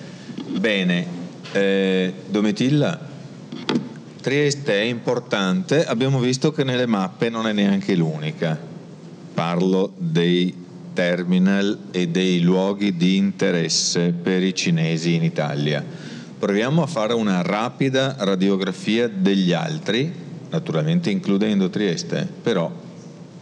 Bene, 0.47 1.05
eh, 1.51 2.13
Domitilla, 2.29 2.97
Trieste 4.21 4.75
è 4.75 4.85
importante, 4.85 5.85
abbiamo 5.85 6.21
visto 6.21 6.53
che 6.53 6.63
nelle 6.63 6.87
mappe 6.87 7.31
non 7.31 7.49
è 7.49 7.53
neanche 7.53 7.97
l'unica, 7.97 8.57
parlo 9.35 9.93
dei 9.97 10.62
terminal 10.93 11.79
e 11.91 12.09
dei 12.09 12.41
luoghi 12.41 12.97
di 12.97 13.17
interesse 13.17 14.13
per 14.13 14.43
i 14.43 14.55
cinesi 14.55 15.15
in 15.15 15.23
Italia. 15.23 15.85
Proviamo 16.39 16.83
a 16.83 16.87
fare 16.87 17.15
una 17.15 17.43
rapida 17.43 18.17
radiografia 18.19 19.09
degli 19.09 19.53
altri, 19.53 20.13
naturalmente 20.51 21.11
includendo 21.11 21.71
Trieste, 21.71 22.29
però 22.43 22.71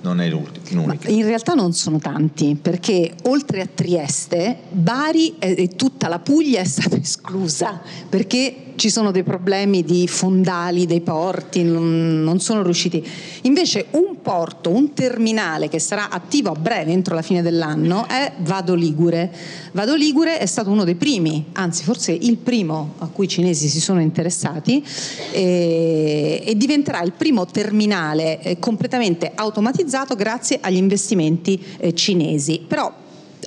non 0.03 0.21
è 0.21 0.29
l'unica. 0.29 1.11
in 1.11 1.25
realtà 1.25 1.55
non 1.55 1.73
sono 1.73 1.99
tanti, 1.99 2.57
perché 2.61 3.15
oltre 3.25 3.61
a 3.63 3.67
Trieste, 3.67 4.59
Bari 4.71 5.37
e 5.39 5.69
tutta 5.77 6.09
la 6.09 6.19
Puglia 6.19 6.61
è 6.61 6.65
stata 6.65 6.97
esclusa, 7.01 7.81
perché 8.09 8.70
ci 8.81 8.89
sono 8.89 9.11
dei 9.11 9.25
problemi 9.25 9.85
di 9.85 10.09
fondali 10.09 10.87
dei 10.87 11.03
porti, 11.03 11.63
non, 11.63 12.23
non 12.25 12.41
sono 12.41 12.63
riusciti. 12.63 13.07
Invece 13.43 13.89
un 13.91 14.23
porto, 14.23 14.71
un 14.71 14.95
terminale 14.95 15.69
che 15.69 15.79
sarà 15.79 16.09
attivo 16.09 16.49
a 16.49 16.55
breve, 16.55 16.91
entro 16.91 17.15
la 17.15 17.21
fine 17.21 17.43
dell'anno, 17.43 18.09
è 18.09 18.33
Vado 18.39 18.75
Ligure. 18.75 19.31
Vado 19.73 19.95
Ligure 19.95 20.39
è 20.39 20.47
stato 20.47 20.71
uno 20.71 20.85
dei 20.85 20.95
primi, 20.95 21.45
anzi 21.53 21.85
forse 21.85 22.13
il 22.13 22.39
primo 22.39 22.95
a 23.01 23.09
cui 23.09 23.27
i 23.27 23.29
cinesi 23.29 23.69
si 23.69 23.83
sono 23.83 24.01
interessati 24.01 24.83
e, 25.31 26.43
e 26.43 26.57
diventerà 26.57 27.03
il 27.03 27.13
primo 27.13 27.45
terminale 27.45 28.41
eh, 28.41 28.59
completamente 28.59 29.31
automatizzato 29.35 30.15
grazie 30.15 30.57
agli 30.59 30.77
investimenti 30.77 31.63
eh, 31.77 31.93
cinesi. 31.93 32.65
Però 32.67 32.91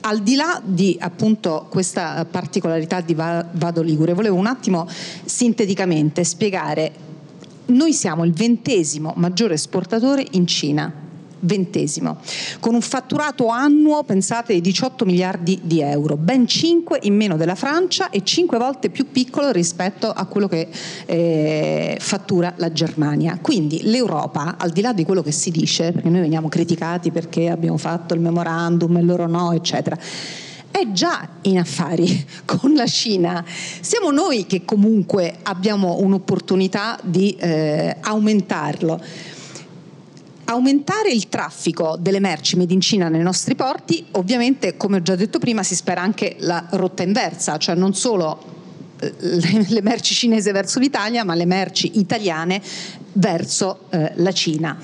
al 0.05 0.19
di 0.21 0.35
là 0.35 0.61
di 0.63 0.97
appunto 0.99 1.67
questa 1.69 2.25
particolarità 2.29 3.01
di 3.01 3.13
Vado 3.13 3.81
Ligure, 3.81 4.13
volevo 4.13 4.35
un 4.35 4.47
attimo 4.47 4.87
sinteticamente 5.25 6.23
spiegare. 6.23 6.91
Noi 7.67 7.93
siamo 7.93 8.25
il 8.25 8.33
ventesimo 8.33 9.13
maggiore 9.15 9.53
esportatore 9.53 10.25
in 10.31 10.45
Cina 10.45 11.02
ventesimo, 11.43 12.17
con 12.59 12.73
un 12.73 12.81
fatturato 12.81 13.47
annuo, 13.47 14.03
pensate, 14.03 14.53
di 14.53 14.61
18 14.61 15.05
miliardi 15.05 15.59
di 15.63 15.81
euro, 15.81 16.17
ben 16.17 16.47
5 16.47 16.99
in 17.03 17.15
meno 17.15 17.37
della 17.37 17.55
Francia 17.55 18.09
e 18.09 18.23
5 18.23 18.57
volte 18.57 18.89
più 18.89 19.11
piccolo 19.11 19.51
rispetto 19.51 20.09
a 20.09 20.25
quello 20.25 20.47
che 20.47 20.67
eh, 21.05 21.97
fattura 21.99 22.53
la 22.57 22.71
Germania. 22.71 23.37
Quindi 23.41 23.81
l'Europa, 23.83 24.55
al 24.57 24.71
di 24.71 24.81
là 24.81 24.93
di 24.93 25.05
quello 25.05 25.21
che 25.21 25.31
si 25.31 25.51
dice, 25.51 25.91
perché 25.91 26.09
noi 26.09 26.21
veniamo 26.21 26.49
criticati 26.49 27.11
perché 27.11 27.49
abbiamo 27.49 27.77
fatto 27.77 28.13
il 28.13 28.19
memorandum 28.19 28.97
e 28.97 29.01
loro 29.01 29.27
no, 29.27 29.51
eccetera, 29.53 29.97
è 30.73 30.91
già 30.91 31.29
in 31.43 31.59
affari 31.59 32.25
con 32.45 32.73
la 32.73 32.87
Cina. 32.87 33.45
Siamo 33.79 34.09
noi 34.09 34.47
che 34.47 34.65
comunque 34.65 35.35
abbiamo 35.43 35.97
un'opportunità 35.99 36.99
di 37.03 37.35
eh, 37.39 37.95
aumentarlo. 38.01 38.99
Aumentare 40.45 41.09
il 41.09 41.29
traffico 41.29 41.95
delle 41.97 42.19
merci 42.19 42.57
made 42.57 42.73
in 42.73 42.81
Cina 42.81 43.07
nei 43.07 43.21
nostri 43.21 43.55
porti, 43.55 44.05
ovviamente, 44.11 44.75
come 44.75 44.97
ho 44.97 45.01
già 45.01 45.15
detto 45.15 45.39
prima, 45.39 45.63
si 45.63 45.73
spera 45.73 46.01
anche 46.01 46.35
la 46.39 46.65
rotta 46.71 47.01
inversa, 47.01 47.57
cioè 47.57 47.75
non 47.75 47.93
solo 47.93 48.43
eh, 48.99 49.13
le 49.69 49.81
merci 49.81 50.13
cinesi 50.13 50.51
verso 50.51 50.79
l'Italia, 50.79 51.23
ma 51.23 51.33
le 51.33 51.45
merci 51.45 51.97
italiane 51.99 52.61
verso 53.13 53.85
eh, 53.89 54.11
la 54.15 54.31
Cina. 54.33 54.77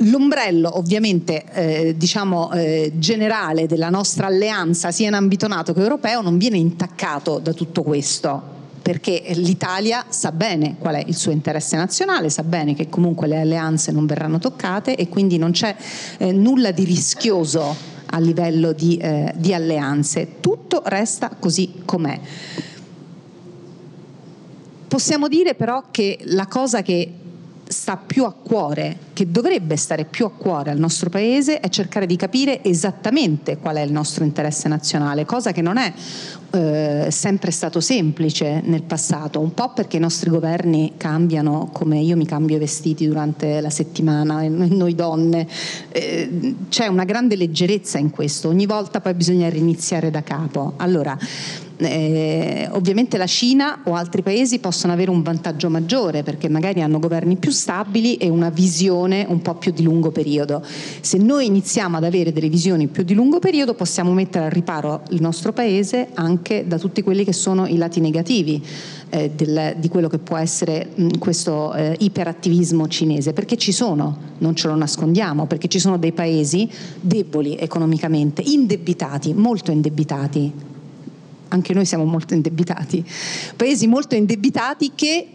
L'ombrello 0.00 0.76
ovviamente 0.76 1.44
eh, 1.52 1.94
diciamo, 1.96 2.52
eh, 2.52 2.92
generale 2.96 3.66
della 3.66 3.90
nostra 3.90 4.26
alleanza 4.26 4.90
sia 4.90 5.06
in 5.06 5.14
ambito 5.14 5.46
NATO 5.46 5.72
che 5.72 5.80
europeo 5.80 6.20
non 6.20 6.36
viene 6.36 6.58
intaccato 6.58 7.38
da 7.38 7.52
tutto 7.52 7.82
questo 7.82 8.54
perché 8.86 9.20
l'Italia 9.34 10.04
sa 10.10 10.30
bene 10.30 10.76
qual 10.78 10.94
è 10.94 11.02
il 11.04 11.16
suo 11.16 11.32
interesse 11.32 11.74
nazionale, 11.74 12.30
sa 12.30 12.44
bene 12.44 12.76
che 12.76 12.88
comunque 12.88 13.26
le 13.26 13.40
alleanze 13.40 13.90
non 13.90 14.06
verranno 14.06 14.38
toccate 14.38 14.94
e 14.94 15.08
quindi 15.08 15.38
non 15.38 15.50
c'è 15.50 15.74
eh, 16.18 16.30
nulla 16.30 16.70
di 16.70 16.84
rischioso 16.84 17.74
a 18.06 18.18
livello 18.20 18.70
di, 18.70 18.96
eh, 18.98 19.32
di 19.34 19.52
alleanze, 19.52 20.34
tutto 20.38 20.82
resta 20.84 21.30
così 21.30 21.82
com'è. 21.84 22.20
Possiamo 24.86 25.26
dire 25.26 25.56
però 25.56 25.86
che 25.90 26.20
la 26.26 26.46
cosa 26.46 26.82
che 26.82 27.12
sta 27.68 27.96
più 27.96 28.24
a 28.24 28.32
cuore, 28.32 28.96
che 29.12 29.30
dovrebbe 29.30 29.76
stare 29.76 30.04
più 30.04 30.24
a 30.24 30.30
cuore 30.30 30.70
al 30.70 30.78
nostro 30.78 31.10
Paese, 31.10 31.60
è 31.60 31.68
cercare 31.68 32.06
di 32.06 32.16
capire 32.16 32.62
esattamente 32.62 33.58
qual 33.58 33.76
è 33.76 33.80
il 33.80 33.92
nostro 33.92 34.24
interesse 34.24 34.68
nazionale, 34.68 35.24
cosa 35.24 35.52
che 35.52 35.62
non 35.62 35.76
è 35.76 35.92
eh, 36.50 37.08
sempre 37.10 37.50
stato 37.50 37.80
semplice 37.80 38.60
nel 38.64 38.82
passato, 38.82 39.40
un 39.40 39.52
po' 39.52 39.72
perché 39.72 39.96
i 39.96 40.00
nostri 40.00 40.30
governi 40.30 40.92
cambiano 40.96 41.68
come 41.72 41.98
io 41.98 42.16
mi 42.16 42.26
cambio 42.26 42.56
i 42.56 42.60
vestiti 42.60 43.06
durante 43.06 43.60
la 43.60 43.70
settimana, 43.70 44.46
noi 44.48 44.94
donne, 44.94 45.46
eh, 45.90 46.54
c'è 46.68 46.86
una 46.86 47.04
grande 47.04 47.36
leggerezza 47.36 47.98
in 47.98 48.10
questo, 48.10 48.48
ogni 48.48 48.66
volta 48.66 49.00
poi 49.00 49.14
bisogna 49.14 49.48
riniziare 49.48 50.10
da 50.10 50.22
capo. 50.22 50.74
Allora, 50.76 51.18
eh, 51.78 52.68
ovviamente 52.72 53.16
la 53.18 53.26
Cina 53.26 53.80
o 53.84 53.94
altri 53.94 54.22
paesi 54.22 54.58
possono 54.58 54.92
avere 54.92 55.10
un 55.10 55.22
vantaggio 55.22 55.68
maggiore 55.68 56.22
perché 56.22 56.48
magari 56.48 56.80
hanno 56.82 56.98
governi 56.98 57.36
più 57.36 57.50
stabili 57.50 58.16
e 58.16 58.28
una 58.28 58.50
visione 58.50 59.26
un 59.28 59.42
po' 59.42 59.54
più 59.54 59.72
di 59.72 59.82
lungo 59.82 60.10
periodo. 60.10 60.62
Se 61.00 61.18
noi 61.18 61.46
iniziamo 61.46 61.96
ad 61.96 62.04
avere 62.04 62.32
delle 62.32 62.48
visioni 62.48 62.86
più 62.86 63.02
di 63.02 63.14
lungo 63.14 63.38
periodo 63.38 63.74
possiamo 63.74 64.12
mettere 64.12 64.46
al 64.46 64.50
riparo 64.50 65.02
il 65.10 65.20
nostro 65.20 65.52
paese 65.52 66.08
anche 66.14 66.66
da 66.66 66.78
tutti 66.78 67.02
quelli 67.02 67.24
che 67.24 67.32
sono 67.32 67.66
i 67.66 67.76
lati 67.76 68.00
negativi 68.00 68.62
eh, 69.10 69.30
del, 69.30 69.76
di 69.78 69.88
quello 69.88 70.08
che 70.08 70.18
può 70.18 70.36
essere 70.36 70.88
mh, 70.94 71.18
questo 71.18 71.74
eh, 71.74 71.96
iperattivismo 71.98 72.88
cinese, 72.88 73.32
perché 73.32 73.56
ci 73.56 73.72
sono, 73.72 74.16
non 74.38 74.54
ce 74.54 74.68
lo 74.68 74.74
nascondiamo, 74.74 75.46
perché 75.46 75.68
ci 75.68 75.78
sono 75.78 75.98
dei 75.98 76.12
paesi 76.12 76.68
deboli 77.00 77.56
economicamente, 77.56 78.42
indebitati, 78.44 79.34
molto 79.34 79.70
indebitati, 79.70 80.52
anche 81.48 81.74
noi 81.74 81.84
siamo 81.84 82.04
molto 82.04 82.34
indebitati, 82.34 83.04
paesi 83.56 83.86
molto 83.86 84.14
indebitati 84.14 84.92
che 84.94 85.28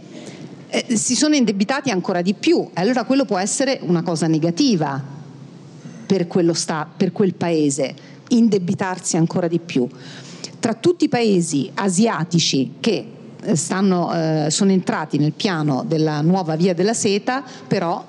eh, 0.68 0.96
si 0.96 1.16
sono 1.16 1.36
indebitati 1.36 1.90
ancora 1.90 2.22
di 2.22 2.34
più. 2.34 2.68
Allora 2.74 3.04
quello 3.04 3.26
può 3.26 3.38
essere 3.38 3.80
una 3.82 4.02
cosa 4.02 4.28
negativa 4.28 5.02
per, 6.06 6.28
sta, 6.54 6.88
per 6.96 7.12
quel 7.12 7.34
paese, 7.34 7.94
indebitarsi 8.30 9.18
ancora 9.18 9.48
di 9.48 9.60
più. 9.60 9.88
Tra 10.60 10.74
tutti 10.74 11.06
i 11.06 11.10
paesi 11.10 11.70
asiatici 11.74 12.74
che 12.80 13.06
eh, 13.42 13.56
stanno, 13.56 14.14
eh, 14.14 14.48
sono 14.50 14.72
entrati 14.72 15.18
nel 15.18 15.34
piano 15.34 15.84
della 15.88 16.22
nuova 16.22 16.56
via 16.56 16.74
della 16.74 16.94
seta, 16.94 17.44
però 17.68 18.06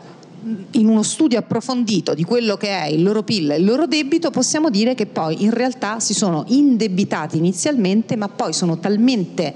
in 0.72 0.88
uno 0.88 1.02
studio 1.02 1.38
approfondito 1.38 2.14
di 2.14 2.24
quello 2.24 2.56
che 2.56 2.68
è 2.68 2.86
il 2.86 3.02
loro 3.02 3.22
PIL 3.22 3.52
e 3.52 3.56
il 3.56 3.64
loro 3.64 3.86
debito, 3.86 4.30
possiamo 4.30 4.70
dire 4.70 4.94
che 4.94 5.06
poi 5.06 5.42
in 5.42 5.50
realtà 5.50 6.00
si 6.00 6.14
sono 6.14 6.44
indebitati 6.48 7.36
inizialmente, 7.36 8.16
ma 8.16 8.28
poi 8.28 8.52
sono 8.52 8.78
talmente 8.78 9.54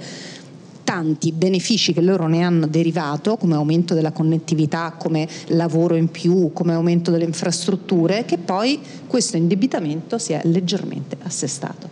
tanti 0.84 1.32
benefici 1.32 1.92
che 1.92 2.00
loro 2.00 2.28
ne 2.28 2.42
hanno 2.42 2.68
derivato, 2.68 3.36
come 3.36 3.56
aumento 3.56 3.92
della 3.92 4.12
connettività, 4.12 4.94
come 4.96 5.28
lavoro 5.48 5.96
in 5.96 6.08
più, 6.12 6.52
come 6.52 6.74
aumento 6.74 7.10
delle 7.10 7.24
infrastrutture, 7.24 8.24
che 8.24 8.38
poi 8.38 8.78
questo 9.08 9.36
indebitamento 9.36 10.18
si 10.18 10.32
è 10.32 10.40
leggermente 10.44 11.16
assestato. 11.22 11.88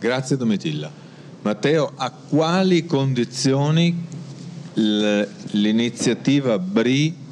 Grazie 0.00 0.36
Domitilla. 0.36 0.90
Matteo, 1.42 1.92
a 1.94 2.10
quali 2.10 2.84
condizioni 2.84 4.06
l'iniziativa 4.74 6.58
BRI 6.58 7.26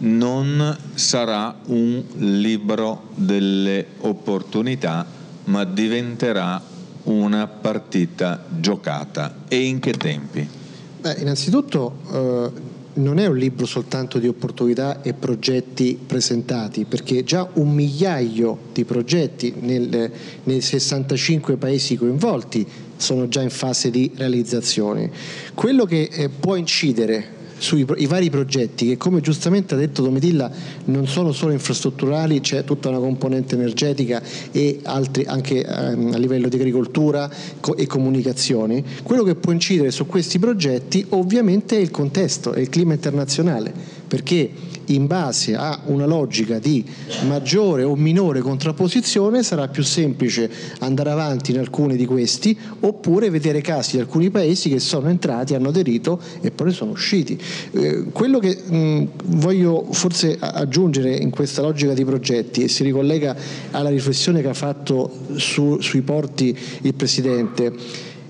non 0.00 0.76
sarà 0.94 1.58
un 1.66 2.02
libro 2.16 3.08
delle 3.14 3.86
opportunità, 3.98 5.06
ma 5.44 5.64
diventerà 5.64 6.62
una 7.04 7.46
partita 7.46 8.44
giocata. 8.48 9.40
E 9.48 9.64
in 9.64 9.78
che 9.78 9.92
tempi? 9.92 10.46
Beh, 11.00 11.16
innanzitutto 11.20 11.96
eh, 12.12 12.50
non 12.94 13.18
è 13.18 13.26
un 13.26 13.36
libro 13.36 13.66
soltanto 13.66 14.18
di 14.18 14.28
opportunità 14.28 15.02
e 15.02 15.14
progetti 15.14 15.98
presentati, 16.04 16.84
perché 16.84 17.24
già 17.24 17.48
un 17.54 17.72
migliaio 17.72 18.58
di 18.72 18.84
progetti 18.84 19.54
nel, 19.60 20.10
nei 20.44 20.60
65 20.60 21.56
paesi 21.56 21.96
coinvolti 21.96 22.66
sono 22.96 23.28
già 23.28 23.40
in 23.40 23.50
fase 23.50 23.90
di 23.90 24.10
realizzazione. 24.14 25.10
Quello 25.54 25.84
che 25.84 26.08
eh, 26.10 26.28
può 26.28 26.56
incidere 26.56 27.38
sui 27.60 27.86
i 27.96 28.06
vari 28.06 28.30
progetti 28.30 28.86
che 28.86 28.96
come 28.96 29.20
giustamente 29.20 29.74
ha 29.74 29.76
detto 29.76 30.02
Domitilla 30.02 30.50
non 30.86 31.06
sono 31.06 31.32
solo 31.32 31.52
infrastrutturali, 31.52 32.40
c'è 32.40 32.64
tutta 32.64 32.88
una 32.88 32.98
componente 32.98 33.54
energetica 33.54 34.22
e 34.50 34.80
altri 34.82 35.24
anche 35.26 35.64
ehm, 35.64 36.12
a 36.14 36.18
livello 36.18 36.48
di 36.48 36.56
agricoltura 36.56 37.30
co- 37.60 37.76
e 37.76 37.86
comunicazioni, 37.86 38.82
quello 39.02 39.22
che 39.22 39.34
può 39.34 39.52
incidere 39.52 39.90
su 39.90 40.06
questi 40.06 40.38
progetti 40.38 41.04
ovviamente 41.10 41.76
è 41.76 41.80
il 41.80 41.90
contesto, 41.90 42.52
è 42.52 42.60
il 42.60 42.70
clima 42.70 42.94
internazionale, 42.94 43.72
perché 44.08 44.50
in 44.94 45.06
base 45.06 45.54
a 45.54 45.80
una 45.86 46.06
logica 46.06 46.58
di 46.58 46.84
maggiore 47.26 47.82
o 47.82 47.94
minore 47.96 48.40
contrapposizione 48.40 49.42
sarà 49.42 49.68
più 49.68 49.82
semplice 49.82 50.50
andare 50.80 51.10
avanti 51.10 51.52
in 51.52 51.58
alcuni 51.58 51.96
di 51.96 52.06
questi 52.06 52.56
oppure 52.80 53.30
vedere 53.30 53.60
casi 53.60 53.96
di 53.96 54.02
alcuni 54.02 54.30
paesi 54.30 54.68
che 54.68 54.78
sono 54.78 55.08
entrati, 55.08 55.54
hanno 55.54 55.68
aderito 55.68 56.20
e 56.40 56.50
poi 56.50 56.72
sono 56.72 56.92
usciti. 56.92 57.40
Eh, 57.72 58.04
quello 58.12 58.38
che 58.38 58.56
mh, 58.56 59.04
voglio 59.36 59.86
forse 59.90 60.36
aggiungere 60.38 61.14
in 61.14 61.30
questa 61.30 61.62
logica 61.62 61.94
di 61.94 62.04
progetti 62.04 62.62
e 62.62 62.68
si 62.68 62.82
ricollega 62.82 63.36
alla 63.70 63.90
riflessione 63.90 64.42
che 64.42 64.48
ha 64.48 64.54
fatto 64.54 65.10
su, 65.36 65.80
sui 65.80 66.02
porti 66.02 66.56
il 66.82 66.94
Presidente 66.94 67.72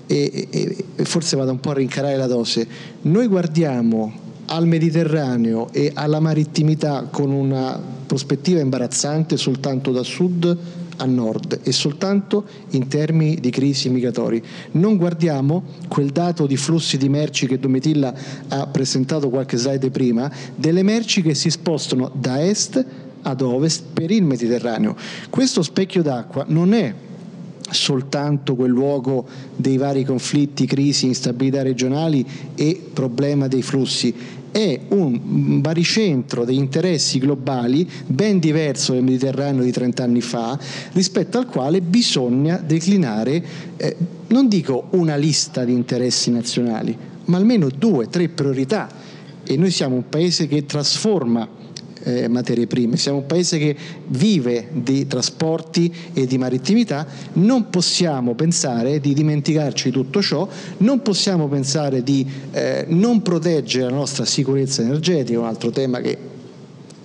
e, 0.07 0.47
e, 0.49 0.75
e 0.95 1.05
forse 1.05 1.37
vado 1.37 1.51
un 1.51 1.59
po' 1.59 1.71
a 1.71 1.75
rincarare 1.75 2.17
la 2.17 2.27
dose, 2.27 2.67
noi 3.03 3.27
guardiamo 3.27 4.20
al 4.51 4.67
Mediterraneo 4.67 5.69
e 5.71 5.91
alla 5.93 6.19
marittimità 6.19 7.07
con 7.09 7.31
una 7.31 7.79
prospettiva 8.05 8.59
imbarazzante 8.59 9.37
soltanto 9.37 9.91
da 9.91 10.03
sud 10.03 10.57
a 10.97 11.05
nord 11.05 11.61
e 11.63 11.71
soltanto 11.71 12.43
in 12.71 12.89
termini 12.89 13.35
di 13.35 13.49
crisi 13.49 13.89
migratori. 13.89 14.43
Non 14.71 14.97
guardiamo 14.97 15.63
quel 15.87 16.09
dato 16.09 16.45
di 16.47 16.57
flussi 16.57 16.97
di 16.97 17.07
merci 17.07 17.47
che 17.47 17.59
Domitilla 17.59 18.13
ha 18.49 18.67
presentato 18.67 19.29
qualche 19.29 19.55
slide 19.55 19.89
prima, 19.89 20.29
delle 20.53 20.83
merci 20.83 21.21
che 21.21 21.33
si 21.33 21.49
spostano 21.49 22.11
da 22.13 22.43
est 22.43 22.85
ad 23.21 23.41
ovest 23.41 23.83
per 23.93 24.11
il 24.11 24.23
Mediterraneo. 24.23 24.97
Questo 25.29 25.63
specchio 25.63 26.03
d'acqua 26.03 26.43
non 26.49 26.73
è 26.73 26.93
soltanto 27.71 28.55
quel 28.55 28.69
luogo 28.69 29.25
dei 29.55 29.77
vari 29.77 30.03
conflitti, 30.03 30.65
crisi, 30.65 31.05
instabilità 31.05 31.61
regionali 31.61 32.25
e 32.53 32.89
problema 32.93 33.47
dei 33.47 33.61
flussi, 33.61 34.13
è 34.51 34.79
un 34.89 35.59
baricentro 35.61 36.45
di 36.45 36.55
interessi 36.55 37.19
globali 37.19 37.89
ben 38.05 38.39
diverso 38.39 38.93
dal 38.93 39.03
Mediterraneo 39.03 39.63
di 39.63 39.71
30 39.71 40.03
anni 40.03 40.21
fa, 40.21 40.59
rispetto 40.91 41.37
al 41.37 41.47
quale 41.47 41.81
bisogna 41.81 42.57
declinare, 42.57 43.43
eh, 43.77 43.95
non 44.27 44.47
dico 44.47 44.87
una 44.91 45.15
lista 45.15 45.63
di 45.63 45.73
interessi 45.73 46.31
nazionali, 46.31 46.95
ma 47.25 47.37
almeno 47.37 47.69
due, 47.69 48.09
tre 48.09 48.29
priorità. 48.29 48.89
E 49.43 49.57
noi 49.57 49.71
siamo 49.71 49.95
un 49.95 50.07
paese 50.07 50.47
che 50.47 50.65
trasforma 50.65 51.47
eh, 52.03 52.27
materie 52.27 52.67
prime, 52.67 52.97
siamo 52.97 53.19
un 53.19 53.25
paese 53.25 53.57
che 53.57 53.75
vive 54.07 54.69
di 54.71 55.07
trasporti 55.07 55.93
e 56.13 56.25
di 56.25 56.37
marittimità, 56.37 57.05
non 57.33 57.69
possiamo 57.69 58.33
pensare 58.35 58.99
di 58.99 59.13
dimenticarci 59.13 59.89
di 59.89 59.93
tutto 59.93 60.21
ciò, 60.21 60.47
non 60.77 61.01
possiamo 61.01 61.47
pensare 61.47 62.03
di 62.03 62.25
eh, 62.51 62.85
non 62.87 63.21
proteggere 63.21 63.85
la 63.85 63.95
nostra 63.95 64.25
sicurezza 64.25 64.81
energetica, 64.81 65.39
un 65.39 65.45
altro 65.45 65.69
tema 65.69 65.99
che 65.99 66.30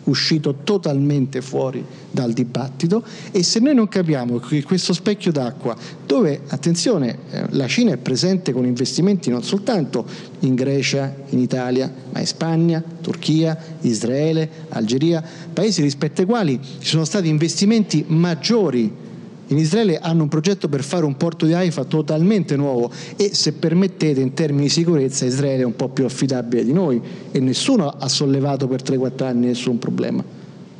uscito 0.06 0.56
totalmente 0.64 1.40
fuori 1.40 1.84
dal 2.10 2.32
dibattito 2.32 3.04
e 3.30 3.42
se 3.42 3.60
noi 3.60 3.74
non 3.74 3.88
capiamo 3.88 4.38
che 4.38 4.62
questo 4.62 4.92
specchio 4.92 5.32
d'acqua 5.32 5.76
dove, 6.06 6.42
attenzione, 6.48 7.18
eh, 7.30 7.44
la 7.50 7.66
Cina 7.66 7.92
è 7.92 7.96
presente 7.96 8.52
con 8.52 8.64
investimenti 8.64 9.30
non 9.30 9.42
soltanto 9.42 10.04
in 10.40 10.54
Grecia, 10.54 11.14
in 11.30 11.38
Italia, 11.38 11.92
ma 12.12 12.20
in 12.20 12.26
Spagna, 12.26 12.82
Turchia, 13.00 13.56
Israele, 13.82 14.48
Algeria, 14.70 15.22
paesi 15.52 15.82
rispetto 15.82 16.20
ai 16.20 16.26
quali 16.26 16.60
ci 16.78 16.88
sono 16.88 17.04
stati 17.04 17.28
investimenti 17.28 18.04
maggiori 18.06 19.04
in 19.48 19.58
Israele 19.58 19.98
hanno 19.98 20.22
un 20.22 20.28
progetto 20.28 20.68
per 20.68 20.82
fare 20.82 21.04
un 21.04 21.16
porto 21.16 21.46
di 21.46 21.52
Haifa 21.52 21.84
totalmente 21.84 22.56
nuovo 22.56 22.90
e 23.16 23.34
se 23.34 23.52
permettete 23.52 24.20
in 24.20 24.34
termini 24.34 24.64
di 24.64 24.70
sicurezza 24.70 25.24
Israele 25.24 25.62
è 25.62 25.66
un 25.66 25.76
po' 25.76 25.88
più 25.88 26.04
affidabile 26.04 26.64
di 26.64 26.72
noi 26.72 27.00
e 27.30 27.38
nessuno 27.40 27.88
ha 27.88 28.08
sollevato 28.08 28.66
per 28.66 28.82
3-4 28.82 29.24
anni 29.24 29.46
nessun 29.46 29.78
problema 29.78 30.24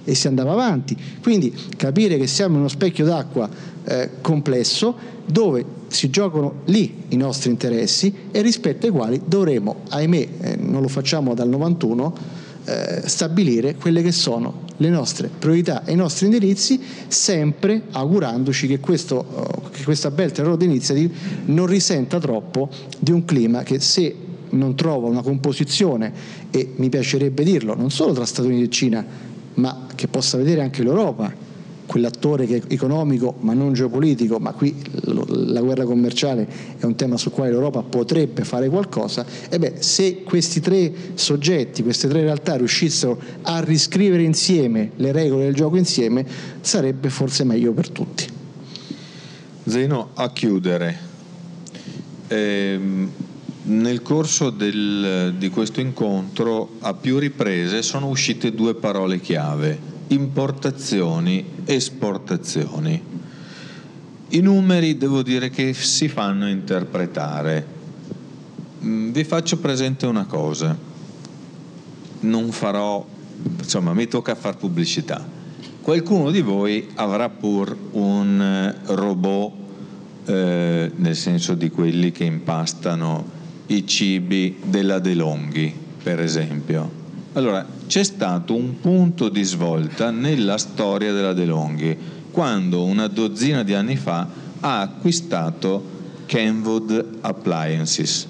e 0.08 0.14
si 0.14 0.28
andava 0.28 0.52
avanti. 0.52 0.96
Quindi 1.20 1.52
capire 1.76 2.16
che 2.16 2.26
siamo 2.26 2.54
in 2.54 2.60
uno 2.60 2.68
specchio 2.68 3.04
d'acqua 3.04 3.48
eh, 3.84 4.10
complesso 4.20 4.94
dove 5.26 5.64
si 5.88 6.10
giocano 6.10 6.60
lì 6.66 7.04
i 7.08 7.16
nostri 7.16 7.50
interessi 7.50 8.12
e 8.30 8.40
rispetto 8.40 8.86
ai 8.86 8.92
quali 8.92 9.20
dovremo, 9.24 9.82
ahimè, 9.88 10.28
eh, 10.40 10.56
non 10.56 10.80
lo 10.80 10.88
facciamo 10.88 11.34
dal 11.34 11.48
91, 11.48 12.14
eh, 12.66 13.02
stabilire 13.04 13.76
quelle 13.76 14.02
che 14.02 14.12
sono 14.12 14.64
le 14.78 14.88
nostre 14.88 15.28
priorità 15.28 15.84
e 15.84 15.92
i 15.92 15.96
nostri 15.96 16.26
indirizzi, 16.26 16.80
sempre 17.06 17.82
augurandoci 17.92 18.66
che, 18.66 18.80
questo, 18.80 19.24
uh, 19.24 19.70
che 19.70 19.84
questa 19.84 20.10
Belt 20.10 20.38
and 20.38 20.48
Road 20.48 20.62
Initiative 20.62 21.14
non 21.46 21.66
risenta 21.66 22.18
troppo 22.18 22.68
di 22.98 23.12
un 23.12 23.24
clima 23.24 23.62
che 23.62 23.80
se 23.80 24.14
non 24.50 24.74
trova 24.74 25.08
una 25.08 25.22
composizione, 25.22 26.12
e 26.50 26.72
mi 26.76 26.88
piacerebbe 26.88 27.44
dirlo, 27.44 27.74
non 27.74 27.90
solo 27.90 28.12
tra 28.12 28.24
Stati 28.24 28.48
Uniti 28.48 28.64
e 28.64 28.68
Cina, 28.70 29.06
ma 29.54 29.86
che 29.94 30.08
possa 30.08 30.36
vedere 30.36 30.60
anche 30.62 30.82
l'Europa 30.82 31.45
quell'attore 31.86 32.46
che 32.46 32.56
è 32.56 32.62
economico 32.68 33.36
ma 33.40 33.54
non 33.54 33.72
geopolitico, 33.72 34.38
ma 34.38 34.52
qui 34.52 34.74
la 35.02 35.60
guerra 35.60 35.84
commerciale 35.84 36.46
è 36.78 36.84
un 36.84 36.94
tema 36.96 37.16
sul 37.16 37.32
quale 37.32 37.50
l'Europa 37.50 37.82
potrebbe 37.82 38.44
fare 38.44 38.68
qualcosa, 38.68 39.24
e 39.48 39.58
beh, 39.58 39.74
se 39.78 40.22
questi 40.22 40.60
tre 40.60 40.92
soggetti, 41.14 41.82
queste 41.82 42.08
tre 42.08 42.22
realtà 42.22 42.56
riuscissero 42.56 43.18
a 43.42 43.60
riscrivere 43.60 44.22
insieme 44.22 44.90
le 44.96 45.12
regole 45.12 45.44
del 45.44 45.54
gioco 45.54 45.76
insieme, 45.76 46.26
sarebbe 46.60 47.08
forse 47.08 47.44
meglio 47.44 47.72
per 47.72 47.88
tutti. 47.90 48.26
Zeno, 49.64 50.10
a 50.14 50.30
chiudere, 50.30 50.98
ehm, 52.28 53.10
nel 53.64 54.02
corso 54.02 54.50
del, 54.50 55.34
di 55.36 55.48
questo 55.48 55.80
incontro 55.80 56.74
a 56.80 56.94
più 56.94 57.18
riprese 57.18 57.82
sono 57.82 58.08
uscite 58.08 58.54
due 58.54 58.74
parole 58.76 59.20
chiave 59.20 59.94
importazioni, 60.08 61.44
esportazioni. 61.64 63.02
I 64.28 64.40
numeri 64.40 64.96
devo 64.96 65.22
dire 65.22 65.50
che 65.50 65.72
si 65.72 66.08
fanno 66.08 66.48
interpretare. 66.48 67.66
Mm, 68.82 69.10
vi 69.10 69.24
faccio 69.24 69.58
presente 69.58 70.06
una 70.06 70.26
cosa, 70.26 70.76
non 72.20 72.50
farò, 72.50 73.04
insomma 73.58 73.92
mi 73.94 74.06
tocca 74.06 74.34
fare 74.34 74.56
pubblicità. 74.56 75.34
Qualcuno 75.80 76.30
di 76.30 76.40
voi 76.40 76.88
avrà 76.96 77.28
pur 77.28 77.76
un 77.92 78.40
eh, 78.40 78.94
robot, 78.94 79.52
eh, 80.26 80.90
nel 80.94 81.16
senso 81.16 81.54
di 81.54 81.70
quelli 81.70 82.10
che 82.10 82.24
impastano 82.24 83.34
i 83.66 83.86
cibi 83.86 84.58
della 84.64 84.98
DeLonghi, 84.98 85.72
per 86.02 86.20
esempio 86.20 87.04
allora, 87.36 87.66
c'è 87.86 88.02
stato 88.02 88.54
un 88.54 88.80
punto 88.80 89.28
di 89.28 89.42
svolta 89.42 90.10
nella 90.10 90.56
storia 90.56 91.12
della 91.12 91.34
DeLonghi, 91.34 91.96
quando 92.30 92.84
una 92.84 93.08
dozzina 93.08 93.62
di 93.62 93.74
anni 93.74 93.96
fa 93.96 94.26
ha 94.60 94.80
acquistato 94.80 95.84
Kenwood 96.24 97.18
Appliances. 97.20 98.26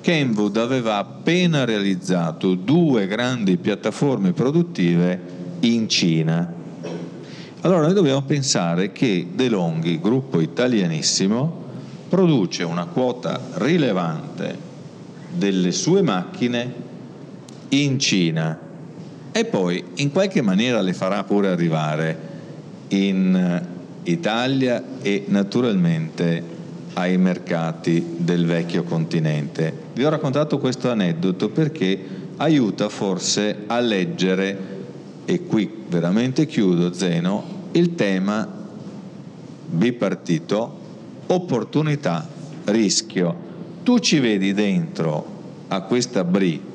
Kenwood 0.00 0.56
aveva 0.58 0.98
appena 0.98 1.64
realizzato 1.64 2.54
due 2.54 3.08
grandi 3.08 3.56
piattaforme 3.56 4.32
produttive 4.32 5.20
in 5.60 5.88
Cina. 5.88 6.52
Allora 7.62 7.80
noi 7.80 7.94
dobbiamo 7.94 8.22
pensare 8.22 8.92
che 8.92 9.30
DeLonghi, 9.34 9.98
gruppo 10.00 10.40
italianissimo, 10.40 11.62
produce 12.08 12.62
una 12.62 12.84
quota 12.84 13.40
rilevante 13.54 14.56
delle 15.32 15.72
sue 15.72 16.00
macchine 16.00 16.92
in 17.70 17.98
Cina 17.98 18.58
e 19.32 19.44
poi 19.46 19.82
in 19.96 20.12
qualche 20.12 20.42
maniera 20.42 20.80
le 20.80 20.92
farà 20.92 21.24
pure 21.24 21.48
arrivare 21.48 22.18
in 22.88 23.62
Italia 24.04 24.82
e 25.02 25.24
naturalmente 25.28 26.42
ai 26.94 27.18
mercati 27.18 28.14
del 28.18 28.46
vecchio 28.46 28.84
continente. 28.84 29.72
Vi 29.92 30.04
ho 30.04 30.08
raccontato 30.08 30.58
questo 30.58 30.90
aneddoto 30.90 31.48
perché 31.48 31.98
aiuta 32.36 32.88
forse 32.88 33.64
a 33.66 33.80
leggere, 33.80 34.72
e 35.24 35.44
qui 35.46 35.68
veramente 35.88 36.46
chiudo 36.46 36.92
Zeno, 36.92 37.68
il 37.72 37.94
tema 37.94 38.46
bipartito, 39.66 40.78
opportunità, 41.26 42.28
rischio. 42.66 43.52
Tu 43.82 43.98
ci 43.98 44.20
vedi 44.20 44.52
dentro 44.52 45.26
a 45.68 45.80
questa 45.82 46.22
BRI 46.22 46.72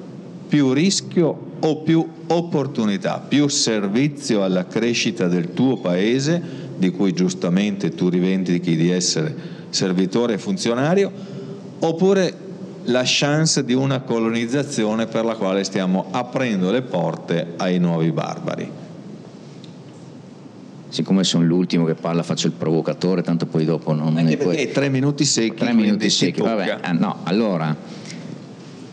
più 0.49 0.73
rischio 0.73 1.47
o 1.59 1.77
più 1.83 2.05
opportunità, 2.27 3.23
più 3.25 3.47
servizio 3.47 4.43
alla 4.43 4.65
crescita 4.65 5.27
del 5.27 5.53
tuo 5.53 5.77
paese, 5.77 6.41
di 6.75 6.89
cui 6.89 7.13
giustamente 7.13 7.93
tu 7.93 8.09
rivendichi 8.09 8.75
di 8.75 8.89
essere 8.89 9.35
servitore 9.69 10.33
e 10.33 10.37
funzionario, 10.39 11.11
oppure 11.79 12.47
la 12.85 13.03
chance 13.05 13.63
di 13.63 13.73
una 13.73 13.99
colonizzazione 13.99 15.05
per 15.05 15.23
la 15.23 15.35
quale 15.35 15.63
stiamo 15.63 16.07
aprendo 16.09 16.71
le 16.71 16.81
porte 16.81 17.53
ai 17.57 17.77
nuovi 17.77 18.11
barbari. 18.11 18.71
Siccome 20.87 21.23
sono 21.23 21.43
l'ultimo 21.43 21.85
che 21.85 21.93
parla, 21.93 22.23
faccio 22.23 22.47
il 22.47 22.53
provocatore, 22.53 23.21
tanto 23.21 23.45
poi 23.45 23.63
dopo 23.63 23.93
non 23.93 24.13
ne 24.15 24.35
puoi... 24.37 24.71
tre 24.71 24.89
minuti 24.89 25.23
secchi. 25.23 25.57
Tre 25.57 25.73
minuti 25.73 26.09
secchi, 26.09 26.41
vabbè. 26.41 26.79
Ah, 26.81 26.93
no, 26.93 27.17
allora 27.25 27.75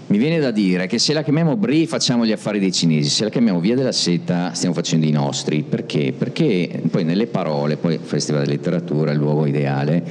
mi 0.09 0.19
viene 0.19 0.39
da 0.39 0.53
dire 0.53 0.87
che 0.87 0.99
se 0.99 1.13
la 1.13 1.23
chiamiamo 1.23 1.57
BRI 1.57 1.87
facciamo 1.87 2.25
gli 2.25 2.31
affari 2.31 2.61
dei 2.61 2.71
cinesi, 2.71 3.09
se 3.09 3.25
la 3.25 3.31
chiamiamo 3.31 3.59
Via 3.59 3.75
della 3.75 3.91
Seta 3.91 4.53
stiamo 4.53 4.73
facendo 4.73 5.05
i 5.05 5.11
nostri. 5.11 5.65
Perché? 5.69 6.15
Perché 6.17 6.83
poi 6.89 7.03
nelle 7.03 7.27
parole, 7.27 7.77
poi 7.77 7.99
Festival 8.01 8.43
della 8.43 8.55
Letteratura 8.55 9.11
è 9.11 9.15
il 9.15 9.19
luogo 9.19 9.47
ideale, 9.47 10.05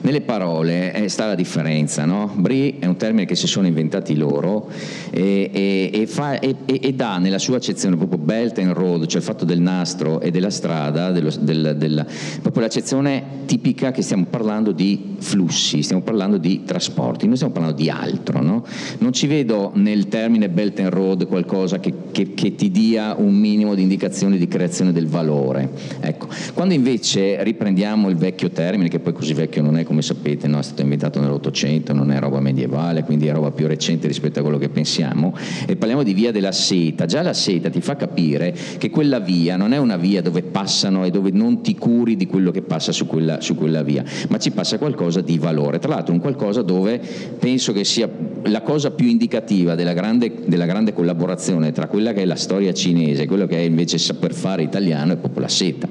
nelle 0.00 0.22
parole 0.22 0.94
eh, 0.94 1.08
sta 1.08 1.26
la 1.26 1.34
differenza. 1.34 2.06
No? 2.06 2.32
BRI 2.34 2.78
è 2.78 2.86
un 2.86 2.96
termine 2.96 3.26
che 3.26 3.34
si 3.34 3.46
sono 3.46 3.66
inventati 3.66 4.16
loro 4.16 4.70
e, 5.10 5.50
e, 5.52 5.90
e, 5.92 6.06
fa, 6.06 6.38
e, 6.38 6.92
dà 6.94 7.18
nella 7.18 7.38
sua 7.38 7.56
accezione 7.56 7.96
proprio 7.96 8.18
Belt 8.18 8.56
and 8.58 8.72
Road, 8.72 9.04
cioè 9.04 9.20
il 9.20 9.26
fatto 9.26 9.44
del 9.44 9.60
nastro 9.60 10.20
e 10.22 10.30
della 10.30 10.50
strada, 10.50 11.10
dello, 11.10 11.30
del, 11.38 11.74
del, 11.76 12.06
proprio 12.40 12.62
l'accezione 12.62 13.40
tipica 13.44 13.90
che 13.90 14.00
stiamo 14.00 14.24
parlando 14.30 14.72
di 14.72 15.16
flussi, 15.18 15.82
stiamo 15.82 16.00
parlando 16.00 16.38
di 16.38 16.62
trasporti, 16.64 17.26
noi 17.26 17.36
stiamo 17.36 17.52
parlando 17.52 17.76
di 17.76 17.90
altro. 17.90 18.40
No? 18.40 18.64
Non 18.98 19.12
ci 19.12 19.26
vede 19.26 19.40
vedo 19.42 19.72
nel 19.74 20.08
termine 20.08 20.48
Belt 20.48 20.78
and 20.78 20.90
Road 20.90 21.26
qualcosa 21.26 21.80
che, 21.80 21.92
che, 22.12 22.34
che 22.34 22.54
ti 22.54 22.70
dia 22.70 23.14
un 23.18 23.34
minimo 23.34 23.74
di 23.74 23.82
indicazione 23.82 24.38
di 24.38 24.46
creazione 24.46 24.92
del 24.92 25.06
valore. 25.06 25.70
Ecco. 26.00 26.28
Quando 26.54 26.74
invece 26.74 27.42
riprendiamo 27.42 28.08
il 28.08 28.16
vecchio 28.16 28.50
termine, 28.50 28.88
che 28.88 29.00
poi 29.00 29.12
così 29.12 29.34
vecchio 29.34 29.62
non 29.62 29.76
è 29.76 29.84
come 29.84 30.02
sapete, 30.02 30.46
no? 30.46 30.58
è 30.58 30.62
stato 30.62 30.82
inventato 30.82 31.20
nell'Ottocento, 31.20 31.92
non 31.92 32.10
è 32.10 32.18
roba 32.18 32.40
medievale, 32.40 33.02
quindi 33.02 33.26
è 33.26 33.32
roba 33.32 33.50
più 33.50 33.66
recente 33.66 34.06
rispetto 34.06 34.38
a 34.38 34.42
quello 34.42 34.58
che 34.58 34.68
pensiamo, 34.68 35.34
e 35.66 35.76
parliamo 35.76 36.02
di 36.02 36.14
via 36.14 36.30
della 36.30 36.52
seta, 36.52 37.04
già 37.06 37.22
la 37.22 37.34
seta 37.34 37.68
ti 37.68 37.80
fa 37.80 37.96
capire 37.96 38.54
che 38.78 38.90
quella 38.90 39.18
via 39.18 39.56
non 39.56 39.72
è 39.72 39.78
una 39.78 39.96
via 39.96 40.22
dove 40.22 40.42
passano 40.42 41.04
e 41.04 41.10
dove 41.10 41.30
non 41.32 41.62
ti 41.62 41.74
curi 41.74 42.16
di 42.16 42.26
quello 42.26 42.50
che 42.50 42.62
passa 42.62 42.92
su 42.92 43.06
quella, 43.06 43.40
su 43.40 43.56
quella 43.56 43.82
via, 43.82 44.04
ma 44.28 44.38
ci 44.38 44.52
passa 44.52 44.78
qualcosa 44.78 45.20
di 45.20 45.38
valore, 45.38 45.78
tra 45.78 45.94
l'altro 45.94 46.14
un 46.14 46.20
qualcosa 46.20 46.62
dove 46.62 47.00
penso 47.38 47.72
che 47.72 47.84
sia 47.84 48.08
la 48.44 48.62
cosa 48.62 48.90
più 48.90 49.06
indicativa 49.08 49.74
della 49.74 49.92
grande, 49.92 50.32
della 50.46 50.66
grande 50.66 50.92
collaborazione 50.92 51.72
tra 51.72 51.86
quella 51.86 52.12
che 52.12 52.22
è 52.22 52.24
la 52.24 52.36
storia 52.36 52.72
cinese 52.72 53.22
e 53.22 53.26
quello 53.26 53.46
che 53.46 53.56
è 53.56 53.60
invece 53.60 53.98
saper 53.98 54.32
fare 54.34 54.62
italiano 54.62 55.12
è 55.12 55.16
proprio 55.16 55.42
la 55.42 55.48
seta 55.48 55.88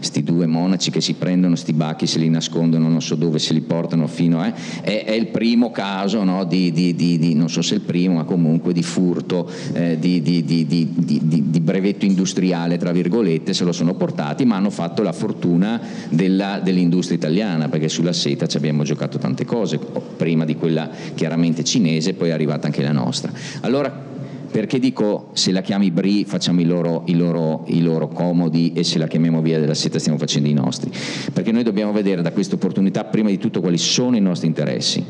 questi 0.00 0.22
due 0.22 0.46
monaci 0.46 0.90
che 0.90 1.02
si 1.02 1.12
prendono 1.12 1.54
sti 1.56 1.74
bacchi, 1.74 2.06
se 2.06 2.18
li 2.18 2.30
nascondono, 2.30 2.88
non 2.88 3.02
so 3.02 3.16
dove, 3.16 3.38
se 3.38 3.52
li 3.52 3.60
portano 3.60 4.06
fino 4.06 4.40
a... 4.40 4.46
Eh, 4.46 4.54
è, 4.80 5.04
è, 5.04 5.12
il 5.12 5.26
primo 5.26 5.70
caso, 5.70 6.24
no, 6.24 6.44
di, 6.44 6.72
di, 6.72 6.94
di, 6.94 7.18
di, 7.18 7.34
non 7.34 7.50
so 7.50 7.60
se 7.60 7.74
il 7.74 7.82
primo, 7.82 8.14
ma 8.14 8.24
comunque 8.24 8.72
di 8.72 8.82
furto, 8.82 9.48
eh, 9.74 9.98
di, 9.98 11.60
brevetto 11.60 12.06
industriale, 12.06 12.78
tra 12.78 12.92
virgolette, 12.92 13.52
se 13.52 13.64
lo 13.64 13.72
sono 13.72 13.94
portati, 13.94 14.46
ma 14.46 14.56
hanno 14.56 14.70
fatto 14.70 15.02
la 15.02 15.12
fortuna 15.12 15.78
della, 16.08 16.60
dell'industria 16.60 17.18
italiana, 17.18 17.68
perché 17.68 17.90
sulla 17.90 18.14
seta 18.14 18.46
ci 18.46 18.56
abbiamo 18.56 18.82
giocato 18.84 19.18
tante 19.18 19.44
cose, 19.44 19.78
prima 20.16 20.46
di 20.46 20.56
quella 20.56 20.88
chiaramente 21.14 21.62
cinese, 21.62 22.14
poi 22.14 22.30
è 22.30 22.32
arrivata 22.32 22.66
anche 22.66 22.80
la 22.80 22.92
nostra. 22.92 23.30
Allora, 23.60 24.08
perché 24.50 24.78
dico 24.78 25.28
se 25.32 25.52
la 25.52 25.60
chiami 25.60 25.90
Bri 25.90 26.24
facciamo 26.24 26.60
i 26.60 26.64
loro, 26.64 27.04
i, 27.06 27.14
loro, 27.14 27.64
i 27.68 27.80
loro, 27.82 28.08
comodi 28.08 28.72
e 28.74 28.82
se 28.82 28.98
la 28.98 29.06
chiamiamo 29.06 29.40
Via 29.40 29.60
della 29.60 29.74
Seta 29.74 29.98
stiamo 29.98 30.18
facendo 30.18 30.48
i 30.48 30.52
nostri? 30.52 30.90
Perché 31.32 31.52
noi 31.52 31.62
dobbiamo 31.62 31.92
vedere 31.92 32.20
da 32.20 32.32
questa 32.32 32.56
opportunità 32.56 33.04
prima 33.04 33.28
di 33.28 33.38
tutto 33.38 33.60
quali 33.60 33.78
sono 33.78 34.16
i 34.16 34.20
nostri 34.20 34.48
interessi. 34.48 35.04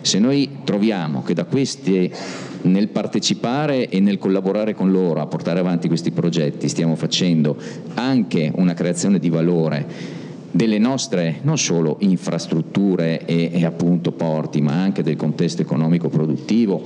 Se 0.00 0.18
noi 0.18 0.58
troviamo 0.64 1.22
che 1.22 1.34
da 1.34 1.44
questi, 1.44 2.10
nel 2.62 2.88
partecipare 2.88 3.88
e 3.88 4.00
nel 4.00 4.18
collaborare 4.18 4.74
con 4.74 4.90
loro 4.90 5.20
a 5.20 5.26
portare 5.26 5.60
avanti 5.60 5.86
questi 5.86 6.10
progetti, 6.10 6.68
stiamo 6.68 6.96
facendo 6.96 7.56
anche 7.94 8.50
una 8.56 8.74
creazione 8.74 9.18
di 9.18 9.28
valore 9.28 10.18
delle 10.50 10.78
nostre 10.78 11.38
non 11.42 11.58
solo 11.58 11.96
infrastrutture 12.00 13.24
e, 13.24 13.50
e 13.52 13.64
appunto 13.64 14.10
porti, 14.10 14.60
ma 14.60 14.72
anche 14.72 15.04
del 15.04 15.14
contesto 15.14 15.62
economico 15.62 16.08
produttivo 16.08 16.82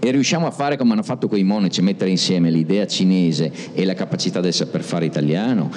e 0.00 0.10
riusciamo 0.10 0.46
a 0.46 0.50
fare 0.50 0.76
come 0.76 0.92
hanno 0.92 1.02
fatto 1.02 1.28
quei 1.28 1.44
monaci, 1.44 1.82
mettere 1.82 2.10
insieme 2.10 2.50
l'idea 2.50 2.86
cinese 2.86 3.52
e 3.74 3.84
la 3.84 3.94
capacità 3.94 4.40
del 4.40 4.54
saper 4.54 4.82
fare 4.82 5.04
italiano, 5.04 5.70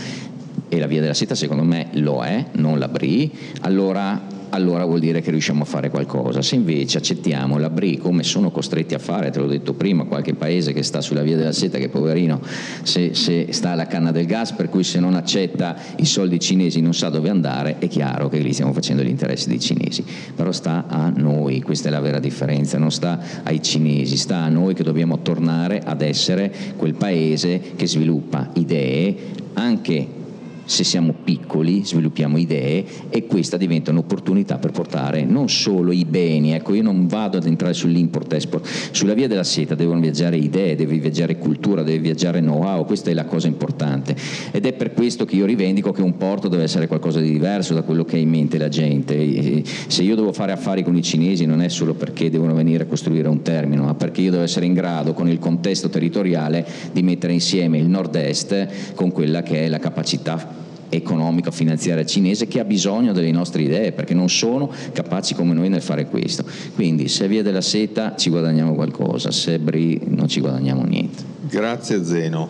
e 0.70 0.80
la 0.80 0.88
via 0.88 1.02
della 1.02 1.14
seta 1.14 1.36
secondo 1.36 1.64
me 1.64 1.90
lo 1.94 2.24
è, 2.24 2.46
non 2.54 2.80
la 2.80 2.88
Brie, 2.88 3.30
allora 3.62 4.20
allora 4.54 4.86
vuol 4.86 5.00
dire 5.00 5.22
che 5.22 5.32
riusciamo 5.32 5.64
a 5.64 5.66
fare 5.66 5.90
qualcosa. 5.90 6.42
Se 6.44 6.56
invece 6.56 7.00
accettiamo 7.00 7.58
la 7.58 7.72
BRI 7.72 7.98
come 7.98 8.22
sono 8.22 8.52
costretti 8.52 8.94
a 8.94 9.00
fare, 9.00 9.32
te 9.32 9.40
l'ho 9.40 9.48
detto 9.48 9.74
prima, 9.74 10.06
qualche 10.06 10.36
paese 10.36 10.74
che 10.74 10.84
sta 10.84 11.02
sulla 11.02 11.24
via 11.24 11.36
della 11.36 11.52
seta, 11.52 11.80
che 11.80 11.90
poverino 11.90 12.40
se, 12.84 13.16
se 13.16 13.48
sta 13.50 13.72
alla 13.72 13.88
canna 13.88 14.12
del 14.12 14.28
gas, 14.28 14.52
per 14.54 14.70
cui 14.70 14.84
se 14.84 15.00
non 15.00 15.16
accetta 15.16 15.76
i 15.98 16.06
soldi 16.06 16.40
cinesi 16.40 16.82
non 16.82 16.94
sa 16.94 17.10
dove 17.10 17.30
andare, 17.30 17.80
è 17.80 17.88
chiaro 17.88 18.30
che 18.30 18.38
lì 18.38 18.54
stiamo 18.54 18.74
facendo 18.74 19.02
gli 19.02 19.08
interessi 19.08 19.50
dei 19.50 19.60
cinesi. 19.60 20.06
Però 20.36 20.52
sta 20.52 20.86
a 20.88 21.10
noi, 21.10 21.62
questa 21.62 21.88
è 21.88 21.92
la 21.92 22.00
vera 22.00 22.20
differenza, 22.20 22.78
non 22.78 22.92
sta 22.92 23.20
ai 23.44 23.62
cinesi, 23.62 24.18
sta 24.18 24.38
a 24.38 24.50
noi 24.50 24.76
che 24.76 24.84
dobbiamo 24.84 25.20
tornare 25.24 25.82
ad 25.84 26.02
essere 26.02 26.54
quel 26.78 26.94
paese 26.94 27.60
che 27.76 27.88
sviluppa 27.88 28.52
idee 28.54 29.16
anche 29.54 30.22
se 30.66 30.84
siamo 30.84 31.14
piccoli, 31.24 31.84
sviluppiamo 31.84 32.38
idee 32.38 32.86
e 33.10 33.26
questa 33.26 33.58
diventa 33.58 33.92
un'opportunità 33.92 34.58
per 34.58 34.72
portare 34.72 35.24
non 35.24 35.50
solo 35.50 35.92
i 35.92 36.06
beni, 36.06 36.54
ecco 36.54 36.74
io 36.74 36.84
non 36.84 37.08
vado 37.08 37.38
ad 37.38 37.46
entrare 37.46 37.74
sull'import-export, 37.74 38.92
sulla 38.92 39.14
via 39.14 39.28
della 39.28 39.44
seta 39.44 39.76
devono 39.76 40.00
viaggiare 40.00 40.38
idee, 40.38 40.76
deve 40.76 40.98
viaggiare 40.98 41.38
cultura, 41.38 41.84
deve 41.84 42.00
viaggiare 42.00 42.40
know-how, 42.40 42.86
questa 42.86 43.10
è 43.10 43.14
la 43.14 43.26
cosa 43.26 43.48
importante. 43.48 44.16
Ed 44.52 44.66
è 44.66 44.74
per 44.74 44.94
questo 44.94 45.26
che 45.26 45.36
io 45.36 45.46
rivendico 45.46 45.92
che 45.92 46.02
un 46.02 46.18
porto 46.18 46.48
deve 46.48 46.64
essere 46.64 46.88
qualcosa 46.88 47.20
di 47.20 47.32
diverso 47.32 47.74
da 47.74 47.82
quello 47.82 48.06
che 48.06 48.16
ha 48.16 48.20
in 48.20 48.30
mente 48.30 48.58
la 48.58 48.70
gente, 48.70 49.64
se 49.88 50.04
io 50.04 50.16
devo 50.16 50.34
fare 50.34 50.52
affari 50.52 50.84
con 50.84 50.96
i 50.96 51.02
cinesi 51.02 51.46
non 51.46 51.62
è 51.62 51.68
solo 51.68 51.94
perché 51.94 52.30
devono 52.30 52.54
venire 52.54 52.84
a 52.84 52.88
costruire 52.88 53.28
un 53.28 53.42
termine, 53.42 53.82
ma 53.82 53.96
perché 53.96 54.22
io 54.22 54.32
devo 54.32 54.44
essere 54.44 54.66
in 54.66 54.74
grado 54.74 55.14
con 55.14 55.28
il 55.28 55.40
contesto 55.40 55.90
territoriale 55.90 56.66
di 56.92 57.04
mettere 57.04 57.34
insieme 57.34 57.78
il 57.78 57.88
nord-est 57.88 58.94
con 58.96 59.12
quella 59.12 59.44
che 59.44 59.66
è 59.66 59.68
la 59.68 59.80
capacità 59.80 60.53
economica 60.94 61.52
finanziaria 61.52 62.06
cinese 62.06 62.48
che 62.48 62.60
ha 62.60 62.64
bisogno 62.64 63.14
delle 63.14 63.32
nostre 63.32 63.64
idee 63.64 63.92
perché 63.92 64.14
non 64.14 64.30
sono 64.30 64.72
capaci 64.92 65.34
come 65.34 65.54
noi 65.54 65.70
nel 65.70 65.82
fare 65.82 66.08
questo. 66.08 66.46
Quindi 66.76 67.08
se 67.08 67.28
via 67.28 67.44
della 67.44 67.62
seta 67.62 68.16
ci 68.16 68.30
guadagniamo 68.30 68.76
qualcosa, 68.76 69.32
se 69.32 69.60
Bri 69.60 70.02
non 70.06 70.28
ci 70.28 70.40
guadagniamo 70.40 70.84
niente. 70.84 71.24
Grazie 71.42 72.04
Zeno. 72.04 72.50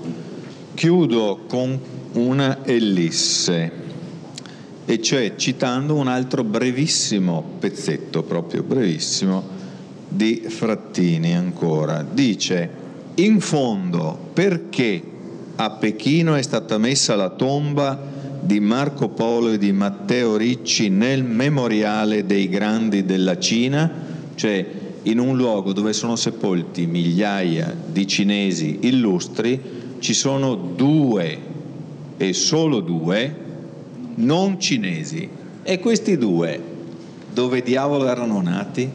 Chiudo 0.73 1.41
con 1.47 1.79
una 2.13 2.65
ellisse 2.65 3.81
e 4.85 5.01
cioè 5.01 5.35
citando 5.35 5.95
un 5.95 6.07
altro 6.07 6.43
brevissimo 6.43 7.43
pezzetto, 7.59 8.23
proprio 8.23 8.63
brevissimo, 8.63 9.43
di 10.07 10.43
Frattini 10.47 11.35
ancora. 11.35 12.03
Dice, 12.03 12.69
in 13.15 13.39
fondo, 13.39 14.17
perché 14.33 15.01
a 15.55 15.69
Pechino 15.71 16.35
è 16.35 16.41
stata 16.41 16.77
messa 16.77 17.15
la 17.15 17.29
tomba 17.29 18.11
di 18.45 18.59
Marco 18.59 19.09
Polo 19.09 19.51
e 19.51 19.57
di 19.57 19.71
Matteo 19.71 20.35
Ricci 20.35 20.89
nel 20.89 21.23
memoriale 21.23 22.25
dei 22.25 22.49
grandi 22.49 23.05
della 23.05 23.39
Cina, 23.39 23.89
cioè 24.35 24.65
in 25.03 25.19
un 25.19 25.37
luogo 25.37 25.73
dove 25.73 25.93
sono 25.93 26.15
sepolti 26.15 26.85
migliaia 26.85 27.73
di 27.85 28.05
cinesi 28.05 28.79
illustri, 28.81 29.59
ci 29.99 30.13
sono 30.13 30.55
due 30.55 31.39
e 32.17 32.33
solo 32.33 32.81
due 32.81 33.35
non 34.15 34.59
cinesi. 34.59 35.29
E 35.63 35.79
questi 35.79 36.17
due, 36.17 36.61
dove 37.33 37.61
diavolo 37.63 38.07
erano 38.07 38.41
nati? 38.41 38.89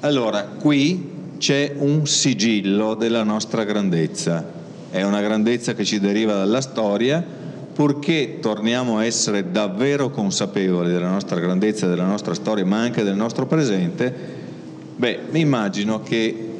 Allora, 0.00 0.44
qui 0.44 1.12
c'è 1.38 1.74
un 1.76 2.06
sigillo 2.06 2.94
della 2.94 3.24
nostra 3.24 3.64
grandezza. 3.64 4.62
È 4.90 5.02
una 5.02 5.20
grandezza 5.20 5.74
che 5.74 5.84
ci 5.84 5.98
deriva 5.98 6.34
dalla 6.34 6.60
storia, 6.60 7.42
purché 7.74 8.38
torniamo 8.40 8.98
a 8.98 9.04
essere 9.04 9.50
davvero 9.50 10.08
consapevoli 10.08 10.92
della 10.92 11.10
nostra 11.10 11.40
grandezza, 11.40 11.86
della 11.86 12.06
nostra 12.06 12.32
storia, 12.32 12.64
ma 12.64 12.78
anche 12.78 13.02
del 13.02 13.16
nostro 13.16 13.46
presente, 13.46 14.14
beh, 14.96 15.20
mi 15.30 15.40
immagino 15.40 16.02
che 16.02 16.50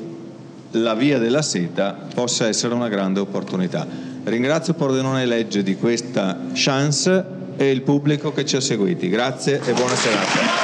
la 0.72 0.94
via 0.94 1.18
della 1.18 1.42
seta 1.42 1.96
possa 2.12 2.48
essere 2.48 2.74
una 2.74 2.88
grande 2.88 3.20
opportunità. 3.20 3.86
Ringrazio 4.24 4.74
Pordenone 4.74 5.24
Legge 5.24 5.62
di 5.62 5.76
questa 5.76 6.36
chance 6.52 7.24
e 7.56 7.70
il 7.70 7.82
pubblico 7.82 8.32
che 8.32 8.44
ci 8.44 8.56
ha 8.56 8.60
seguiti. 8.60 9.08
Grazie 9.08 9.60
e 9.64 9.72
buona 9.72 9.94
serata. 9.94 10.63